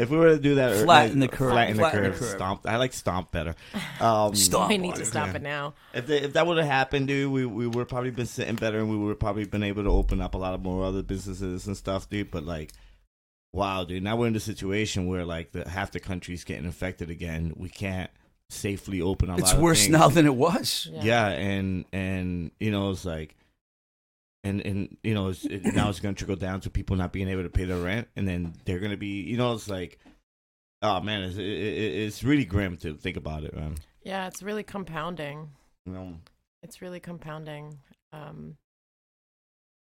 If 0.00 0.10
we 0.10 0.16
were 0.16 0.30
to 0.30 0.38
do 0.38 0.54
that, 0.56 0.72
or, 0.72 0.84
Flatten 0.84 1.20
like, 1.20 1.30
the 1.30 1.36
curve. 1.36 1.52
flatten 1.52 1.76
the 1.76 1.80
Flatten 1.82 2.02
the 2.02 2.08
curve, 2.10 2.18
curve. 2.18 2.28
stomp. 2.30 2.60
I 2.66 2.76
like 2.76 2.92
stomp 2.92 3.30
better. 3.32 3.54
Um, 4.00 4.34
Stomp. 4.34 4.70
we 4.70 4.78
need 4.78 4.94
to 4.94 5.04
stop 5.04 5.28
yeah. 5.28 5.36
it 5.36 5.42
now. 5.42 5.74
if 5.92 6.06
they, 6.06 6.22
if 6.22 6.32
that 6.32 6.46
would 6.46 6.56
have 6.56 6.66
happened, 6.66 7.08
dude, 7.08 7.30
we 7.30 7.44
we 7.44 7.66
would 7.66 7.86
probably 7.88 8.10
been 8.10 8.24
sitting 8.26 8.54
better, 8.56 8.78
and 8.78 8.88
we 8.88 8.96
would 8.96 9.10
have 9.10 9.18
probably 9.20 9.44
been 9.44 9.62
able 9.62 9.82
to 9.84 9.90
open 9.90 10.22
up 10.22 10.34
a 10.34 10.38
lot 10.38 10.54
of 10.54 10.62
more 10.62 10.84
other 10.84 11.02
businesses 11.02 11.66
and 11.66 11.76
stuff, 11.76 12.08
dude. 12.08 12.30
But 12.30 12.44
like, 12.44 12.72
wow, 13.52 13.84
dude, 13.84 14.02
now 14.02 14.16
we're 14.16 14.28
in 14.28 14.32
the 14.32 14.40
situation 14.40 15.06
where 15.06 15.24
like 15.26 15.52
the 15.52 15.68
half 15.68 15.90
the 15.90 16.00
country's 16.00 16.44
getting 16.44 16.64
infected 16.64 17.10
again. 17.10 17.52
We 17.56 17.68
can't 17.68 18.10
safely 18.48 19.00
open 19.02 19.28
a 19.30 19.34
it's 19.34 19.42
lot 19.42 19.54
of 19.56 19.60
worse 19.60 19.82
things. 19.82 19.92
now 19.92 20.08
than 20.08 20.24
it 20.26 20.34
was. 20.34 20.88
Yeah. 20.90 21.02
Yeah, 21.02 21.26
and 21.28 21.84
and 21.92 22.50
you 22.58 22.70
know 22.70 22.90
it's 22.90 23.04
like, 23.04 23.36
and 24.44 24.60
and 24.60 24.96
you 25.02 25.14
know 25.14 25.28
it's, 25.28 25.44
it, 25.44 25.64
now 25.74 25.88
it's 25.88 26.00
going 26.00 26.14
to 26.14 26.18
trickle 26.18 26.36
down 26.36 26.60
to 26.62 26.70
people 26.70 26.96
not 26.96 27.12
being 27.12 27.28
able 27.28 27.42
to 27.42 27.50
pay 27.50 27.64
their 27.64 27.78
rent, 27.78 28.08
and 28.16 28.26
then 28.26 28.54
they're 28.64 28.78
going 28.78 28.90
to 28.92 28.96
be, 28.96 29.20
you 29.22 29.36
know, 29.36 29.52
it's 29.52 29.68
like, 29.68 29.98
oh 30.82 31.00
man, 31.00 31.22
it's 31.22 31.36
it, 31.36 31.42
it, 31.44 31.94
it's 32.06 32.24
really 32.24 32.44
grim 32.44 32.76
to 32.78 32.94
think 32.94 33.16
about 33.16 33.44
it, 33.44 33.54
man. 33.54 33.76
Yeah, 34.02 34.26
it's 34.26 34.42
really 34.42 34.62
compounding. 34.62 35.50
You 35.86 35.92
know, 35.92 36.14
It's 36.62 36.80
really 36.82 37.00
compounding. 37.00 37.78
Um, 38.12 38.56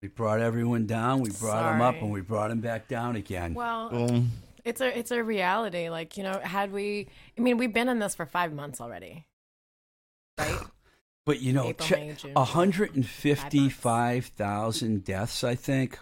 We 0.02 0.08
brought 0.08 0.40
everyone 0.40 0.86
down. 0.86 1.20
We 1.20 1.30
brought 1.30 1.70
them 1.72 1.82
up, 1.82 1.96
and 1.96 2.10
we 2.10 2.22
brought 2.22 2.48
them 2.48 2.60
back 2.60 2.88
down 2.88 3.16
again. 3.16 3.52
well, 3.54 3.94
um, 3.94 4.30
it's 4.64 4.80
a 4.80 4.98
it's 4.98 5.10
a 5.10 5.22
reality. 5.22 5.90
Like 5.90 6.16
you 6.16 6.22
know, 6.22 6.38
had 6.42 6.72
we, 6.72 7.08
I 7.38 7.40
mean, 7.42 7.56
we've 7.58 7.72
been 7.72 7.88
in 7.88 7.98
this 7.98 8.14
for 8.14 8.24
five 8.26 8.52
months 8.54 8.80
already, 8.80 9.26
right? 10.38 10.58
But 11.30 11.40
you 11.40 11.52
know, 11.52 11.68
April, 11.68 11.86
che- 11.88 12.08
May, 12.08 12.14
June. 12.14 12.32
155,000 12.34 15.04
deaths. 15.04 15.44
I 15.44 15.54
think 15.54 15.98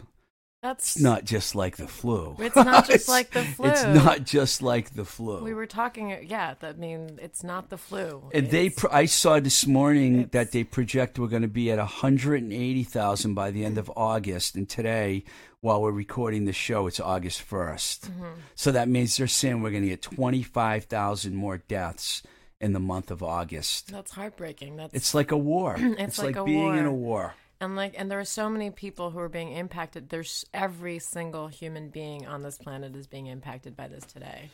That's 0.62 0.97
it's 0.97 1.03
not 1.03 1.24
just 1.24 1.55
like 1.55 1.76
the 1.76 1.87
flu. 1.87 2.35
It's 2.39 2.57
not 2.57 2.87
just 2.87 2.91
It's- 2.91 3.09
like 3.16 3.31
the 3.33 3.45
flu. 3.45 3.66
It's 3.68 3.85
not 3.85 4.24
just 4.24 4.62
like 4.62 4.95
the 4.95 5.05
flu. 5.05 5.45
We 5.45 5.53
were 5.53 5.66
talking. 5.66 6.16
Yeah, 6.26 6.55
I 6.62 6.72
mean, 6.72 7.18
it's 7.22 7.45
not 7.45 7.68
the 7.68 7.76
flu. 7.76 8.31
And 8.33 8.51
they, 8.51 8.66
It's- 8.66 8.81
pr- 8.81 8.89
I 8.91 9.05
saw 9.05 9.39
this 9.39 9.66
morning 9.66 10.29
that 10.33 10.53
they 10.53 10.64
project 10.64 11.18
we're 11.18 11.26
going 11.29 11.43
to 11.43 11.49
be 11.49 11.70
at 11.70 11.76
180,000 11.79 13.35
by 13.35 13.51
the 13.51 13.66
end 13.66 13.76
of 13.76 13.93
August. 13.97 14.55
And 14.55 14.66
today, 14.68 15.24
while 15.61 15.83
we're 15.83 15.91
recording 15.93 16.47
the 16.47 16.53
show, 16.55 16.87
it's 16.87 17.01
August 17.01 17.43
1st. 17.49 18.01
Mm-hmm. 18.11 18.24
So 18.55 18.70
that 18.72 18.89
means 18.89 19.16
they're 19.16 19.26
saying 19.26 19.61
we're 19.61 19.70
going 19.72 19.83
to 19.83 19.89
get 19.91 20.01
25,000 20.03 21.35
more 21.35 21.59
deaths 21.59 22.22
in 22.61 22.73
the 22.73 22.81
month 22.81 23.11
of 23.11 23.23
August. 23.23 23.93
that's 23.93 24.13
heartbreaking. 24.13 24.77
That's 24.77 24.95
It's 24.95 25.15
like 25.15 25.31
a 25.31 25.37
war. 25.37 25.77
It's 25.79 26.19
like 26.19 26.37
a 26.37 26.45
being 26.45 26.77
in 26.77 26.87
a 26.87 26.93
war. 26.93 26.99
war. 27.21 27.35
and 27.61 27.77
like 27.77 27.95
and 27.97 28.11
there 28.11 28.21
are 28.21 28.25
so 28.25 28.49
many 28.49 28.71
people 28.71 29.11
who 29.11 29.19
are 29.21 29.29
being 29.29 29.53
impacted. 29.53 30.09
There's 30.09 30.45
every 30.53 30.99
single 30.99 31.49
human 31.49 31.89
being 31.91 32.27
on 32.27 32.43
this 32.43 32.59
planet 32.59 32.95
is 32.97 33.07
being 33.07 33.27
impacted 33.27 33.77
by 33.77 33.89
this 33.89 34.05
today. 34.05 34.51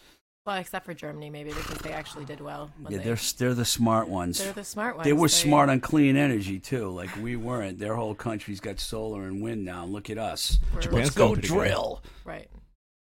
Well, 0.46 0.56
except 0.56 0.84
for 0.84 0.92
Germany, 0.92 1.30
maybe 1.30 1.54
because 1.54 1.78
they 1.78 1.92
actually 1.92 2.26
did 2.26 2.42
well. 2.42 2.70
Yeah, 2.90 2.98
they, 2.98 3.04
they're 3.04 3.18
they're 3.38 3.54
the 3.54 3.64
smart 3.64 4.08
ones. 4.08 4.38
they're 4.44 4.52
the 4.52 4.62
smart 4.62 4.96
ones. 4.96 5.06
They 5.06 5.14
were 5.14 5.28
They- 5.28 5.32
smart 5.32 5.70
on 5.70 5.80
clean 5.80 6.16
energy 6.18 6.60
too, 6.60 6.90
like 6.90 7.08
we 7.16 7.34
weren't. 7.36 7.78
Their 7.78 7.94
whole 7.94 8.14
country's 8.14 8.60
got 8.60 8.78
solar 8.78 9.22
and 9.22 9.42
wind 9.42 9.64
now. 9.64 9.86
Look 9.86 10.10
at 10.10 10.18
us. 10.18 10.58
Japan's 10.80 10.92
Let's 10.92 11.10
go 11.12 11.28
doing 11.28 11.34
pretty 11.36 11.48
good. 11.48 11.54
drill. 11.54 12.02
right. 12.26 12.50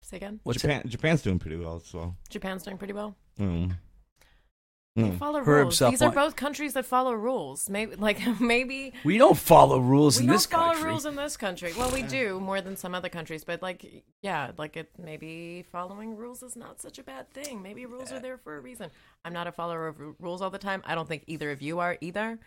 Say 0.02 0.16
again. 0.16 0.40
What's 0.42 0.60
Japan, 0.60 0.82
Japan's 0.88 1.22
doing 1.22 1.38
pretty 1.38 1.56
well 1.56 1.76
as 1.76 1.94
well. 1.94 2.16
Japan's 2.28 2.64
doing 2.64 2.78
pretty 2.78 2.94
well. 2.94 3.14
Mm. 3.38 3.76
They 4.96 5.12
follow 5.12 5.38
Herb's 5.44 5.80
rules. 5.80 5.82
up 5.82 5.90
These 5.92 6.02
are 6.02 6.08
on- 6.08 6.14
both 6.14 6.36
countries 6.36 6.72
that 6.74 6.84
follow 6.84 7.12
rules. 7.12 7.70
Maybe 7.70 7.94
like 7.96 8.20
maybe 8.40 8.92
We 9.04 9.18
don't 9.18 9.38
follow 9.38 9.78
rules 9.78 10.16
we 10.18 10.22
in 10.22 10.26
don't 10.26 10.34
this 10.34 10.46
follow 10.46 10.72
country. 10.72 10.90
rules 10.90 11.06
in 11.06 11.14
this 11.16 11.36
country. 11.36 11.72
Well, 11.78 11.90
we 11.92 12.02
do 12.02 12.40
more 12.40 12.60
than 12.60 12.76
some 12.76 12.94
other 12.94 13.08
countries, 13.08 13.44
but 13.44 13.62
like 13.62 13.86
yeah, 14.22 14.50
like 14.58 14.76
it 14.76 14.90
maybe 14.98 15.64
following 15.70 16.16
rules 16.16 16.42
is 16.42 16.56
not 16.56 16.80
such 16.82 16.98
a 16.98 17.02
bad 17.04 17.30
thing. 17.32 17.62
Maybe 17.62 17.86
rules 17.86 18.10
are 18.12 18.18
there 18.20 18.36
for 18.36 18.56
a 18.56 18.60
reason. 18.60 18.90
I'm 19.24 19.32
not 19.32 19.46
a 19.46 19.52
follower 19.52 19.86
of 19.86 20.00
r- 20.00 20.14
rules 20.18 20.42
all 20.42 20.50
the 20.50 20.58
time. 20.58 20.82
I 20.84 20.94
don't 20.96 21.06
think 21.08 21.22
either 21.28 21.50
of 21.52 21.62
you 21.62 21.78
are 21.78 21.96
either. 22.00 22.38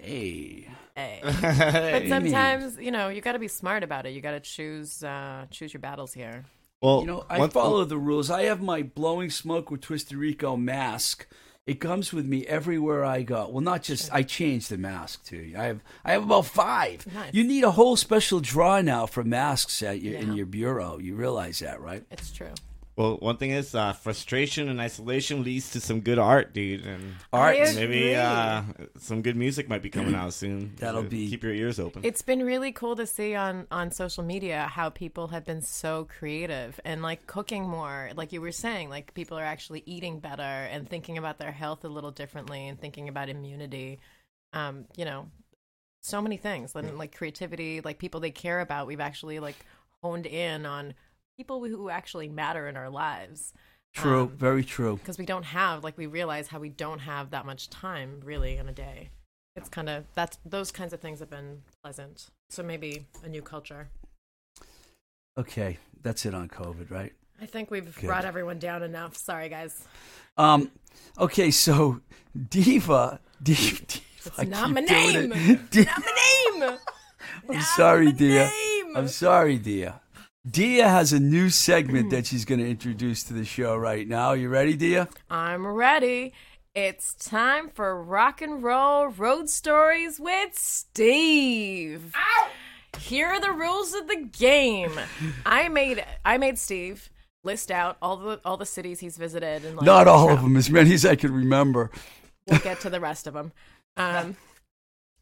hey. 0.00 0.68
Hey. 0.96 1.20
But 1.22 2.08
sometimes, 2.08 2.76
you 2.78 2.90
know, 2.90 3.08
you 3.08 3.20
got 3.20 3.32
to 3.32 3.38
be 3.38 3.48
smart 3.48 3.82
about 3.84 4.04
it. 4.06 4.10
You 4.12 4.20
got 4.20 4.32
to 4.32 4.40
choose 4.40 5.02
uh 5.04 5.46
choose 5.50 5.72
your 5.72 5.80
battles 5.80 6.12
here. 6.12 6.44
Well, 6.80 7.00
You 7.00 7.06
know, 7.06 7.24
I 7.28 7.38
one- 7.38 7.50
follow 7.50 7.84
the 7.84 7.98
rules. 7.98 8.30
I 8.30 8.42
have 8.44 8.62
my 8.62 8.82
blowing 8.82 9.30
smoke 9.30 9.70
with 9.70 9.80
Twisted 9.80 10.16
Rico 10.16 10.56
mask. 10.56 11.26
It 11.66 11.80
comes 11.80 12.14
with 12.14 12.24
me 12.24 12.46
everywhere 12.46 13.04
I 13.04 13.22
go. 13.22 13.46
Well, 13.50 13.60
not 13.60 13.82
just 13.82 14.10
I 14.10 14.22
change 14.22 14.68
the 14.68 14.78
mask 14.78 15.24
too. 15.26 15.52
I 15.54 15.64
have 15.64 15.80
I 16.02 16.12
have 16.12 16.22
about 16.22 16.46
five. 16.46 17.06
Nice. 17.12 17.34
You 17.34 17.44
need 17.44 17.62
a 17.62 17.72
whole 17.72 17.94
special 17.96 18.40
drawer 18.40 18.82
now 18.82 19.04
for 19.04 19.22
masks 19.22 19.82
at 19.82 20.00
your, 20.00 20.14
in 20.14 20.32
your 20.32 20.46
bureau. 20.46 20.98
You 20.98 21.14
realize 21.14 21.58
that, 21.58 21.82
right? 21.82 22.04
It's 22.10 22.32
true. 22.32 22.52
Well, 22.98 23.16
one 23.18 23.36
thing 23.36 23.52
is 23.52 23.76
uh, 23.76 23.92
frustration 23.92 24.68
and 24.68 24.80
isolation 24.80 25.44
leads 25.44 25.70
to 25.70 25.80
some 25.80 26.00
good 26.00 26.18
art, 26.18 26.52
dude, 26.52 26.84
and 26.84 27.14
Art. 27.32 27.56
Maybe 27.76 28.16
uh, 28.16 28.62
some 28.96 29.22
good 29.22 29.36
music 29.36 29.68
might 29.68 29.82
be 29.82 29.88
coming 29.88 30.16
out 30.16 30.32
soon. 30.32 30.74
That'll 30.80 31.04
So 31.04 31.08
be- 31.08 31.30
keep 31.30 31.44
your 31.44 31.54
ears 31.54 31.78
open. 31.78 32.04
It's 32.04 32.22
been 32.22 32.44
really 32.44 32.72
cool 32.72 32.96
to 32.96 33.06
see 33.06 33.36
on 33.36 33.68
on 33.70 33.92
social 33.92 34.24
media 34.24 34.62
how 34.62 34.90
people 34.90 35.28
have 35.28 35.44
been 35.44 35.62
so 35.62 36.08
creative 36.18 36.80
and 36.84 37.00
like 37.00 37.28
cooking 37.28 37.68
more. 37.68 38.10
Like 38.16 38.32
you 38.32 38.40
were 38.40 38.50
saying, 38.50 38.90
like 38.90 39.14
people 39.14 39.38
are 39.38 39.44
actually 39.44 39.84
eating 39.86 40.18
better 40.18 40.42
and 40.42 40.90
thinking 40.90 41.18
about 41.18 41.38
their 41.38 41.52
health 41.52 41.84
a 41.84 41.88
little 41.88 42.10
differently 42.10 42.66
and 42.66 42.80
thinking 42.80 43.08
about 43.08 43.28
immunity. 43.28 44.00
Um, 44.52 44.86
you 44.96 45.04
know, 45.04 45.28
so 46.02 46.20
many 46.20 46.36
things 46.36 46.74
and 46.74 46.98
like 46.98 47.14
creativity, 47.14 47.80
like 47.80 48.00
people 48.00 48.18
they 48.18 48.32
care 48.32 48.58
about. 48.58 48.88
We've 48.88 48.98
actually 48.98 49.38
like 49.38 49.56
honed 50.02 50.26
in 50.26 50.66
on 50.66 50.94
people 51.38 51.64
who 51.64 51.88
actually 51.88 52.28
matter 52.28 52.66
in 52.68 52.76
our 52.76 52.90
lives 52.90 53.54
True, 53.94 54.22
Um, 54.22 54.28
very 54.36 54.64
true. 54.64 54.96
because 54.96 55.18
we 55.18 55.24
don't 55.24 55.44
have 55.44 55.84
like 55.84 55.96
we 55.96 56.06
realize 56.06 56.48
how 56.48 56.58
we 56.58 56.68
don't 56.68 56.98
have 56.98 57.30
that 57.30 57.46
much 57.46 57.70
time 57.70 58.20
really 58.24 58.56
in 58.56 58.68
a 58.68 58.72
day 58.72 59.10
it's 59.54 59.68
kind 59.68 59.88
of 59.88 60.04
that's 60.14 60.38
those 60.44 60.72
kinds 60.72 60.92
of 60.92 61.00
things 61.00 61.20
have 61.20 61.30
been 61.30 61.62
pleasant 61.82 62.26
so 62.50 62.62
maybe 62.64 63.06
a 63.24 63.28
new 63.28 63.40
culture 63.40 63.88
Okay, 65.38 65.78
that's 66.02 66.26
it 66.26 66.34
on 66.34 66.48
COVID, 66.48 66.90
right? 66.90 67.12
i 67.40 67.46
think 67.46 67.70
we've 67.70 67.94
Good. 67.94 68.06
brought 68.06 68.24
everyone 68.24 68.58
down 68.58 68.82
enough 68.82 69.16
sorry 69.16 69.48
guys 69.48 69.86
Um, 70.36 70.70
okay, 71.18 71.52
so 71.52 72.00
Diva, 72.50 73.20
Diva, 73.40 73.76
Diva 73.86 74.02
it's 74.26 74.44
not 74.50 74.70
my 74.72 74.80
name. 74.80 75.30
Di- 75.70 75.84
not 75.84 76.02
my 76.04 76.58
name 76.60 76.78
I'm 77.48 77.54
Not 77.56 77.64
sorry, 77.64 78.12
name. 78.12 78.96
I'm 78.96 79.08
sorry, 79.08 79.58
Dia. 79.58 80.00
Dia 80.48 80.88
has 80.88 81.12
a 81.12 81.20
new 81.20 81.50
segment 81.50 82.10
that 82.10 82.26
she's 82.26 82.44
going 82.44 82.60
to 82.60 82.68
introduce 82.68 83.22
to 83.24 83.34
the 83.34 83.44
show 83.44 83.76
right 83.76 84.06
now. 84.06 84.32
You 84.32 84.48
ready, 84.48 84.76
Dia? 84.76 85.08
i'm 85.30 85.66
ready 85.66 86.32
it's 86.74 87.14
time 87.14 87.68
for 87.68 88.00
rock 88.02 88.40
and 88.40 88.62
roll 88.62 89.08
road 89.08 89.48
stories 89.50 90.18
with 90.20 90.56
steve 90.56 92.12
here 92.98 93.26
are 93.26 93.40
the 93.40 93.50
rules 93.52 93.94
of 93.94 94.06
the 94.06 94.16
game 94.38 94.92
i 95.46 95.68
made 95.68 96.04
i 96.24 96.38
made 96.38 96.58
steve 96.58 97.10
list 97.44 97.70
out 97.70 97.96
all 98.00 98.16
the 98.16 98.40
all 98.44 98.56
the 98.56 98.66
cities 98.66 99.00
he's 99.00 99.16
visited 99.16 99.64
and 99.64 99.76
like 99.76 99.84
Not 99.86 100.06
all 100.08 100.30
of 100.30 100.42
them, 100.42 100.56
as 100.56 100.70
many 100.70 100.92
as 100.94 101.04
I 101.04 101.14
can 101.16 101.32
remember. 101.32 101.90
we'll 102.46 102.60
get 102.60 102.80
to 102.80 102.90
the 102.90 103.00
rest 103.00 103.26
of 103.26 103.34
them. 103.34 103.52
Um, 103.96 104.36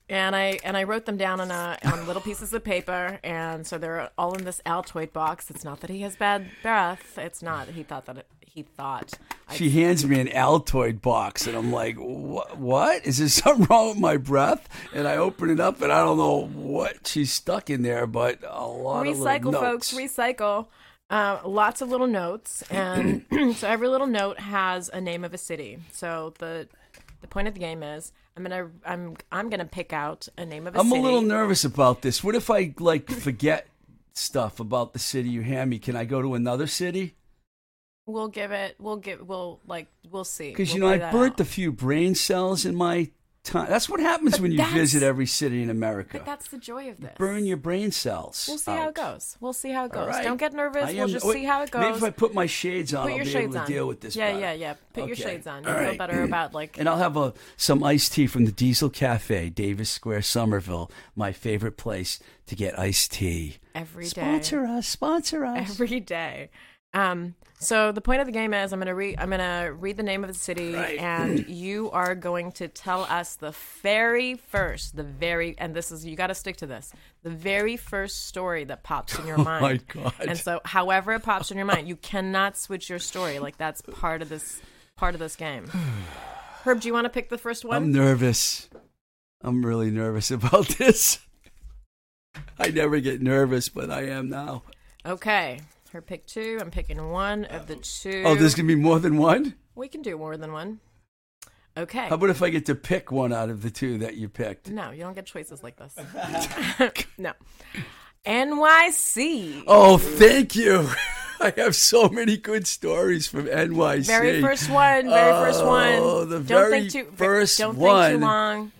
and 0.08 0.36
I 0.36 0.58
and 0.62 0.76
I 0.76 0.84
wrote 0.84 1.06
them 1.06 1.16
down 1.16 1.40
on 1.40 1.50
a, 1.50 1.78
on 1.84 2.06
little 2.06 2.22
pieces 2.22 2.52
of 2.52 2.62
paper, 2.62 3.18
and 3.24 3.66
so 3.66 3.78
they're 3.78 4.10
all 4.16 4.34
in 4.34 4.44
this 4.44 4.60
Altoid 4.64 5.12
box. 5.12 5.50
It's 5.50 5.64
not 5.64 5.80
that 5.80 5.90
he 5.90 6.02
has 6.02 6.16
bad 6.16 6.48
breath. 6.62 7.18
It's 7.18 7.42
not. 7.42 7.68
He 7.68 7.82
thought 7.82 8.06
that 8.06 8.18
it, 8.18 8.26
he 8.40 8.62
thought. 8.62 9.14
She 9.52 9.70
hands 9.70 10.06
me 10.06 10.20
an 10.20 10.28
Altoid 10.28 11.02
box, 11.02 11.46
and 11.48 11.56
I'm 11.56 11.72
like, 11.72 11.96
"What? 11.96 12.56
What 12.56 13.04
is 13.04 13.18
there 13.18 13.28
something 13.28 13.66
wrong 13.66 13.88
with 13.90 13.98
my 13.98 14.16
breath?" 14.16 14.68
And 14.94 15.08
I 15.08 15.16
open 15.16 15.50
it 15.50 15.58
up, 15.58 15.82
and 15.82 15.92
I 15.92 16.04
don't 16.04 16.18
know 16.18 16.46
what 16.46 17.06
she's 17.06 17.32
stuck 17.32 17.68
in 17.68 17.82
there, 17.82 18.06
but 18.06 18.38
a 18.48 18.66
lot 18.66 19.06
of 19.06 19.16
recycle, 19.16 19.52
folks. 19.52 19.92
Recycle. 19.92 20.68
Uh, 21.08 21.38
lots 21.44 21.80
of 21.80 21.88
little 21.88 22.08
notes, 22.08 22.62
and 22.70 23.24
so 23.56 23.68
every 23.68 23.88
little 23.88 24.08
note 24.08 24.40
has 24.40 24.88
a 24.88 25.00
name 25.00 25.24
of 25.24 25.34
a 25.34 25.38
city. 25.38 25.78
So 25.92 26.32
the 26.38 26.68
the 27.20 27.28
point 27.28 27.48
of 27.48 27.54
the 27.54 27.60
game 27.60 27.82
is 27.82 28.12
I'm 28.36 28.42
gonna 28.42 28.70
I'm 28.84 29.16
I'm 29.32 29.48
gonna 29.48 29.64
pick 29.64 29.92
out 29.92 30.28
a 30.36 30.44
name 30.44 30.66
of 30.66 30.76
a 30.76 30.78
I'm 30.78 30.88
city. 30.88 31.00
a 31.00 31.02
little 31.02 31.22
nervous 31.22 31.64
about 31.64 32.02
this. 32.02 32.22
What 32.22 32.34
if 32.34 32.50
I 32.50 32.74
like 32.78 33.10
forget 33.10 33.66
stuff 34.12 34.60
about 34.60 34.92
the 34.92 34.98
city 34.98 35.28
you 35.30 35.40
hand 35.42 35.70
me? 35.70 35.78
Can 35.78 35.96
I 35.96 36.04
go 36.04 36.20
to 36.20 36.34
another 36.34 36.66
city? 36.66 37.14
We'll 38.06 38.28
give 38.28 38.52
it. 38.52 38.76
We'll 38.78 38.98
give. 38.98 39.26
We'll 39.26 39.60
like. 39.66 39.88
We'll 40.10 40.24
see. 40.24 40.50
Because 40.50 40.74
you 40.74 40.82
We'll 40.82 40.96
know 40.98 41.06
I've 41.06 41.12
burnt 41.12 41.34
out. 41.34 41.40
a 41.40 41.44
few 41.44 41.72
brain 41.72 42.14
cells 42.14 42.64
in 42.64 42.74
my 42.76 43.10
time. 43.46 43.68
That's 43.68 43.88
what 43.88 44.00
happens 44.00 44.32
But 44.32 44.40
when 44.40 44.52
you 44.52 44.64
visit 44.66 45.02
every 45.02 45.26
city 45.26 45.62
in 45.62 45.70
America. 45.70 46.18
But 46.18 46.26
that's 46.26 46.48
the 46.48 46.58
joy 46.58 46.90
of 46.90 47.00
this. 47.00 47.12
Burn 47.16 47.46
your 47.46 47.56
brain 47.56 47.90
cells. 47.92 48.46
We'll 48.48 48.58
see 48.58 48.70
how 48.72 48.88
it 48.88 48.94
goes. 48.94 49.36
We'll 49.40 49.52
see 49.52 49.70
how 49.70 49.84
it 49.86 49.92
goes. 49.92 50.08
Right. 50.08 50.24
Don't 50.24 50.36
get 50.36 50.52
nervous. 50.52 50.84
I 50.90 50.92
We'll 50.94 51.08
just 51.08 51.24
wait, 51.24 51.34
see 51.34 51.44
how 51.44 51.62
it 51.62 51.70
goes. 51.70 51.80
Maybe 51.80 51.96
if 51.96 52.02
I 52.02 52.10
put 52.10 52.34
my 52.34 52.46
shades 52.46 52.92
on, 52.92 53.04
Put 53.04 53.10
I'll 53.12 53.16
your 53.16 53.24
be 53.24 53.30
shades 53.30 53.44
able 53.44 53.52
to 53.54 53.60
on. 53.60 53.66
deal 53.66 53.86
with 53.88 54.00
this. 54.00 54.16
Yeah, 54.16 54.28
better. 54.32 54.40
yeah, 54.40 54.52
yeah. 54.52 54.74
Put 54.92 55.06
your 55.06 55.16
shades 55.16 55.46
on. 55.46 55.64
All 55.66 55.72
You 55.72 55.78
feel 55.78 55.88
right. 55.88 55.98
better 55.98 56.22
about 56.22 56.52
like. 56.54 56.78
And 56.78 56.88
I'll 56.88 56.98
have 56.98 57.16
a 57.16 57.32
some 57.56 57.82
iced 57.82 58.12
tea 58.12 58.26
from 58.26 58.44
the 58.44 58.52
Diesel 58.52 58.90
Cafe, 58.90 59.50
Davis 59.50 59.90
Square, 59.90 60.22
Somerville, 60.22 60.90
my 61.14 61.32
favorite 61.32 61.76
place 61.76 62.18
to 62.46 62.54
get 62.56 62.78
iced 62.78 63.12
tea. 63.12 63.56
Every 63.74 64.04
day. 64.04 64.08
Sponsor 64.10 64.64
us, 64.66 64.86
sponsor 64.86 65.44
us. 65.44 65.70
every 65.80 66.00
day. 66.00 66.50
Um, 66.94 67.34
so 67.58 67.90
the 67.92 68.00
point 68.00 68.20
of 68.20 68.26
the 68.26 68.32
game 68.32 68.52
is 68.54 68.72
I'm 68.72 68.78
gonna 68.80 68.94
read 68.94 69.16
I'm 69.18 69.30
gonna 69.30 69.72
read 69.72 69.96
the 69.96 70.02
name 70.02 70.22
of 70.24 70.28
the 70.28 70.34
city 70.38 70.74
Right. 70.74 70.98
and 70.98 71.48
you 71.48 71.90
are 71.90 72.14
going 72.14 72.52
to 72.52 72.68
tell 72.68 73.02
us 73.04 73.36
the 73.36 73.52
very 73.82 74.34
first, 74.34 74.96
the 74.96 75.02
very 75.02 75.54
and 75.58 75.74
this 75.74 75.90
is 75.90 76.04
you 76.04 76.16
gotta 76.16 76.34
stick 76.34 76.56
to 76.58 76.66
this. 76.66 76.92
The 77.22 77.30
very 77.30 77.76
first 77.76 78.26
story 78.26 78.64
that 78.64 78.82
pops 78.82 79.18
in 79.18 79.26
your 79.26 79.38
mind. 79.38 79.82
Oh 79.96 80.00
my 80.00 80.10
God. 80.10 80.14
And 80.20 80.38
so 80.38 80.60
however 80.64 81.12
it 81.14 81.22
pops 81.22 81.50
in 81.50 81.56
your 81.56 81.66
mind, 81.66 81.88
you 81.88 81.96
cannot 81.96 82.56
switch 82.56 82.90
your 82.90 82.98
story. 82.98 83.38
Like 83.38 83.56
that's 83.56 83.80
part 83.82 84.22
of 84.22 84.28
this 84.28 84.60
part 84.96 85.14
of 85.14 85.18
this 85.20 85.36
game. 85.36 85.70
Herb, 86.64 86.80
do 86.80 86.88
you 86.88 86.92
want 86.94 87.04
to 87.04 87.10
pick 87.10 87.28
the 87.28 87.38
first 87.38 87.64
one? 87.64 87.76
I'm 87.76 87.92
nervous. 87.92 88.68
I'm 89.42 89.64
really 89.64 89.90
nervous 89.90 90.30
about 90.32 90.68
this. 90.78 91.20
I 92.58 92.68
never 92.68 93.00
get 93.00 93.22
nervous, 93.22 93.68
but 93.68 93.90
I 93.90 94.06
am 94.08 94.28
now. 94.28 94.62
Okay. 95.06 95.60
Her 95.92 96.02
pick 96.02 96.26
two. 96.26 96.58
I'm 96.60 96.70
picking 96.70 97.10
one 97.10 97.44
of 97.46 97.66
the 97.66 97.76
two. 97.76 98.22
Oh, 98.24 98.34
there's 98.34 98.54
gonna 98.54 98.66
be 98.66 98.74
more 98.74 98.98
than 98.98 99.16
one. 99.18 99.54
We 99.74 99.88
can 99.88 100.02
do 100.02 100.18
more 100.18 100.36
than 100.36 100.52
one. 100.52 100.80
Okay. 101.78 102.08
How 102.08 102.14
about 102.14 102.30
if 102.30 102.42
I 102.42 102.48
get 102.48 102.66
to 102.66 102.74
pick 102.74 103.12
one 103.12 103.32
out 103.32 103.50
of 103.50 103.62
the 103.62 103.70
two 103.70 103.98
that 103.98 104.16
you 104.16 104.28
picked? 104.28 104.70
No, 104.70 104.90
you 104.90 105.00
don't 105.00 105.14
get 105.14 105.26
choices 105.26 105.62
like 105.62 105.76
this. 105.76 105.94
no. 107.18 107.32
NYC. 108.24 109.64
Oh, 109.66 109.98
thank 109.98 110.56
you. 110.56 110.88
I 111.40 111.52
have 111.58 111.76
so 111.76 112.08
many 112.08 112.38
good 112.38 112.66
stories 112.66 113.26
from 113.26 113.44
NYC. 113.46 114.06
Very 114.06 114.40
first 114.40 114.70
one. 114.70 115.08
Very 115.10 115.32
first 115.32 115.60
oh, 115.62 115.68
one. 115.68 115.94
Oh, 115.94 116.24
the 116.24 116.38
don't 116.38 116.46
very 116.46 116.88
think 116.88 116.92
too, 116.92 117.12
first 117.14 117.58
don't 117.58 117.76
one. 117.76 118.10
think 118.10 118.20
too 118.20 118.26
long. 118.26 118.72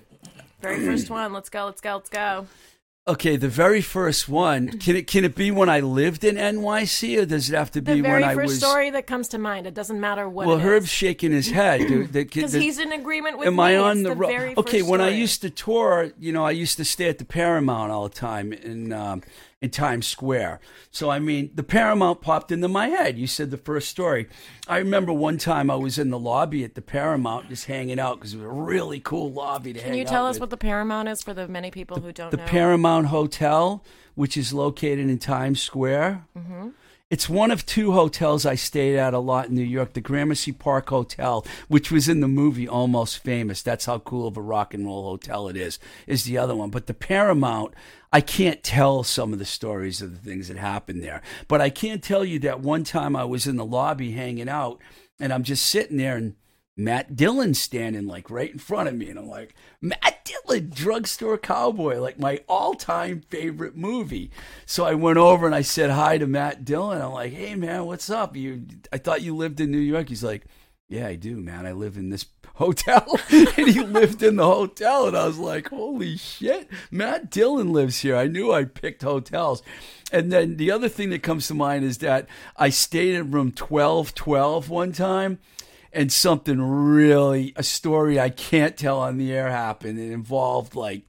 Very 0.63 0.85
first 0.87 1.11
one. 1.11 1.35
Let's 1.35 1.51
go. 1.51 1.67
Let's 1.67 1.83
go. 1.83 1.97
Let's 1.97 2.09
go. 2.09 2.47
Okay, 3.09 3.37
the 3.37 3.49
very 3.49 3.81
first 3.83 4.29
one. 4.29 4.67
Can 4.81 4.97
it 4.97 5.07
can 5.07 5.25
it 5.25 5.37
be 5.37 5.53
when 5.53 5.69
I 5.69 5.79
lived 5.79 6.25
in 6.25 6.35
NYC, 6.35 7.23
or 7.23 7.25
does 7.25 7.49
it 7.49 7.55
have 7.57 7.71
to 7.73 7.81
The 7.81 7.95
be 7.95 8.01
very 8.01 8.23
when 8.23 8.31
I 8.31 8.35
first 8.35 8.47
was? 8.49 8.59
story 8.59 8.91
that 8.91 9.07
comes 9.07 9.29
to 9.29 9.39
mind. 9.39 9.69
It 9.69 9.75
doesn't 9.75 10.01
matter 10.01 10.29
what. 10.29 10.49
well, 10.49 10.57
it 10.57 10.63
Herb's 10.63 10.89
shaking 10.89 11.31
his 11.31 11.49
head. 11.51 12.11
because 12.11 12.53
he's 12.65 12.81
in 12.81 12.91
agreement 12.91 13.39
with 13.39 13.47
Am 13.47 13.57
me. 13.57 13.63
I 13.63 13.77
on 13.77 13.99
It's 13.99 14.03
the, 14.03 14.09
the 14.09 14.15
road? 14.17 14.29
very 14.29 14.55
Okay, 14.57 14.83
when 14.83 15.01
I 15.01 15.11
used 15.11 15.41
to 15.43 15.51
tour, 15.51 16.11
you 16.19 16.33
know, 16.33 16.45
I 16.45 16.51
used 16.51 16.77
to 16.79 16.85
stay 16.85 17.09
at 17.09 17.19
the 17.19 17.25
Paramount 17.25 17.93
all 17.93 18.09
the 18.09 18.15
time 18.15 18.53
and 18.53 18.93
um, 18.93 19.23
in 19.63 19.71
Times 19.71 20.07
Square. 20.07 20.61
So 20.91 21.11
I 21.11 21.19
mean, 21.19 21.51
the 21.55 21.63
Paramount 21.63 22.21
popped 22.21 22.53
into 22.53 22.69
my 22.69 22.89
head. 22.89 23.19
You 23.19 23.27
said 23.27 23.51
the 23.51 23.57
first 23.57 23.89
story. 23.89 24.29
I 24.69 24.79
remember 24.79 25.13
one 25.13 25.39
time 25.39 25.71
I 25.71 25.77
was 25.77 25.99
in 25.99 26.11
the 26.11 26.19
lobby 26.19 26.63
at 26.65 26.75
the 26.75 26.83
Paramount, 26.83 27.49
just 27.49 27.67
hanging 27.67 27.99
out 27.99 28.19
because 28.19 28.35
it 28.35 28.39
was 28.39 28.47
a 28.47 28.49
really 28.49 29.01
cool 29.01 29.33
lobby 29.33 29.73
to 29.73 29.81
hang 29.81 29.89
out. 29.89 29.93
Can 29.93 29.99
you 29.99 30.05
tell 30.05 30.27
us 30.27 30.35
with. 30.35 30.43
what 30.43 30.51
the 30.51 30.57
Paramount 30.57 31.09
is 31.09 31.23
for 31.23 31.33
the 31.33 31.49
many 31.49 31.71
people 31.71 32.01
who 32.01 32.13
don't 32.13 32.31
the 32.31 32.37
know? 32.37 32.47
Paramount 32.47 33.07
Hotel, 33.07 33.83
which 34.15 34.37
is 34.37 34.53
located 34.53 35.09
in 35.09 35.19
Times 35.19 35.63
Square. 35.63 36.27
Mm-hmm. 36.37 36.69
It's 37.09 37.29
one 37.29 37.53
of 37.53 37.65
two 37.65 37.93
hotels 37.93 38.45
I 38.45 38.57
stayed 38.57 38.99
at 38.99 39.15
a 39.15 39.21
lot 39.21 39.49
in 39.49 39.55
New 39.55 39.63
York. 39.63 39.93
The 39.93 40.01
Gramercy 40.01 40.51
Park 40.51 40.89
Hotel, 40.89 41.47
which 41.69 41.93
was 41.93 42.09
in 42.09 42.19
the 42.19 42.27
movie 42.27 42.67
Almost 42.67 43.19
Famous. 43.19 43.63
That's 43.63 43.85
how 43.85 44.01
cool 44.01 44.27
of 44.27 44.37
a 44.37 44.43
rock 44.43 44.75
and 44.75 44.85
roll 44.85 45.05
hotel 45.05 45.47
it 45.47 45.57
is. 45.57 45.79
Is 46.09 46.25
the 46.25 46.37
other 46.37 46.57
one, 46.57 46.71
but 46.71 46.87
the 46.87 46.95
Paramount. 46.95 47.75
I 48.17 48.23
can't 48.23 48.63
tell 48.63 49.05
some 49.05 49.35
of 49.35 49.39
the 49.39 49.45
stories 49.45 50.01
of 50.01 50.11
the 50.11 50.31
things 50.31 50.49
that 50.49 50.57
happened 50.57 51.03
there, 51.03 51.21
but 51.49 51.61
I 51.61 51.69
can 51.69 52.01
tell 52.01 52.25
you 52.25 52.39
that 52.39 52.61
one 52.61 52.83
time 52.83 53.15
I 53.15 53.27
was 53.27 53.47
in 53.47 53.57
the 53.57 53.65
lobby 53.67 54.13
hanging 54.13 54.49
out, 54.49 54.81
and 55.21 55.35
I'm 55.35 55.43
just 55.43 55.67
sitting 55.67 55.99
there 55.99 56.17
and 56.17 56.35
Matt 56.79 57.15
Dillon 57.15 57.53
standing 57.53 58.07
like 58.07 58.31
right 58.31 58.51
in 58.51 58.59
front 58.59 58.89
of 58.89 58.95
me, 58.95 59.11
and 59.11 59.19
I'm 59.19 59.29
like, 59.29 59.55
Matt 59.83 60.25
Dillon, 60.25 60.71
Drugstore 60.75 61.37
Cowboy, 61.37 62.01
like 62.01 62.19
my 62.19 62.41
all-time 62.49 63.21
favorite 63.21 63.77
movie. 63.77 64.31
So 64.65 64.87
I 64.87 64.95
went 64.95 65.19
over 65.19 65.45
and 65.45 65.55
I 65.55 65.61
said 65.61 65.91
hi 65.91 66.17
to 66.17 66.27
Matt 66.27 66.65
Dillon. 66.65 67.03
I'm 67.03 67.13
like, 67.13 67.35
hey 67.35 67.55
man, 67.55 67.85
what's 67.85 68.09
up? 68.09 68.35
You, 68.35 68.65
I 68.91 68.97
thought 68.97 69.21
you 69.21 69.37
lived 69.37 69.61
in 69.61 69.71
New 69.71 69.77
York. 69.77 70.09
He's 70.09 70.25
like, 70.25 70.47
yeah, 70.89 71.07
I 71.07 71.17
do, 71.17 71.37
man. 71.37 71.67
I 71.67 71.73
live 71.73 71.99
in 71.99 72.09
this 72.09 72.25
hotel, 72.57 73.19
and 73.31 73.69
he 73.69 73.81
lived 73.81 74.23
in 74.23 74.37
the 74.37 74.45
hotel, 74.45 75.09
and 75.09 75.17
I 75.17 75.27
was 75.27 75.39
like, 75.39 75.69
holy 75.69 76.17
shit, 76.17 76.69
Matt 76.91 77.31
Dillon 77.31 77.73
lives 77.73 78.01
here. 78.01 78.17
I 78.17 78.27
knew 78.27 78.53
I 78.53 78.65
picked 78.65 79.03
hotels. 79.03 79.63
And 80.13 80.33
then 80.33 80.57
the 80.57 80.71
other 80.71 80.89
thing 80.89 81.11
that 81.11 81.23
comes 81.23 81.49
to 81.49 81.55
mind 81.55 81.85
is 81.85 81.99
that 81.99 82.29
I 82.57 82.69
stayed 82.69 83.15
in 83.15 83.31
room 83.31 83.53
1212 83.57 84.71
one 84.71 84.93
time 84.93 85.39
and 85.93 86.13
something 86.13 86.61
really 86.61 87.53
a 87.57 87.63
story 87.63 88.21
I 88.21 88.31
can't 88.31 88.77
tell 88.77 89.01
on 89.01 89.17
the 89.17 89.33
air 89.33 89.51
happened. 89.51 89.99
It 89.99 90.13
involved 90.13 90.75
like 90.75 91.05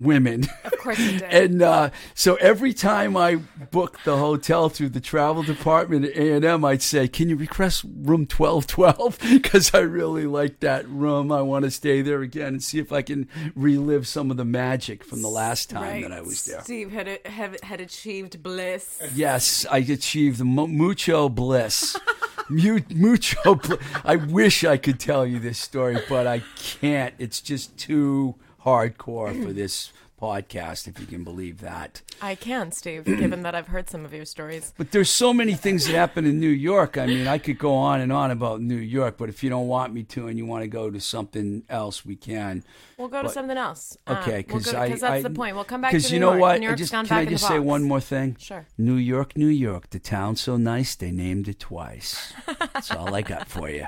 women. 0.00 0.44
Of 0.64 0.78
course 0.78 0.98
you 0.98 1.18
did. 1.18 1.22
and 1.30 1.62
uh, 1.62 1.90
so 2.14 2.34
every 2.36 2.72
time 2.72 3.16
I 3.16 3.36
booked 3.70 4.04
the 4.04 4.16
hotel 4.16 4.68
through 4.68 4.90
the 4.90 5.00
travel 5.00 5.42
department 5.42 6.04
at 6.04 6.16
A 6.16 6.32
and 6.34 6.44
M, 6.44 6.64
I'd 6.64 6.82
say, 6.82 7.08
"Can 7.08 7.28
you 7.28 7.36
request 7.36 7.84
room 8.02 8.26
twelve 8.26 8.66
twelve? 8.66 9.18
Because 9.46 9.74
I 9.74 9.80
really 9.80 10.26
like 10.26 10.60
that 10.60 10.88
room. 10.88 11.30
I 11.30 11.42
want 11.42 11.64
to 11.64 11.70
stay 11.70 12.02
there 12.02 12.22
again 12.22 12.48
and 12.48 12.62
see 12.62 12.78
if 12.78 12.92
I 12.92 13.02
can 13.02 13.28
relive 13.54 14.06
some 14.06 14.30
of 14.30 14.36
the 14.36 14.44
magic 14.44 15.04
from 15.04 15.22
the 15.22 15.28
last 15.28 15.70
time 15.70 15.82
right. 15.82 16.02
that 16.02 16.12
I 16.12 16.20
was 16.20 16.44
there." 16.44 16.60
Steve 16.62 16.92
had 16.92 17.20
had, 17.26 17.60
had 17.62 17.80
achieved 17.80 18.42
bliss. 18.42 19.00
Yes, 19.14 19.66
I 19.70 19.78
achieved 19.78 20.42
mucho 20.44 21.28
bliss. 21.28 21.96
Mucho. 22.48 23.56
Bl- 23.56 23.74
I 24.04 24.14
wish 24.14 24.62
I 24.62 24.76
could 24.76 25.00
tell 25.00 25.26
you 25.26 25.40
this 25.40 25.58
story, 25.58 25.98
but 26.08 26.28
I 26.28 26.42
can't. 26.56 27.12
It's 27.18 27.40
just 27.40 27.76
too 27.76 28.36
hardcore 28.66 29.42
for 29.44 29.52
this 29.52 29.92
podcast, 30.20 30.88
if 30.88 30.98
you 30.98 31.06
can 31.06 31.24
believe 31.24 31.60
that. 31.60 32.02
I 32.20 32.34
can, 32.34 32.72
Steve, 32.72 33.04
given 33.04 33.42
that 33.42 33.54
I've 33.54 33.68
heard 33.68 33.88
some 33.88 34.04
of 34.04 34.12
your 34.12 34.24
stories. 34.24 34.72
But 34.76 34.90
there's 34.90 35.10
so 35.10 35.32
many 35.32 35.54
things 35.54 35.86
that 35.86 35.94
happen 35.94 36.26
in 36.26 36.40
New 36.40 36.48
York. 36.48 36.98
I 36.98 37.06
mean, 37.06 37.26
I 37.26 37.38
could 37.38 37.58
go 37.58 37.74
on 37.74 38.00
and 38.00 38.12
on 38.12 38.30
about 38.30 38.60
New 38.60 38.76
York, 38.76 39.18
but 39.18 39.28
if 39.28 39.44
you 39.44 39.50
don't 39.50 39.68
want 39.68 39.92
me 39.92 40.02
to 40.04 40.28
and 40.28 40.38
you 40.38 40.46
want 40.46 40.62
to 40.62 40.68
go 40.68 40.90
to 40.90 41.00
something 41.00 41.62
else, 41.68 42.04
we 42.04 42.16
can. 42.16 42.64
We'll 42.96 43.08
go 43.08 43.22
to 43.22 43.28
something 43.28 43.56
else. 43.56 43.96
Um, 44.06 44.16
okay, 44.18 44.38
because 44.38 44.72
I 44.74 44.88
that's 44.88 45.02
I, 45.02 45.22
the 45.22 45.30
point. 45.30 45.54
We'll 45.54 45.64
come 45.64 45.82
back 45.82 45.92
to 45.92 45.98
New 45.98 46.08
you 46.08 46.20
know 46.20 46.30
York. 46.30 46.40
what? 46.40 46.60
New 46.60 46.70
I 46.70 46.74
just 46.74 46.92
gone 46.92 47.06
can 47.06 47.18
I 47.18 47.24
just 47.26 47.46
say 47.46 47.58
one 47.58 47.84
more 47.84 48.00
thing? 48.00 48.36
Sure. 48.38 48.66
New 48.78 48.96
York, 48.96 49.36
New 49.36 49.46
York, 49.46 49.90
the 49.90 49.98
town 49.98 50.36
so 50.36 50.56
nice 50.56 50.94
they 50.94 51.10
named 51.10 51.46
it 51.48 51.60
twice. 51.60 52.32
That's 52.72 52.90
all 52.90 53.14
I 53.14 53.22
got 53.22 53.48
for 53.48 53.68
you. 53.68 53.86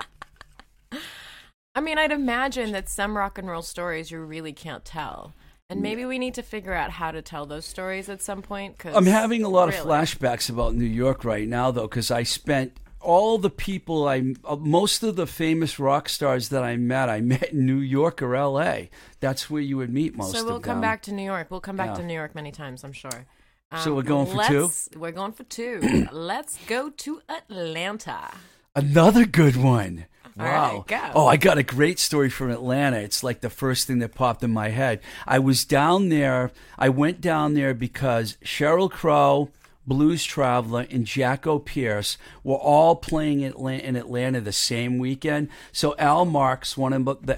I 1.79 1.81
mean, 1.81 1.97
I'd 1.97 2.11
imagine 2.11 2.73
that 2.73 2.89
some 2.89 3.17
rock 3.17 3.39
and 3.39 3.49
roll 3.49 3.63
stories 3.63 4.11
you 4.11 4.19
really 4.19 4.53
can't 4.53 4.85
tell. 4.85 5.33
And 5.71 5.81
maybe 5.81 6.05
we 6.05 6.19
need 6.19 6.35
to 6.35 6.43
figure 6.43 6.73
out 6.75 6.91
how 6.91 7.13
to 7.13 7.23
tell 7.23 7.47
those 7.47 7.65
stories 7.65 8.09
at 8.09 8.21
some 8.21 8.43
point. 8.43 8.77
Cause 8.79 8.97
I'm 8.97 9.07
having 9.07 9.45
a 9.45 9.49
lot 9.49 9.69
of 9.69 9.77
flashbacks 9.77 10.51
about 10.51 10.75
New 10.75 10.85
York 10.85 11.25
right 11.25 11.47
now, 11.47 11.71
though, 11.71 11.87
because 11.87 12.11
I 12.11 12.25
spent 12.25 12.73
all 13.01 13.39
the 13.39 13.49
people 13.49 14.09
I, 14.09 14.35
uh, 14.45 14.57
most 14.57 15.05
of 15.05 15.15
the 15.15 15.25
famous 15.29 15.79
rock 15.79 16.09
stars 16.09 16.49
that 16.49 16.65
I 16.65 16.77
met, 16.77 17.09
I 17.09 17.21
met 17.35 17.53
in 17.53 17.65
New 17.65 17.79
York 17.79 18.21
or 18.23 18.35
L.A. 18.35 18.91
That's 19.21 19.49
where 19.49 19.63
you 19.63 19.77
would 19.77 19.91
meet 19.93 20.17
most 20.17 20.29
of 20.31 20.33
the 20.33 20.39
So 20.41 20.45
we'll 20.47 20.55
them. 20.55 20.63
come 20.63 20.81
back 20.81 21.03
to 21.03 21.13
New 21.13 21.23
York. 21.23 21.47
We'll 21.49 21.61
come 21.61 21.77
back 21.77 21.91
Yeah. 21.91 21.95
to 21.99 22.03
New 22.03 22.15
York 22.15 22.35
many 22.35 22.51
times, 22.51 22.83
I'm 22.83 22.93
sure. 22.93 23.27
Um, 23.71 23.81
So 23.83 23.95
we're 23.95 24.03
going 24.03 24.27
for 24.27 24.43
two? 24.49 24.71
We're 24.97 25.13
going 25.13 25.33
for 25.33 25.45
two. 25.45 26.09
let's 26.11 26.59
go 26.67 26.91
to 26.91 27.21
Atlanta. 27.29 28.31
Another 28.75 29.25
good 29.27 29.57
one. 29.57 30.07
Wow. 30.39 30.85
right. 30.89 31.13
Oh, 31.15 31.27
I 31.27 31.37
got 31.37 31.59
a 31.59 31.63
great 31.63 31.99
story 31.99 32.31
from 32.31 32.51
Atlanta. 32.51 32.99
It's 32.99 33.23
like 33.25 33.41
the 33.41 33.51
first 33.51 33.87
thing 33.87 33.99
that 33.99 34.15
popped 34.15 34.43
in 34.43 34.53
my 34.53 34.69
head. 34.69 35.01
I 35.27 35.39
was 35.39 35.65
down 35.65 36.09
there. 36.09 36.51
I 36.79 36.89
went 36.89 37.21
down 37.21 37.55
there 37.55 37.75
because 37.75 38.37
Sheryl 38.45 38.91
Crow, 38.91 39.51
Blues 39.89 40.23
Traveler, 40.23 40.87
and 40.91 41.07
Jackopierce 41.07 42.19
were 42.45 42.57
all 42.57 42.95
playing 42.95 43.41
in 43.41 43.97
Atlanta 43.97 44.41
the 44.41 44.53
same 44.53 44.99
weekend. 44.99 45.49
So 45.73 45.97
Al 45.99 46.27
Marks, 46.27 46.77
one 46.77 46.93
of 46.93 47.27
the 47.27 47.35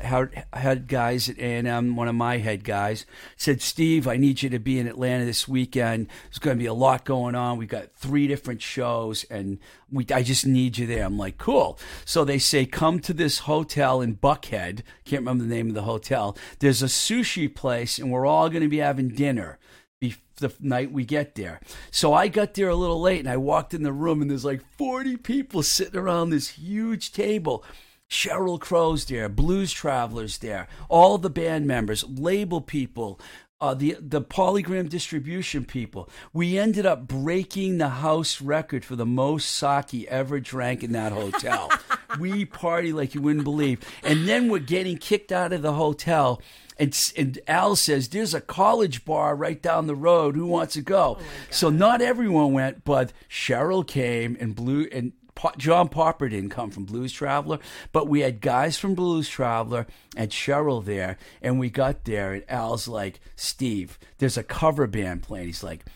head 0.52 0.88
guys 0.88 1.28
at 1.28 1.38
A&M, 1.38 1.94
one 1.94 2.08
of 2.08 2.16
my 2.16 2.38
head 2.38 2.64
guys, 2.64 3.06
said, 3.36 3.62
Steve, 3.62 4.08
I 4.08 4.16
need 4.16 4.42
you 4.42 4.50
to 4.50 4.58
be 4.58 4.80
in 4.80 4.88
Atlanta 4.88 5.24
this 5.24 5.46
weekend. 5.46 6.08
There's 6.24 6.40
going 6.40 6.56
to 6.56 6.62
be 6.62 6.66
a 6.66 6.74
lot 6.74 7.04
going 7.04 7.36
on. 7.36 7.56
We've 7.56 7.68
got 7.68 7.94
three 7.94 8.26
different 8.26 8.60
shows, 8.60 9.22
and 9.24 9.58
we, 9.92 10.04
I 10.12 10.24
just 10.24 10.44
need 10.44 10.76
you 10.76 10.88
there. 10.88 11.04
I'm 11.04 11.18
like, 11.18 11.38
cool. 11.38 11.78
So 12.04 12.24
they 12.24 12.38
say, 12.38 12.66
come 12.66 12.98
to 13.00 13.12
this 13.12 13.40
hotel 13.40 14.00
in 14.00 14.16
Buckhead. 14.16 14.82
Can't 15.04 15.20
remember 15.20 15.44
the 15.44 15.54
name 15.54 15.68
of 15.68 15.74
the 15.74 15.82
hotel. 15.82 16.36
There's 16.58 16.82
a 16.82 16.86
sushi 16.86 17.54
place, 17.54 17.98
and 17.98 18.10
we're 18.10 18.26
all 18.26 18.50
going 18.50 18.62
to 18.62 18.68
be 18.68 18.78
having 18.78 19.08
dinner 19.08 19.60
the 20.40 20.52
night 20.60 20.92
we 20.92 21.04
get 21.04 21.34
there. 21.36 21.60
So 21.90 22.12
I 22.12 22.28
got 22.28 22.54
there 22.54 22.68
a 22.68 22.74
little 22.74 23.00
late, 23.00 23.20
and 23.20 23.28
I 23.28 23.36
walked 23.36 23.72
in 23.72 23.82
the 23.82 23.92
room, 23.92 24.20
and 24.20 24.30
there's 24.30 24.44
like 24.44 24.62
40 24.76 25.16
people 25.18 25.62
sitting 25.62 25.98
around 25.98 26.30
this 26.30 26.48
huge 26.48 27.12
table. 27.12 27.64
Sheryl 28.10 28.60
Crow's 28.60 29.04
there, 29.04 29.28
Blues 29.28 29.72
Travelers 29.72 30.38
there, 30.38 30.66
all 30.88 31.16
the 31.16 31.30
band 31.30 31.66
members, 31.66 32.04
label 32.08 32.60
people, 32.60 33.20
uh, 33.60 33.74
the 33.74 33.96
the 34.00 34.22
PolyGram 34.22 34.88
distribution 34.88 35.64
people. 35.64 36.08
We 36.32 36.58
ended 36.58 36.86
up 36.86 37.06
breaking 37.06 37.78
the 37.78 37.88
house 37.88 38.40
record 38.40 38.84
for 38.84 38.96
the 38.96 39.06
most 39.06 39.50
sake 39.50 40.06
ever 40.08 40.40
drank 40.40 40.82
in 40.82 40.92
that 40.92 41.12
hotel. 41.12 41.70
we 42.18 42.44
party 42.44 42.92
like 42.92 43.14
you 43.14 43.20
wouldn't 43.20 43.44
believe, 43.44 43.80
and 44.02 44.28
then 44.28 44.48
we're 44.48 44.58
getting 44.58 44.96
kicked 44.96 45.32
out 45.32 45.52
of 45.52 45.62
the 45.62 45.74
hotel. 45.74 46.40
And, 46.78 46.98
and 47.14 47.38
Al 47.46 47.76
says, 47.76 48.08
There's 48.08 48.32
a 48.32 48.40
college 48.40 49.04
bar 49.04 49.36
right 49.36 49.60
down 49.60 49.86
the 49.86 49.94
road. 49.94 50.34
Who 50.34 50.46
wants 50.46 50.72
to 50.74 50.80
go? 50.80 51.18
so 51.50 51.68
not 51.68 52.00
everyone 52.00 52.54
went, 52.54 52.84
but 52.84 53.12
Sheryl 53.28 53.86
came 53.86 54.34
and 54.40 54.54
blew 54.54 54.88
and 54.90 55.12
Pa- 55.40 55.54
John 55.56 55.88
Popper 55.88 56.28
didn't 56.28 56.50
come 56.50 56.70
from 56.70 56.84
Blues 56.84 57.14
Traveler, 57.14 57.60
but 57.92 58.08
we 58.08 58.20
had 58.20 58.42
guys 58.42 58.76
from 58.76 58.94
Blues 58.94 59.26
Traveler 59.26 59.86
and 60.14 60.30
Sheryl 60.30 60.84
there. 60.84 61.16
And 61.40 61.58
we 61.58 61.70
got 61.70 62.04
there, 62.04 62.34
and 62.34 62.44
Al's 62.46 62.86
like, 62.86 63.20
Steve, 63.36 63.98
there's 64.18 64.36
a 64.36 64.42
cover 64.42 64.86
band 64.86 65.22
playing. 65.22 65.46
He's 65.46 65.62
like, 65.62 65.86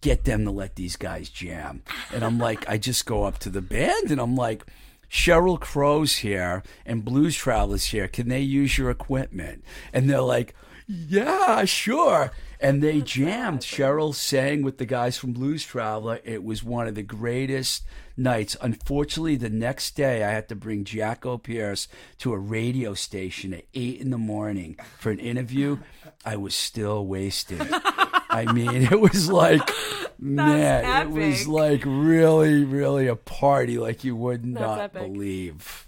get 0.00 0.24
them 0.24 0.46
to 0.46 0.50
let 0.50 0.76
these 0.76 0.96
guys 0.96 1.28
jam. 1.28 1.82
And 2.14 2.24
I'm 2.24 2.38
like, 2.38 2.66
I 2.66 2.78
just 2.78 3.04
go 3.04 3.24
up 3.24 3.38
to 3.40 3.50
the 3.50 3.60
band 3.60 4.10
and 4.10 4.20
I'm 4.20 4.36
like, 4.36 4.64
Sheryl 5.10 5.60
Crow's 5.60 6.16
here 6.18 6.62
and 6.86 7.04
Blues 7.04 7.36
Travelers 7.36 7.86
here. 7.86 8.08
Can 8.08 8.28
they 8.28 8.40
use 8.40 8.78
your 8.78 8.90
equipment? 8.90 9.64
And 9.92 10.08
they're 10.08 10.20
like, 10.20 10.54
yeah, 10.86 11.66
sure. 11.66 12.30
And 12.60 12.82
they 12.82 13.00
jammed. 13.00 13.60
Sheryl 13.60 14.14
sang 14.14 14.62
with 14.62 14.78
the 14.78 14.86
guys 14.86 15.16
from 15.16 15.32
Blues 15.32 15.64
Traveler. 15.64 16.20
It 16.24 16.42
was 16.42 16.64
one 16.64 16.88
of 16.88 16.94
the 16.94 17.02
greatest 17.02 17.84
nights. 18.16 18.56
Unfortunately, 18.60 19.36
the 19.36 19.48
next 19.50 19.94
day 19.94 20.24
I 20.24 20.30
had 20.30 20.48
to 20.48 20.56
bring 20.56 20.84
Jackopierce 20.84 21.86
to 22.18 22.32
a 22.32 22.38
radio 22.38 22.94
station 22.94 23.54
at 23.54 23.64
eight 23.74 24.00
in 24.00 24.10
the 24.10 24.18
morning 24.18 24.76
for 24.98 25.10
an 25.10 25.20
interview. 25.20 25.78
I 26.24 26.36
was 26.36 26.54
still 26.54 27.06
wasted. 27.06 27.62
I 27.70 28.50
mean, 28.52 28.82
it 28.90 29.00
was 29.00 29.30
like, 29.30 29.62
man, 30.18 31.06
it 31.06 31.10
was 31.10 31.46
like 31.46 31.82
really, 31.86 32.64
really 32.64 33.06
a 33.06 33.16
party 33.16 33.78
like 33.78 34.04
you 34.04 34.16
would 34.16 34.44
not 34.44 34.80
epic. 34.80 35.12
believe. 35.12 35.87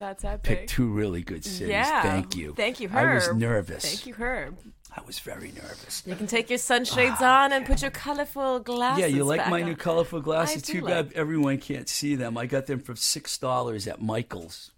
That's 0.00 0.24
epic. 0.24 0.42
Picked 0.42 0.70
two 0.70 0.88
really 0.88 1.22
good 1.22 1.44
cities. 1.44 1.68
Yeah. 1.68 2.02
Thank 2.02 2.36
you. 2.36 2.54
Thank 2.54 2.80
you, 2.80 2.90
I 2.92 3.14
was 3.14 3.28
Herb. 3.28 3.36
nervous. 3.38 3.84
Thank 3.84 4.06
you, 4.06 4.14
Herb. 4.14 4.58
I 4.96 5.00
was 5.06 5.18
very 5.18 5.50
nervous. 5.52 6.02
You 6.06 6.14
can 6.14 6.26
take 6.26 6.50
your 6.50 6.58
sunshades 6.58 7.20
on 7.20 7.52
and 7.52 7.66
put 7.66 7.82
your 7.82 7.90
colorful 7.90 8.60
glasses. 8.60 9.02
Ah, 9.04 9.06
Yeah, 9.06 9.14
you 9.14 9.24
like 9.24 9.40
back 9.40 9.50
my 9.50 9.60
on. 9.62 9.68
new 9.68 9.76
colorful 9.76 10.20
glasses? 10.20 10.62
do 10.62 10.74
Too 10.74 10.80
like- 10.82 11.08
bad 11.10 11.12
everyone 11.14 11.58
can't 11.58 11.88
see 11.88 12.14
them. 12.14 12.36
I 12.38 12.46
got 12.46 12.66
them 12.66 12.80
for 12.80 12.94
six 12.94 13.36
dollars 13.38 13.86
at 13.88 14.00
Michaels. 14.02 14.72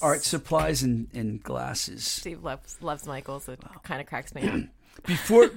Art 0.00 0.22
supplies 0.24 0.82
and, 0.82 1.08
and 1.14 1.42
glasses. 1.42 2.04
Steve 2.04 2.42
loves 2.42 2.76
loves 2.80 3.06
Michaels. 3.06 3.48
It 3.48 3.60
kind 3.82 4.00
of 4.00 4.06
cracks 4.06 4.34
me 4.34 4.48
up. 4.48 4.60
Before 5.06 5.48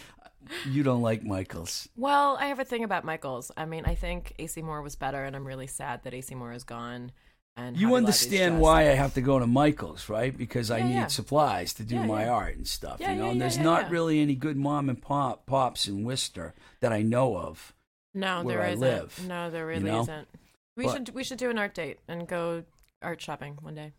you 0.66 0.82
don't 0.82 1.02
like 1.02 1.22
Michaels. 1.22 1.88
Well, 1.96 2.36
I 2.40 2.46
have 2.46 2.60
a 2.60 2.64
thing 2.64 2.84
about 2.84 3.04
Michaels. 3.04 3.50
I 3.56 3.64
mean, 3.66 3.84
I 3.84 3.94
think 3.94 4.34
AC 4.38 4.62
Moore 4.62 4.80
was 4.82 4.96
better, 4.96 5.22
and 5.24 5.34
I'm 5.36 5.46
really 5.46 5.66
sad 5.66 6.02
that 6.04 6.14
AC 6.14 6.34
Moore 6.34 6.52
is 6.52 6.64
gone. 6.64 7.12
And 7.56 7.76
You 7.76 7.88
Javi 7.88 7.90
Levy 7.90 7.94
is 7.94 7.98
understand 7.98 8.60
why 8.60 8.82
I 8.82 8.94
have 8.94 9.14
to 9.14 9.20
go 9.20 9.38
to 9.38 9.46
Michael's, 9.46 10.08
right? 10.08 10.36
Because 10.36 10.70
I 10.70 10.78
Yeah, 10.78 10.86
need 10.86 10.94
yeah. 10.94 11.06
supplies 11.08 11.74
to 11.74 11.82
do 11.82 11.96
Yeah, 11.96 12.06
my 12.06 12.26
art 12.28 12.56
and 12.56 12.66
stuff. 12.66 13.00
You 13.00 13.14
know, 13.14 13.30
and 13.30 13.40
there's 13.40 13.58
not 13.58 13.90
really 13.90 14.20
any 14.20 14.34
good 14.34 14.56
mom 14.56 14.88
and 14.88 15.00
pop 15.00 15.46
pops 15.46 15.86
in 15.86 16.04
Worcester 16.04 16.54
that 16.80 16.92
I 16.92 17.02
know 17.02 17.36
of. 17.36 17.74
No, 18.14 18.42
where 18.42 18.56
there 18.56 18.64
I 18.66 18.70
isn't. 18.70 18.80
live, 18.80 19.26
No, 19.28 19.50
there 19.50 19.62
you 19.72 19.78
really 19.80 19.90
know? 19.90 20.00
isn't. 20.02 20.28
We 20.76 20.84
But- 20.86 20.92
should 20.92 21.08
we 21.14 21.22
should 21.24 21.38
do 21.38 21.50
an 21.50 21.58
art 21.58 21.74
date 21.74 21.98
and 22.08 22.26
go 22.26 22.64
art 23.02 23.20
shopping 23.20 23.58
one 23.60 23.74
day. 23.74 23.92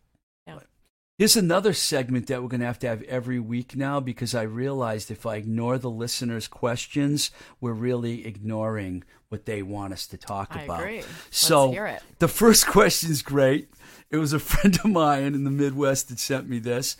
Yeah. 0.46 0.58
Here's 1.18 1.36
another 1.36 1.74
segment 1.74 2.26
that 2.28 2.42
we're 2.42 2.48
going 2.48 2.60
to 2.60 2.66
have 2.66 2.78
to 2.80 2.88
have 2.88 3.02
every 3.02 3.38
week 3.38 3.76
now 3.76 4.00
because 4.00 4.34
I 4.34 4.42
realized 4.42 5.10
if 5.10 5.26
I 5.26 5.36
ignore 5.36 5.76
the 5.76 5.90
listeners' 5.90 6.48
questions, 6.48 7.30
we're 7.60 7.74
really 7.74 8.26
ignoring 8.26 9.04
what 9.28 9.44
they 9.44 9.62
want 9.62 9.92
us 9.92 10.06
to 10.08 10.16
talk 10.16 10.56
I 10.56 10.62
about. 10.62 10.80
agree. 10.80 11.02
So 11.30 11.98
the 12.18 12.28
first 12.28 12.66
question's 12.68 13.20
great. 13.20 13.68
It 14.10 14.16
was 14.16 14.32
a 14.32 14.38
friend 14.38 14.78
of 14.82 14.90
mine 14.90 15.34
in 15.34 15.44
the 15.44 15.50
Midwest 15.50 16.08
that 16.08 16.18
sent 16.18 16.48
me 16.48 16.58
this. 16.58 16.96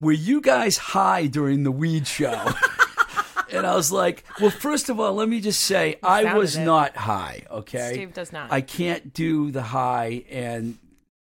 Were 0.00 0.12
you 0.12 0.40
guys 0.40 0.76
high 0.78 1.26
during 1.26 1.62
the 1.62 1.70
weed 1.70 2.08
show? 2.08 2.52
and 3.52 3.64
I 3.64 3.76
was 3.76 3.92
like, 3.92 4.24
well, 4.40 4.50
first 4.50 4.88
of 4.88 4.98
all, 4.98 5.14
let 5.14 5.28
me 5.28 5.40
just 5.40 5.60
say, 5.60 6.00
I 6.02 6.34
was 6.36 6.56
it. 6.56 6.64
not 6.64 6.96
high. 6.96 7.46
Okay, 7.48 7.92
Steve 7.92 8.12
does 8.12 8.32
not. 8.32 8.50
I 8.50 8.60
can't 8.60 9.14
do 9.14 9.52
the 9.52 9.62
high 9.62 10.24
and 10.28 10.78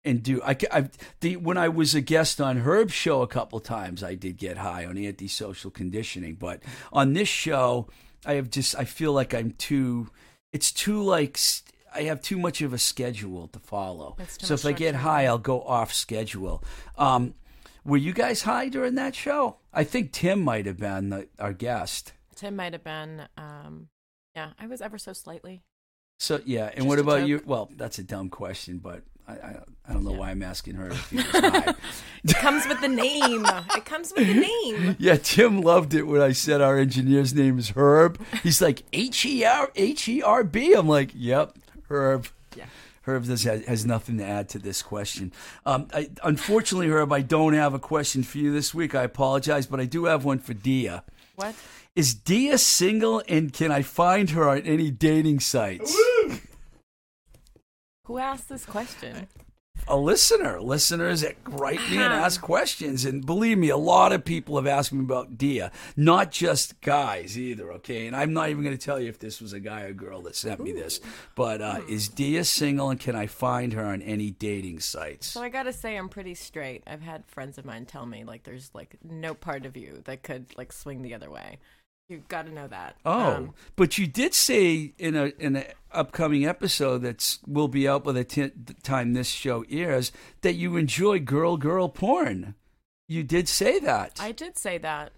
and 0.05 0.23
do 0.23 0.43
I, 0.43 0.57
I 0.71 0.89
the 1.21 1.37
when 1.37 1.57
I 1.57 1.69
was 1.69 1.95
a 1.95 2.01
guest 2.01 2.41
on 2.41 2.59
Herb's 2.59 2.93
show 2.93 3.23
a 3.23 3.27
couple 3.27 3.61
times 3.61 4.03
I 4.03 4.15
did 4.15 4.37
get 4.37 4.59
high 4.59 4.85
on 4.85 4.99
antisocial 4.99 5.71
conditioning 5.71 6.35
but 6.35 6.63
on 6.93 7.13
this 7.13 7.29
show 7.29 7.89
I 8.27 8.35
have 8.35 8.51
just 8.51 8.77
I 8.77 8.85
feel 8.85 9.13
like 9.13 9.35
I'm 9.35 9.53
too 9.53 10.09
it's 10.53 10.73
too 10.73 11.03
like 11.03 11.39
I 11.95 12.03
have 12.03 12.21
too 12.23 12.39
much 12.39 12.63
of 12.63 12.73
a 12.73 12.79
schedule 12.79 13.49
to 13.49 13.59
follow 13.59 14.17
so 14.27 14.55
if 14.55 14.65
I 14.65 14.73
get 14.73 14.95
high 14.97 15.27
I'll 15.27 15.39
go 15.39 15.63
off 15.63 15.93
schedule 15.93 16.63
um 16.99 17.35
were 17.85 17.97
you 17.97 18.13
guys 18.13 18.43
high 18.43 18.69
during 18.69 18.95
that 18.97 19.15
show 19.15 19.57
I 19.73 19.85
think 19.85 20.13
Tim 20.13 20.41
might 20.43 20.67
have 20.67 20.79
been 20.79 21.11
the, 21.11 21.29
our 21.39 21.53
guest 21.53 22.13
Tim 22.43 22.57
might 22.57 22.73
have 22.73 22.83
been. 22.83 23.23
Um, 23.37 23.89
yeah, 24.35 24.51
I 24.59 24.67
was 24.67 24.81
ever 24.81 24.99
so 24.99 25.13
slightly. 25.13 25.63
So 26.19 26.41
yeah, 26.45 26.67
and 26.67 26.77
Just 26.79 26.89
what 26.89 26.99
about 26.99 27.21
joke. 27.21 27.29
you? 27.29 27.43
Well, 27.45 27.71
that's 27.77 27.99
a 27.99 28.03
dumb 28.03 28.31
question, 28.31 28.79
but 28.79 29.03
I 29.29 29.33
I, 29.33 29.59
I 29.89 29.93
don't 29.93 30.05
know 30.05 30.13
Yeah. 30.13 30.19
why 30.19 30.31
I'm 30.31 30.43
asking 30.43 30.75
her 30.75 30.89
if 30.91 31.11
he. 31.11 31.19
It 32.25 32.37
comes 32.37 32.67
with 32.69 32.81
the 32.81 32.89
name. 32.89 33.45
It 33.77 33.85
comes 33.85 34.13
with 34.17 34.29
the 34.29 34.35
name. 34.35 34.95
yeah, 35.01 35.17
Tim 35.17 35.61
loved 35.61 35.93
it 35.93 36.05
when 36.05 36.21
I 36.21 36.31
said 36.31 36.61
our 36.61 36.79
engineer's 36.79 37.35
name 37.35 37.59
is 37.59 37.71
Herb. 37.71 38.21
He's 38.45 38.63
like 38.63 38.85
H 38.93 39.25
E 39.27 39.45
R 39.45 39.71
H 39.75 40.09
E 40.09 40.23
R 40.23 40.45
B. 40.45 40.73
I'm 40.75 40.87
like, 40.87 41.11
yep, 41.15 41.57
Herb. 41.91 42.29
Yeah. 42.57 42.67
Herb 43.03 43.25
does, 43.27 43.43
has, 43.43 43.65
has 43.65 43.85
nothing 43.85 44.19
to 44.19 44.25
add 44.25 44.49
to 44.51 44.61
this 44.61 44.83
question. 44.83 45.33
Um, 45.67 45.89
I, 45.93 46.11
unfortunately, 46.23 46.89
Herb, 46.91 47.13
I 47.13 47.23
don't 47.23 47.55
have 47.55 47.75
a 47.75 47.81
question 47.81 48.23
for 48.23 48.39
you 48.39 48.53
this 48.53 48.73
week. 48.73 48.95
I 48.95 49.03
apologize, 49.03 49.67
but 49.67 49.81
I 49.81 49.85
do 49.87 50.05
have 50.05 50.25
one 50.25 50.39
for 50.39 50.55
Dia. 50.55 51.03
What? 51.35 51.57
Is 51.97 52.15
Dia 52.15 52.57
single, 52.57 53.21
and 53.29 53.53
can 53.53 53.73
I 53.73 53.83
find 53.83 54.31
her 54.31 54.49
on 54.49 54.61
any 54.61 54.93
dating 54.93 55.41
sites? 55.41 55.93
Who 58.07 58.19
asked 58.19 58.49
this 58.49 58.67
question? 58.67 59.29
a 59.89 59.97
listener. 59.97 60.61
Listeners 60.61 61.23
that 61.23 61.37
write 61.47 61.81
me 61.91 61.97
and 61.97 62.13
ask 62.13 62.41
questions. 62.41 63.05
And 63.05 63.25
believe 63.25 63.59
me, 63.59 63.69
a 63.69 63.77
lot 63.77 64.13
of 64.13 64.25
people 64.25 64.57
have 64.57 64.67
asked 64.67 64.93
me 64.93 65.01
about 65.01 65.37
Dia, 65.37 65.73
not 65.97 66.31
just 66.31 66.81
guys 66.81 67.39
either, 67.39 67.73
okay? 67.75 68.07
And 68.07 68.15
I'm 68.15 68.33
not 68.33 68.51
even 68.51 68.63
going 68.63 68.77
to 68.77 68.85
tell 68.85 69.01
you 69.01 69.09
if 69.09 69.19
this 69.19 69.41
was 69.41 69.53
a 69.53 69.61
guy 69.61 69.83
or 69.83 69.93
girl 69.93 70.23
that 70.23 70.37
sent 70.37 70.61
me 70.61 70.73
this. 70.73 71.01
But 71.35 71.61
uh, 71.61 71.81
is 71.89 72.09
Dia 72.09 72.45
single 72.45 72.91
and 72.91 73.01
can 73.01 73.17
I 73.17 73.27
find 73.27 73.73
her 73.73 73.85
on 73.85 74.03
any 74.03 74.31
dating 74.31 74.81
sites? 74.81 75.29
So 75.29 75.43
I 75.43 75.49
gotta 75.49 75.73
say, 75.73 75.97
I'm 75.97 76.09
pretty 76.09 76.35
straight. 76.35 76.83
I've 76.87 77.03
had 77.03 77.27
friends 77.27 77.59
of 77.59 77.65
mine 77.65 77.87
tell 77.87 78.07
me 78.07 78.25
like 78.25 78.45
there's 78.45 78.71
like 78.75 78.97
no 79.03 79.35
part 79.35 79.67
of 79.67 79.77
you 79.77 80.03
that 80.05 80.23
could 80.23 80.47
like 80.57 80.73
swing 80.73 81.03
the 81.03 81.15
other 81.15 81.31
way. 81.31 81.59
You've 82.13 82.29
got 82.29 82.47
to 82.47 82.53
know 82.53 82.69
that. 82.69 82.97
Oh, 83.05 83.21
Um, 83.35 83.55
but 83.77 83.99
you 83.99 84.07
did 84.07 84.35
say 84.35 84.93
in 84.99 85.17
a 85.17 85.33
in 85.39 85.57
an 85.57 85.65
upcoming 85.91 86.47
episode 86.47 86.99
that's 86.99 87.39
will 87.47 87.69
be 87.69 87.89
out 87.89 88.05
by 88.05 88.13
the 88.13 88.25
t- 88.25 88.51
time 88.83 89.13
this 89.15 89.29
show 89.29 89.65
airs 89.71 90.13
that 90.43 90.55
you 90.55 90.77
enjoy 90.77 91.19
girl 91.19 91.57
girl 91.57 91.89
porn. 91.89 92.55
You 93.09 93.23
did 93.23 93.49
say 93.49 93.79
that, 93.81 94.19
I 94.21 94.33
did 94.33 94.57
say 94.57 94.79
that. 94.79 95.13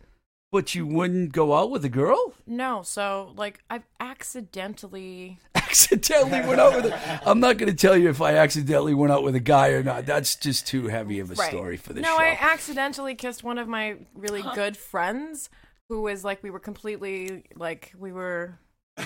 but 0.51 0.75
you 0.75 0.87
wouldn't 0.87 1.33
go 1.33 1.55
out 1.55 1.71
with 1.71 1.85
a 1.85 1.89
girl. 1.89 2.35
No, 2.47 2.83
so 2.83 3.33
like 3.37 3.61
I've 3.71 3.85
accidentally. 4.01 5.39
accidentally 5.55 6.41
went 6.47 6.61
out 6.61 6.75
with 6.77 6.87
a, 6.93 7.29
I'm 7.29 7.41
not 7.41 7.57
going 7.57 7.71
to 7.71 7.77
tell 7.77 7.97
you 7.97 8.09
if 8.09 8.21
I 8.21 8.37
accidentally 8.37 8.95
went 8.95 9.13
out 9.13 9.23
with 9.25 9.35
a 9.35 9.41
guy 9.41 9.69
or 9.69 9.83
not. 9.83 10.07
That's 10.07 10.37
just 10.37 10.67
too 10.67 10.87
heavy 10.89 11.19
of 11.21 11.31
a 11.31 11.35
Right. 11.35 11.51
story 11.51 11.77
for 11.77 11.93
this 11.93 12.03
no, 12.03 12.11
show. 12.17 12.23
I 12.23 12.37
accidentally 12.41 13.15
kissed 13.15 13.43
one 13.43 13.59
of 13.59 13.67
my 13.69 13.97
really 14.15 14.43
good 14.55 14.77
friends 14.77 15.49
who 15.95 16.03
was 16.03 16.25
like 16.25 16.43
we 16.43 16.51
were 16.51 16.59
completely 16.59 17.45
like 17.55 17.93
we 17.97 18.11
were 18.11 18.59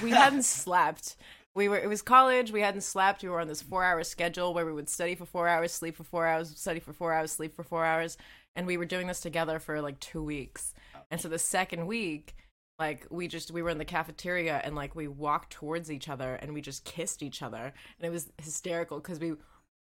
we 0.02 0.10
hadn't 0.22 0.44
slept. 0.44 1.16
We 1.54 1.68
were 1.68 1.76
it 1.76 1.88
was 1.88 2.00
college, 2.00 2.50
we 2.50 2.62
hadn't 2.62 2.80
slept. 2.80 3.22
We 3.22 3.28
were 3.28 3.40
on 3.40 3.48
this 3.48 3.62
4-hour 3.62 4.04
schedule 4.04 4.54
where 4.54 4.64
we 4.64 4.72
would 4.72 4.88
study 4.88 5.14
for 5.14 5.26
4 5.26 5.48
hours, 5.48 5.72
sleep 5.72 5.96
for 5.96 6.04
4 6.04 6.26
hours, 6.26 6.58
study 6.58 6.80
for 6.80 6.94
4 6.94 7.12
hours, 7.12 7.30
sleep 7.30 7.54
for 7.54 7.62
4 7.62 7.84
hours, 7.84 8.16
and 8.56 8.66
we 8.66 8.78
were 8.78 8.86
doing 8.86 9.06
this 9.06 9.20
together 9.20 9.58
for 9.58 9.82
like 9.82 10.00
2 10.00 10.22
weeks. 10.22 10.72
And 11.10 11.20
so 11.20 11.28
the 11.28 11.38
second 11.38 11.86
week 11.86 12.34
like 12.78 13.06
we 13.10 13.28
just 13.28 13.50
we 13.50 13.60
were 13.60 13.70
in 13.70 13.78
the 13.78 13.84
cafeteria 13.84 14.62
and 14.64 14.74
like 14.74 14.94
we 14.94 15.08
walked 15.08 15.52
towards 15.52 15.90
each 15.90 16.08
other 16.08 16.36
and 16.36 16.54
we 16.54 16.62
just 16.62 16.84
kissed 16.84 17.22
each 17.22 17.42
other 17.42 17.72
and 17.98 18.06
it 18.06 18.10
was 18.10 18.30
hysterical 18.40 18.98
because 18.98 19.18
we 19.18 19.34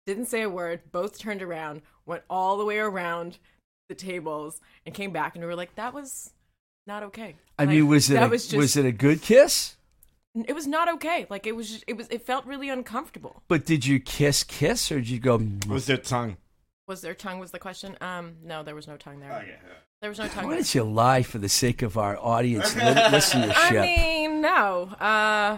didn't 0.08 0.26
say 0.26 0.42
a 0.42 0.50
word 0.50 0.82
both 0.92 1.20
turned 1.20 1.44
around 1.44 1.84
went 2.08 2.24
all 2.28 2.58
the 2.58 2.66
way 2.66 2.80
around 2.80 3.38
the 3.88 3.94
tables 3.94 4.62
and 4.84 4.96
came 4.96 5.12
back 5.12 5.36
and 5.36 5.44
we 5.44 5.48
were 5.48 5.56
like 5.56 5.76
that 5.76 5.94
was 5.94 6.32
not 6.88 7.04
okay 7.04 7.36
I 7.60 7.64
Like, 7.64 7.70
mean, 7.70 7.88
was 7.88 8.10
it 8.10 8.16
that 8.16 8.24
a, 8.24 8.28
was 8.30 8.44
just 8.48 8.58
was 8.58 8.76
it 8.78 8.86
a 8.86 8.92
good 8.92 9.22
kiss? 9.22 9.76
it 10.46 10.54
was 10.54 10.68
not 10.68 10.88
okay 10.96 11.26
like 11.30 11.48
it 11.48 11.56
was 11.56 11.70
just, 11.72 11.84
it 11.88 11.98
was 11.98 12.08
it 12.10 12.22
felt 12.26 12.46
really 12.46 12.70
uncomfortable 12.70 13.42
But 13.48 13.66
did 13.66 13.86
you 13.86 14.00
kiss 14.00 14.44
kiss 14.44 14.92
or 14.92 14.96
did 15.00 15.10
you 15.10 15.20
go? 15.20 15.40
"Mm, 15.40 15.66
Was 15.68 15.86
there 15.88 15.98
tongue? 15.98 16.38
was 16.88 17.02
there 17.02 17.14
tongue 17.16 17.40
was 17.40 17.52
the 17.52 17.60
question 17.60 17.98
um 18.02 18.36
no 18.44 18.64
there 18.64 18.76
was 18.76 18.88
no 18.88 18.96
tongue 18.98 19.20
there 19.20 19.60
there 20.00 20.10
was 20.10 20.20
no 20.20 20.28
tongue 20.28 20.46
Why 20.46 20.52
there. 20.52 20.58
don't 20.60 20.76
you 20.76 20.84
lie 20.84 21.24
for 21.24 21.38
the 21.40 21.50
sake 21.50 21.82
of 21.82 21.98
our 21.98 22.18
audience 22.18 22.76
li- 22.76 22.82
listenership? 22.82 23.54
i 23.56 23.72
mean 23.72 24.42
no 24.42 24.84
uh 25.00 25.58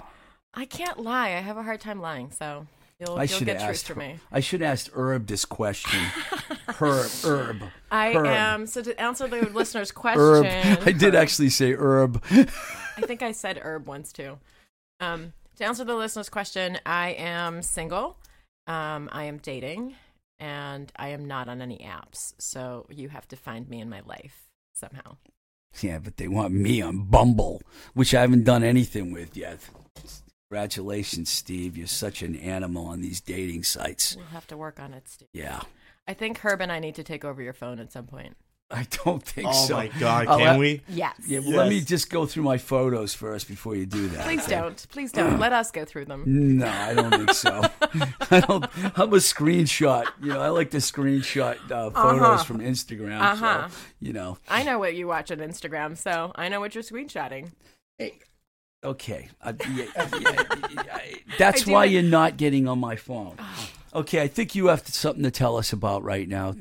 i 0.54 0.66
can't 0.66 1.00
lie 1.00 1.28
i 1.30 1.42
have 1.42 1.58
a 1.58 1.64
hard 1.64 1.82
time 1.82 2.00
lying 2.02 2.32
so 2.32 2.66
you'll, 3.00 3.18
I 3.18 3.24
you'll 3.24 3.38
should 3.38 3.46
get 3.46 3.58
have 3.58 3.66
truth 3.68 3.78
asked. 3.78 3.88
from 3.88 4.00
me 4.00 4.20
I 4.32 4.40
should 4.40 4.62
asked 4.62 4.90
Herb 4.94 5.28
this 5.28 5.46
question. 5.46 6.00
Herb, 6.68 7.10
Herb, 7.24 7.64
I 7.92 8.14
Herb. 8.14 8.26
am 8.28 8.68
so 8.68 8.82
to 8.82 9.00
answer 9.02 9.28
the 9.28 9.42
listener's 9.54 9.92
question. 9.92 10.46
Herb. 10.46 10.80
I 10.88 10.92
did 10.92 11.16
actually 11.16 11.50
say 11.50 11.74
Herb. 11.74 12.22
I 12.32 13.02
think 13.02 13.22
I 13.24 13.32
said 13.32 13.58
herb 13.58 13.88
once 13.88 14.12
too. 14.12 14.38
Um, 15.00 15.34
to 15.58 15.66
answer 15.66 15.84
the 15.84 15.96
listener's 15.96 16.30
question, 16.30 16.78
I 16.86 17.10
am 17.12 17.62
single. 17.62 18.18
Um, 18.68 19.10
I 19.12 19.24
am 19.24 19.38
dating, 19.38 19.96
and 20.40 20.92
I 20.96 21.10
am 21.10 21.26
not 21.26 21.48
on 21.50 21.62
any 21.62 21.80
apps. 21.80 22.34
So 22.38 22.86
you 22.90 23.10
have 23.10 23.28
to 23.30 23.36
find 23.36 23.68
me 23.70 23.82
in 23.82 23.90
my 23.90 24.02
life 24.06 24.48
somehow. 24.74 25.18
Yeah, 25.82 26.00
but 26.00 26.18
they 26.18 26.28
want 26.28 26.54
me 26.54 26.82
on 26.82 27.06
Bumble, 27.06 27.62
which 27.94 28.14
I 28.14 28.22
haven't 28.22 28.44
done 28.44 28.64
anything 28.64 29.12
with 29.12 29.36
yet. 29.38 29.60
Congratulations, 30.50 31.30
Steve. 31.30 31.78
You're 31.78 31.86
such 31.86 32.24
an 32.24 32.36
animal 32.36 32.88
on 32.88 33.02
these 33.02 33.22
dating 33.22 33.64
sites. 33.64 34.16
We'll 34.16 34.26
have 34.28 34.48
to 34.48 34.58
work 34.58 34.80
on 34.80 34.94
it, 34.94 35.08
Steve. 35.08 35.28
Yeah. 35.32 35.62
I 36.08 36.16
think 36.16 36.40
Herb 36.40 36.60
and 36.62 36.72
I 36.72 36.80
need 36.80 36.96
to 36.96 37.04
take 37.04 37.24
over 37.24 37.40
your 37.42 37.54
phone 37.54 37.80
at 37.80 37.92
some 37.92 38.08
point. 38.08 38.36
I 38.72 38.86
don't 39.04 39.22
think 39.22 39.48
Oh 39.48 39.66
so. 39.68 39.76
my 39.76 39.88
god, 40.00 40.26
can 40.28 40.40
have- 40.40 40.58
we? 40.58 40.82
Yes. 40.88 41.16
Yeah, 41.28 41.40
well, 41.40 41.52
let 41.58 41.70
me 41.70 41.82
just 41.82 42.10
go 42.10 42.26
through 42.26 42.44
my 42.44 42.58
photos 42.58 43.14
first 43.16 43.48
before 43.48 43.76
you 43.76 43.86
do 43.88 44.08
that. 44.10 44.24
Please 44.26 44.42
okay? 44.46 44.56
don't. 44.56 44.88
Please 44.90 45.12
don't. 45.12 45.40
Let 45.40 45.54
us 45.54 45.70
go 45.72 45.86
through 45.86 46.06
them. 46.06 46.24
No, 46.58 46.68
I 46.68 46.94
don't 46.96 47.12
think 47.12 47.34
so. 47.34 47.62
I 48.32 48.40
don't. 48.40 48.66
I'm 49.00 49.14
a 49.14 49.18
screenshot. 49.18 50.06
You 50.22 50.34
know, 50.34 50.42
I 50.42 50.50
like 50.50 50.70
to 50.72 50.78
screenshot 50.78 51.58
uh, 51.72 51.90
photos 51.92 52.22
Uh-huh. 52.22 52.44
from 52.44 52.60
Instagram. 52.60 53.20
Uh-huh. 53.22 53.70
So, 53.70 53.76
you 54.00 54.14
know, 54.14 54.38
I 54.48 54.64
know 54.64 54.78
what 54.80 54.96
you 54.96 55.08
watch 55.08 55.32
on 55.32 55.38
Instagram, 55.40 55.96
so 55.98 56.32
I 56.36 56.50
know 56.50 56.60
what 56.60 56.74
you're 56.76 56.84
screenshotting. 56.84 57.52
Okay. 58.84 59.30
Uh, 59.42 59.54
yeah, 59.76 59.86
yeah, 59.98 60.44
yeah, 60.72 61.00
that's 61.38 61.66
why 61.66 61.86
you're 61.86 62.04
not 62.04 62.38
getting 62.38 62.68
on 62.68 62.80
my 62.80 62.96
phone. 62.96 63.36
Okay, 63.94 64.22
I 64.22 64.28
think 64.28 64.56
you 64.56 64.68
have 64.68 64.88
something 64.88 65.24
to 65.24 65.32
tell 65.32 65.58
us 65.58 65.74
about 65.74 66.04
right 66.04 66.28
now, 66.28 66.56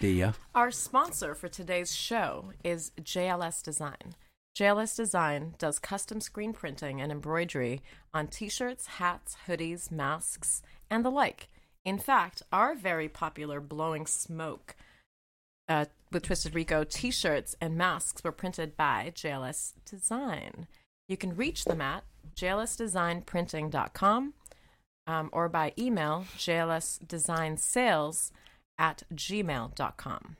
Dia. 0.00 0.34
Our 0.54 0.70
sponsor 0.70 1.34
for 1.34 1.48
today's 1.48 1.94
show 1.94 2.52
is 2.62 2.92
JLS 3.00 3.62
Design. 3.62 4.14
JLS 4.56 4.96
Design 4.96 5.54
does 5.58 5.78
custom 5.78 6.20
screen 6.20 6.52
printing 6.52 7.00
and 7.00 7.10
embroidery 7.10 7.80
on 8.12 8.26
t 8.28 8.48
shirts, 8.48 8.86
hats, 8.86 9.36
hoodies, 9.46 9.90
masks, 9.90 10.62
and 10.90 11.04
the 11.04 11.10
like. 11.10 11.48
In 11.84 11.98
fact, 11.98 12.42
our 12.52 12.74
very 12.74 13.08
popular 13.08 13.60
Blowing 13.60 14.06
Smoke 14.06 14.76
uh, 15.68 15.86
with 16.12 16.24
Twisted 16.24 16.54
Rico 16.54 16.84
t 16.84 17.10
shirts 17.10 17.56
and 17.60 17.76
masks 17.76 18.22
were 18.22 18.30
printed 18.30 18.76
by 18.76 19.12
JLS 19.14 19.72
Design. 19.84 20.66
You 21.08 21.16
can 21.16 21.36
reach 21.36 21.64
them 21.64 21.80
at 21.80 22.04
jlsdesignprinting.com 22.36 24.34
um, 25.06 25.28
or 25.32 25.48
by 25.48 25.72
email 25.78 26.24
jlsdesignsales 26.36 28.30
at 28.78 29.02
gmail.com. 29.14 30.36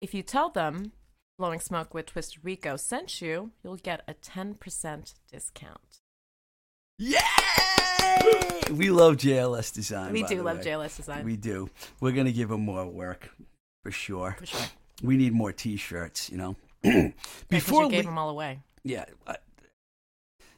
If 0.00 0.14
you 0.14 0.22
tell 0.22 0.50
them 0.50 0.92
Blowing 1.38 1.60
Smoke 1.60 1.92
with 1.94 2.06
Twisted 2.06 2.44
Rico 2.44 2.76
sent 2.76 3.20
you, 3.20 3.50
you'll 3.62 3.76
get 3.76 4.02
a 4.06 4.14
10% 4.14 5.14
discount. 5.32 5.80
Yay! 6.98 7.18
We 8.70 8.90
love 8.90 9.16
JLS 9.16 9.72
design. 9.74 10.12
we 10.12 10.22
do 10.22 10.42
love 10.42 10.58
way. 10.58 10.64
JLS 10.64 10.96
Design. 10.96 11.24
We 11.24 11.36
do. 11.36 11.68
We're 12.00 12.12
gonna 12.12 12.30
give 12.32 12.48
them 12.50 12.60
more 12.64 12.86
work 12.86 13.30
for 13.82 13.90
sure. 13.90 14.36
for 14.38 14.46
sure. 14.46 14.66
We 15.02 15.16
need 15.16 15.32
more 15.32 15.52
T-shirts. 15.52 16.30
You 16.30 16.36
know. 16.38 16.56
Before 16.82 17.12
Before 17.48 17.82
you 17.84 17.90
gave 17.90 18.00
we, 18.00 18.06
them 18.06 18.16
all 18.18 18.30
away. 18.30 18.60
yeah. 18.84 19.04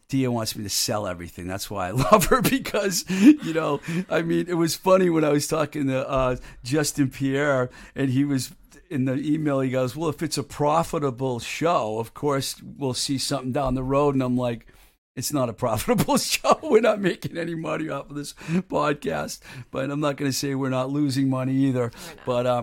Dia 0.08 0.30
wants 0.30 0.54
me 0.54 0.62
to 0.62 0.70
sell 0.70 1.06
everything. 1.06 1.46
That's 1.46 1.70
why 1.70 1.88
I 1.88 1.90
love 2.10 2.26
her 2.26 2.40
because, 2.42 3.04
you 3.10 3.52
know, 3.52 3.80
I 4.08 4.22
mean, 4.22 4.46
it 4.48 4.54
was 4.54 4.76
funny 4.76 5.10
when 5.10 5.24
I 5.24 5.30
was 5.30 5.48
talking 5.48 5.88
to 5.88 6.08
uh, 6.08 6.36
Justin 6.62 7.10
Pierre 7.10 7.70
and 7.94 8.10
he 8.10 8.24
was 8.24 8.52
in 8.88 9.04
the 9.04 9.14
email. 9.14 9.60
He 9.60 9.70
goes, 9.70 9.96
"Well, 9.96 10.08
if 10.08 10.22
it's 10.22 10.38
a 10.38 10.42
profitable 10.42 11.40
show, 11.40 11.98
of 11.98 12.14
course 12.14 12.60
we'll 12.62 12.94
see 12.94 13.18
something 13.18 13.52
down 13.52 13.74
the 13.74 13.82
road." 13.82 14.14
And 14.14 14.22
I'm 14.22 14.36
like, 14.36 14.66
"It's 15.16 15.32
not 15.32 15.48
a 15.48 15.52
profitable 15.52 16.18
show. 16.18 16.58
We're 16.62 16.80
not 16.80 17.00
making 17.00 17.36
any 17.36 17.54
money 17.54 17.88
off 17.88 18.10
of 18.10 18.16
this 18.16 18.34
podcast." 18.68 19.40
But 19.70 19.90
I'm 19.90 20.00
not 20.00 20.16
going 20.16 20.30
to 20.30 20.36
say 20.36 20.54
we're 20.54 20.68
not 20.70 20.90
losing 20.90 21.28
money 21.28 21.54
either. 21.66 21.90
But 22.24 22.46
uh, 22.46 22.62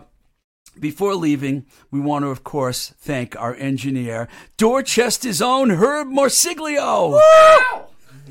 before 0.79 1.15
leaving, 1.15 1.65
we 1.91 1.99
want 1.99 2.23
to, 2.23 2.29
of 2.29 2.43
course, 2.43 2.93
thank 2.97 3.39
our 3.39 3.55
engineer, 3.55 4.27
Dorchester's 4.57 5.41
own 5.41 5.71
Herb 5.71 6.07
Morsiglio. 6.07 7.19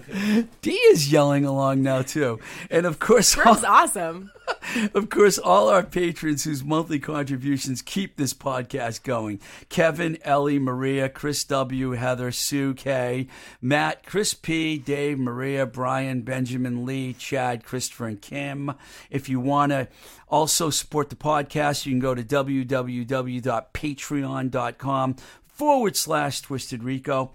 Dee 0.62 0.72
is 0.72 1.12
yelling 1.12 1.44
along 1.44 1.82
now 1.82 2.02
too, 2.02 2.40
and 2.70 2.86
of 2.86 2.98
course, 2.98 3.36
all, 3.38 3.64
awesome. 3.66 4.30
of 4.94 5.10
course, 5.10 5.38
all 5.38 5.68
our 5.68 5.82
patrons 5.82 6.44
whose 6.44 6.64
monthly 6.64 6.98
contributions 6.98 7.82
keep 7.82 8.16
this 8.16 8.34
podcast 8.34 9.02
going: 9.02 9.40
Kevin, 9.68 10.18
Ellie, 10.22 10.58
Maria, 10.58 11.08
Chris 11.08 11.44
W, 11.44 11.92
Heather, 11.92 12.32
Sue 12.32 12.74
K, 12.74 13.28
Matt, 13.60 14.06
Chris 14.06 14.34
P, 14.34 14.78
Dave, 14.78 15.18
Maria, 15.18 15.66
Brian, 15.66 16.22
Benjamin, 16.22 16.84
Lee, 16.84 17.12
Chad, 17.12 17.64
Christopher, 17.64 18.06
and 18.06 18.20
Kim. 18.20 18.72
If 19.10 19.28
you 19.28 19.40
want 19.40 19.72
to 19.72 19.88
also 20.28 20.70
support 20.70 21.10
the 21.10 21.16
podcast, 21.16 21.86
you 21.86 21.92
can 21.92 22.00
go 22.00 22.14
to 22.14 22.22
www.patreon.com 22.22 25.16
forward 25.46 25.96
slash 25.96 26.40
Twisted 26.40 26.82
Rico. 26.82 27.32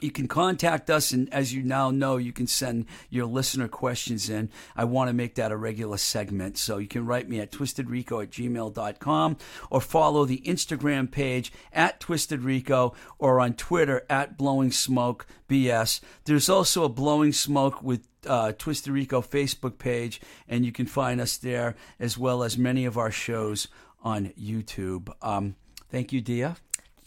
You 0.00 0.10
can 0.10 0.28
contact 0.28 0.90
us, 0.90 1.12
and 1.12 1.32
as 1.32 1.54
you 1.54 1.62
now 1.62 1.90
know, 1.90 2.16
you 2.16 2.32
can 2.32 2.46
send 2.46 2.86
your 3.10 3.26
listener 3.26 3.68
questions 3.68 4.28
in. 4.28 4.50
I 4.76 4.84
want 4.84 5.08
to 5.08 5.14
make 5.14 5.34
that 5.36 5.52
a 5.52 5.56
regular 5.56 5.96
segment. 5.96 6.58
So 6.58 6.78
you 6.78 6.88
can 6.88 7.06
write 7.06 7.28
me 7.28 7.40
at 7.40 7.52
twistedrico 7.52 8.22
at 8.22 8.30
gmail.com 8.30 9.36
or 9.70 9.80
follow 9.80 10.24
the 10.24 10.42
Instagram 10.46 11.10
page 11.10 11.52
at 11.72 12.00
twistedrico 12.00 12.94
or 13.18 13.40
on 13.40 13.54
Twitter 13.54 14.04
at 14.10 14.36
blowing 14.36 14.70
smoke 14.70 15.26
BS. 15.48 16.00
There's 16.24 16.48
also 16.48 16.84
a 16.84 16.88
blowing 16.88 17.32
smoke 17.32 17.82
with 17.82 18.06
uh, 18.26 18.52
Twisted 18.52 18.92
Rico 18.92 19.22
Facebook 19.22 19.78
page, 19.78 20.20
and 20.48 20.64
you 20.64 20.72
can 20.72 20.86
find 20.86 21.20
us 21.20 21.36
there 21.36 21.76
as 21.98 22.18
well 22.18 22.42
as 22.42 22.58
many 22.58 22.84
of 22.84 22.98
our 22.98 23.10
shows 23.10 23.68
on 24.02 24.32
YouTube. 24.38 25.10
Um, 25.22 25.56
thank 25.90 26.12
you, 26.12 26.20
Dia. 26.20 26.56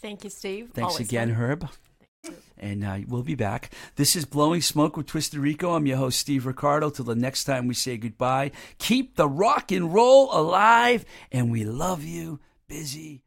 Thank 0.00 0.24
you, 0.24 0.30
Steve. 0.30 0.70
Thanks 0.72 0.94
Always 0.94 1.08
again, 1.08 1.28
fun. 1.28 1.36
Herb. 1.36 1.68
And 2.58 2.84
uh, 2.84 2.98
we'll 3.08 3.22
be 3.22 3.34
back. 3.34 3.72
This 3.96 4.14
is 4.14 4.26
Blowing 4.26 4.60
Smoke 4.60 4.96
with 4.96 5.06
Twisted 5.06 5.40
Rico. 5.40 5.74
I'm 5.74 5.86
your 5.86 5.96
host, 5.96 6.18
Steve 6.18 6.44
Ricardo. 6.44 6.90
Till 6.90 7.06
the 7.06 7.14
next 7.14 7.44
time 7.44 7.66
we 7.66 7.74
say 7.74 7.96
goodbye, 7.96 8.52
keep 8.78 9.16
the 9.16 9.28
rock 9.28 9.72
and 9.72 9.94
roll 9.94 10.28
alive, 10.30 11.06
and 11.32 11.50
we 11.50 11.64
love 11.64 12.04
you, 12.04 12.38
busy. 12.68 13.22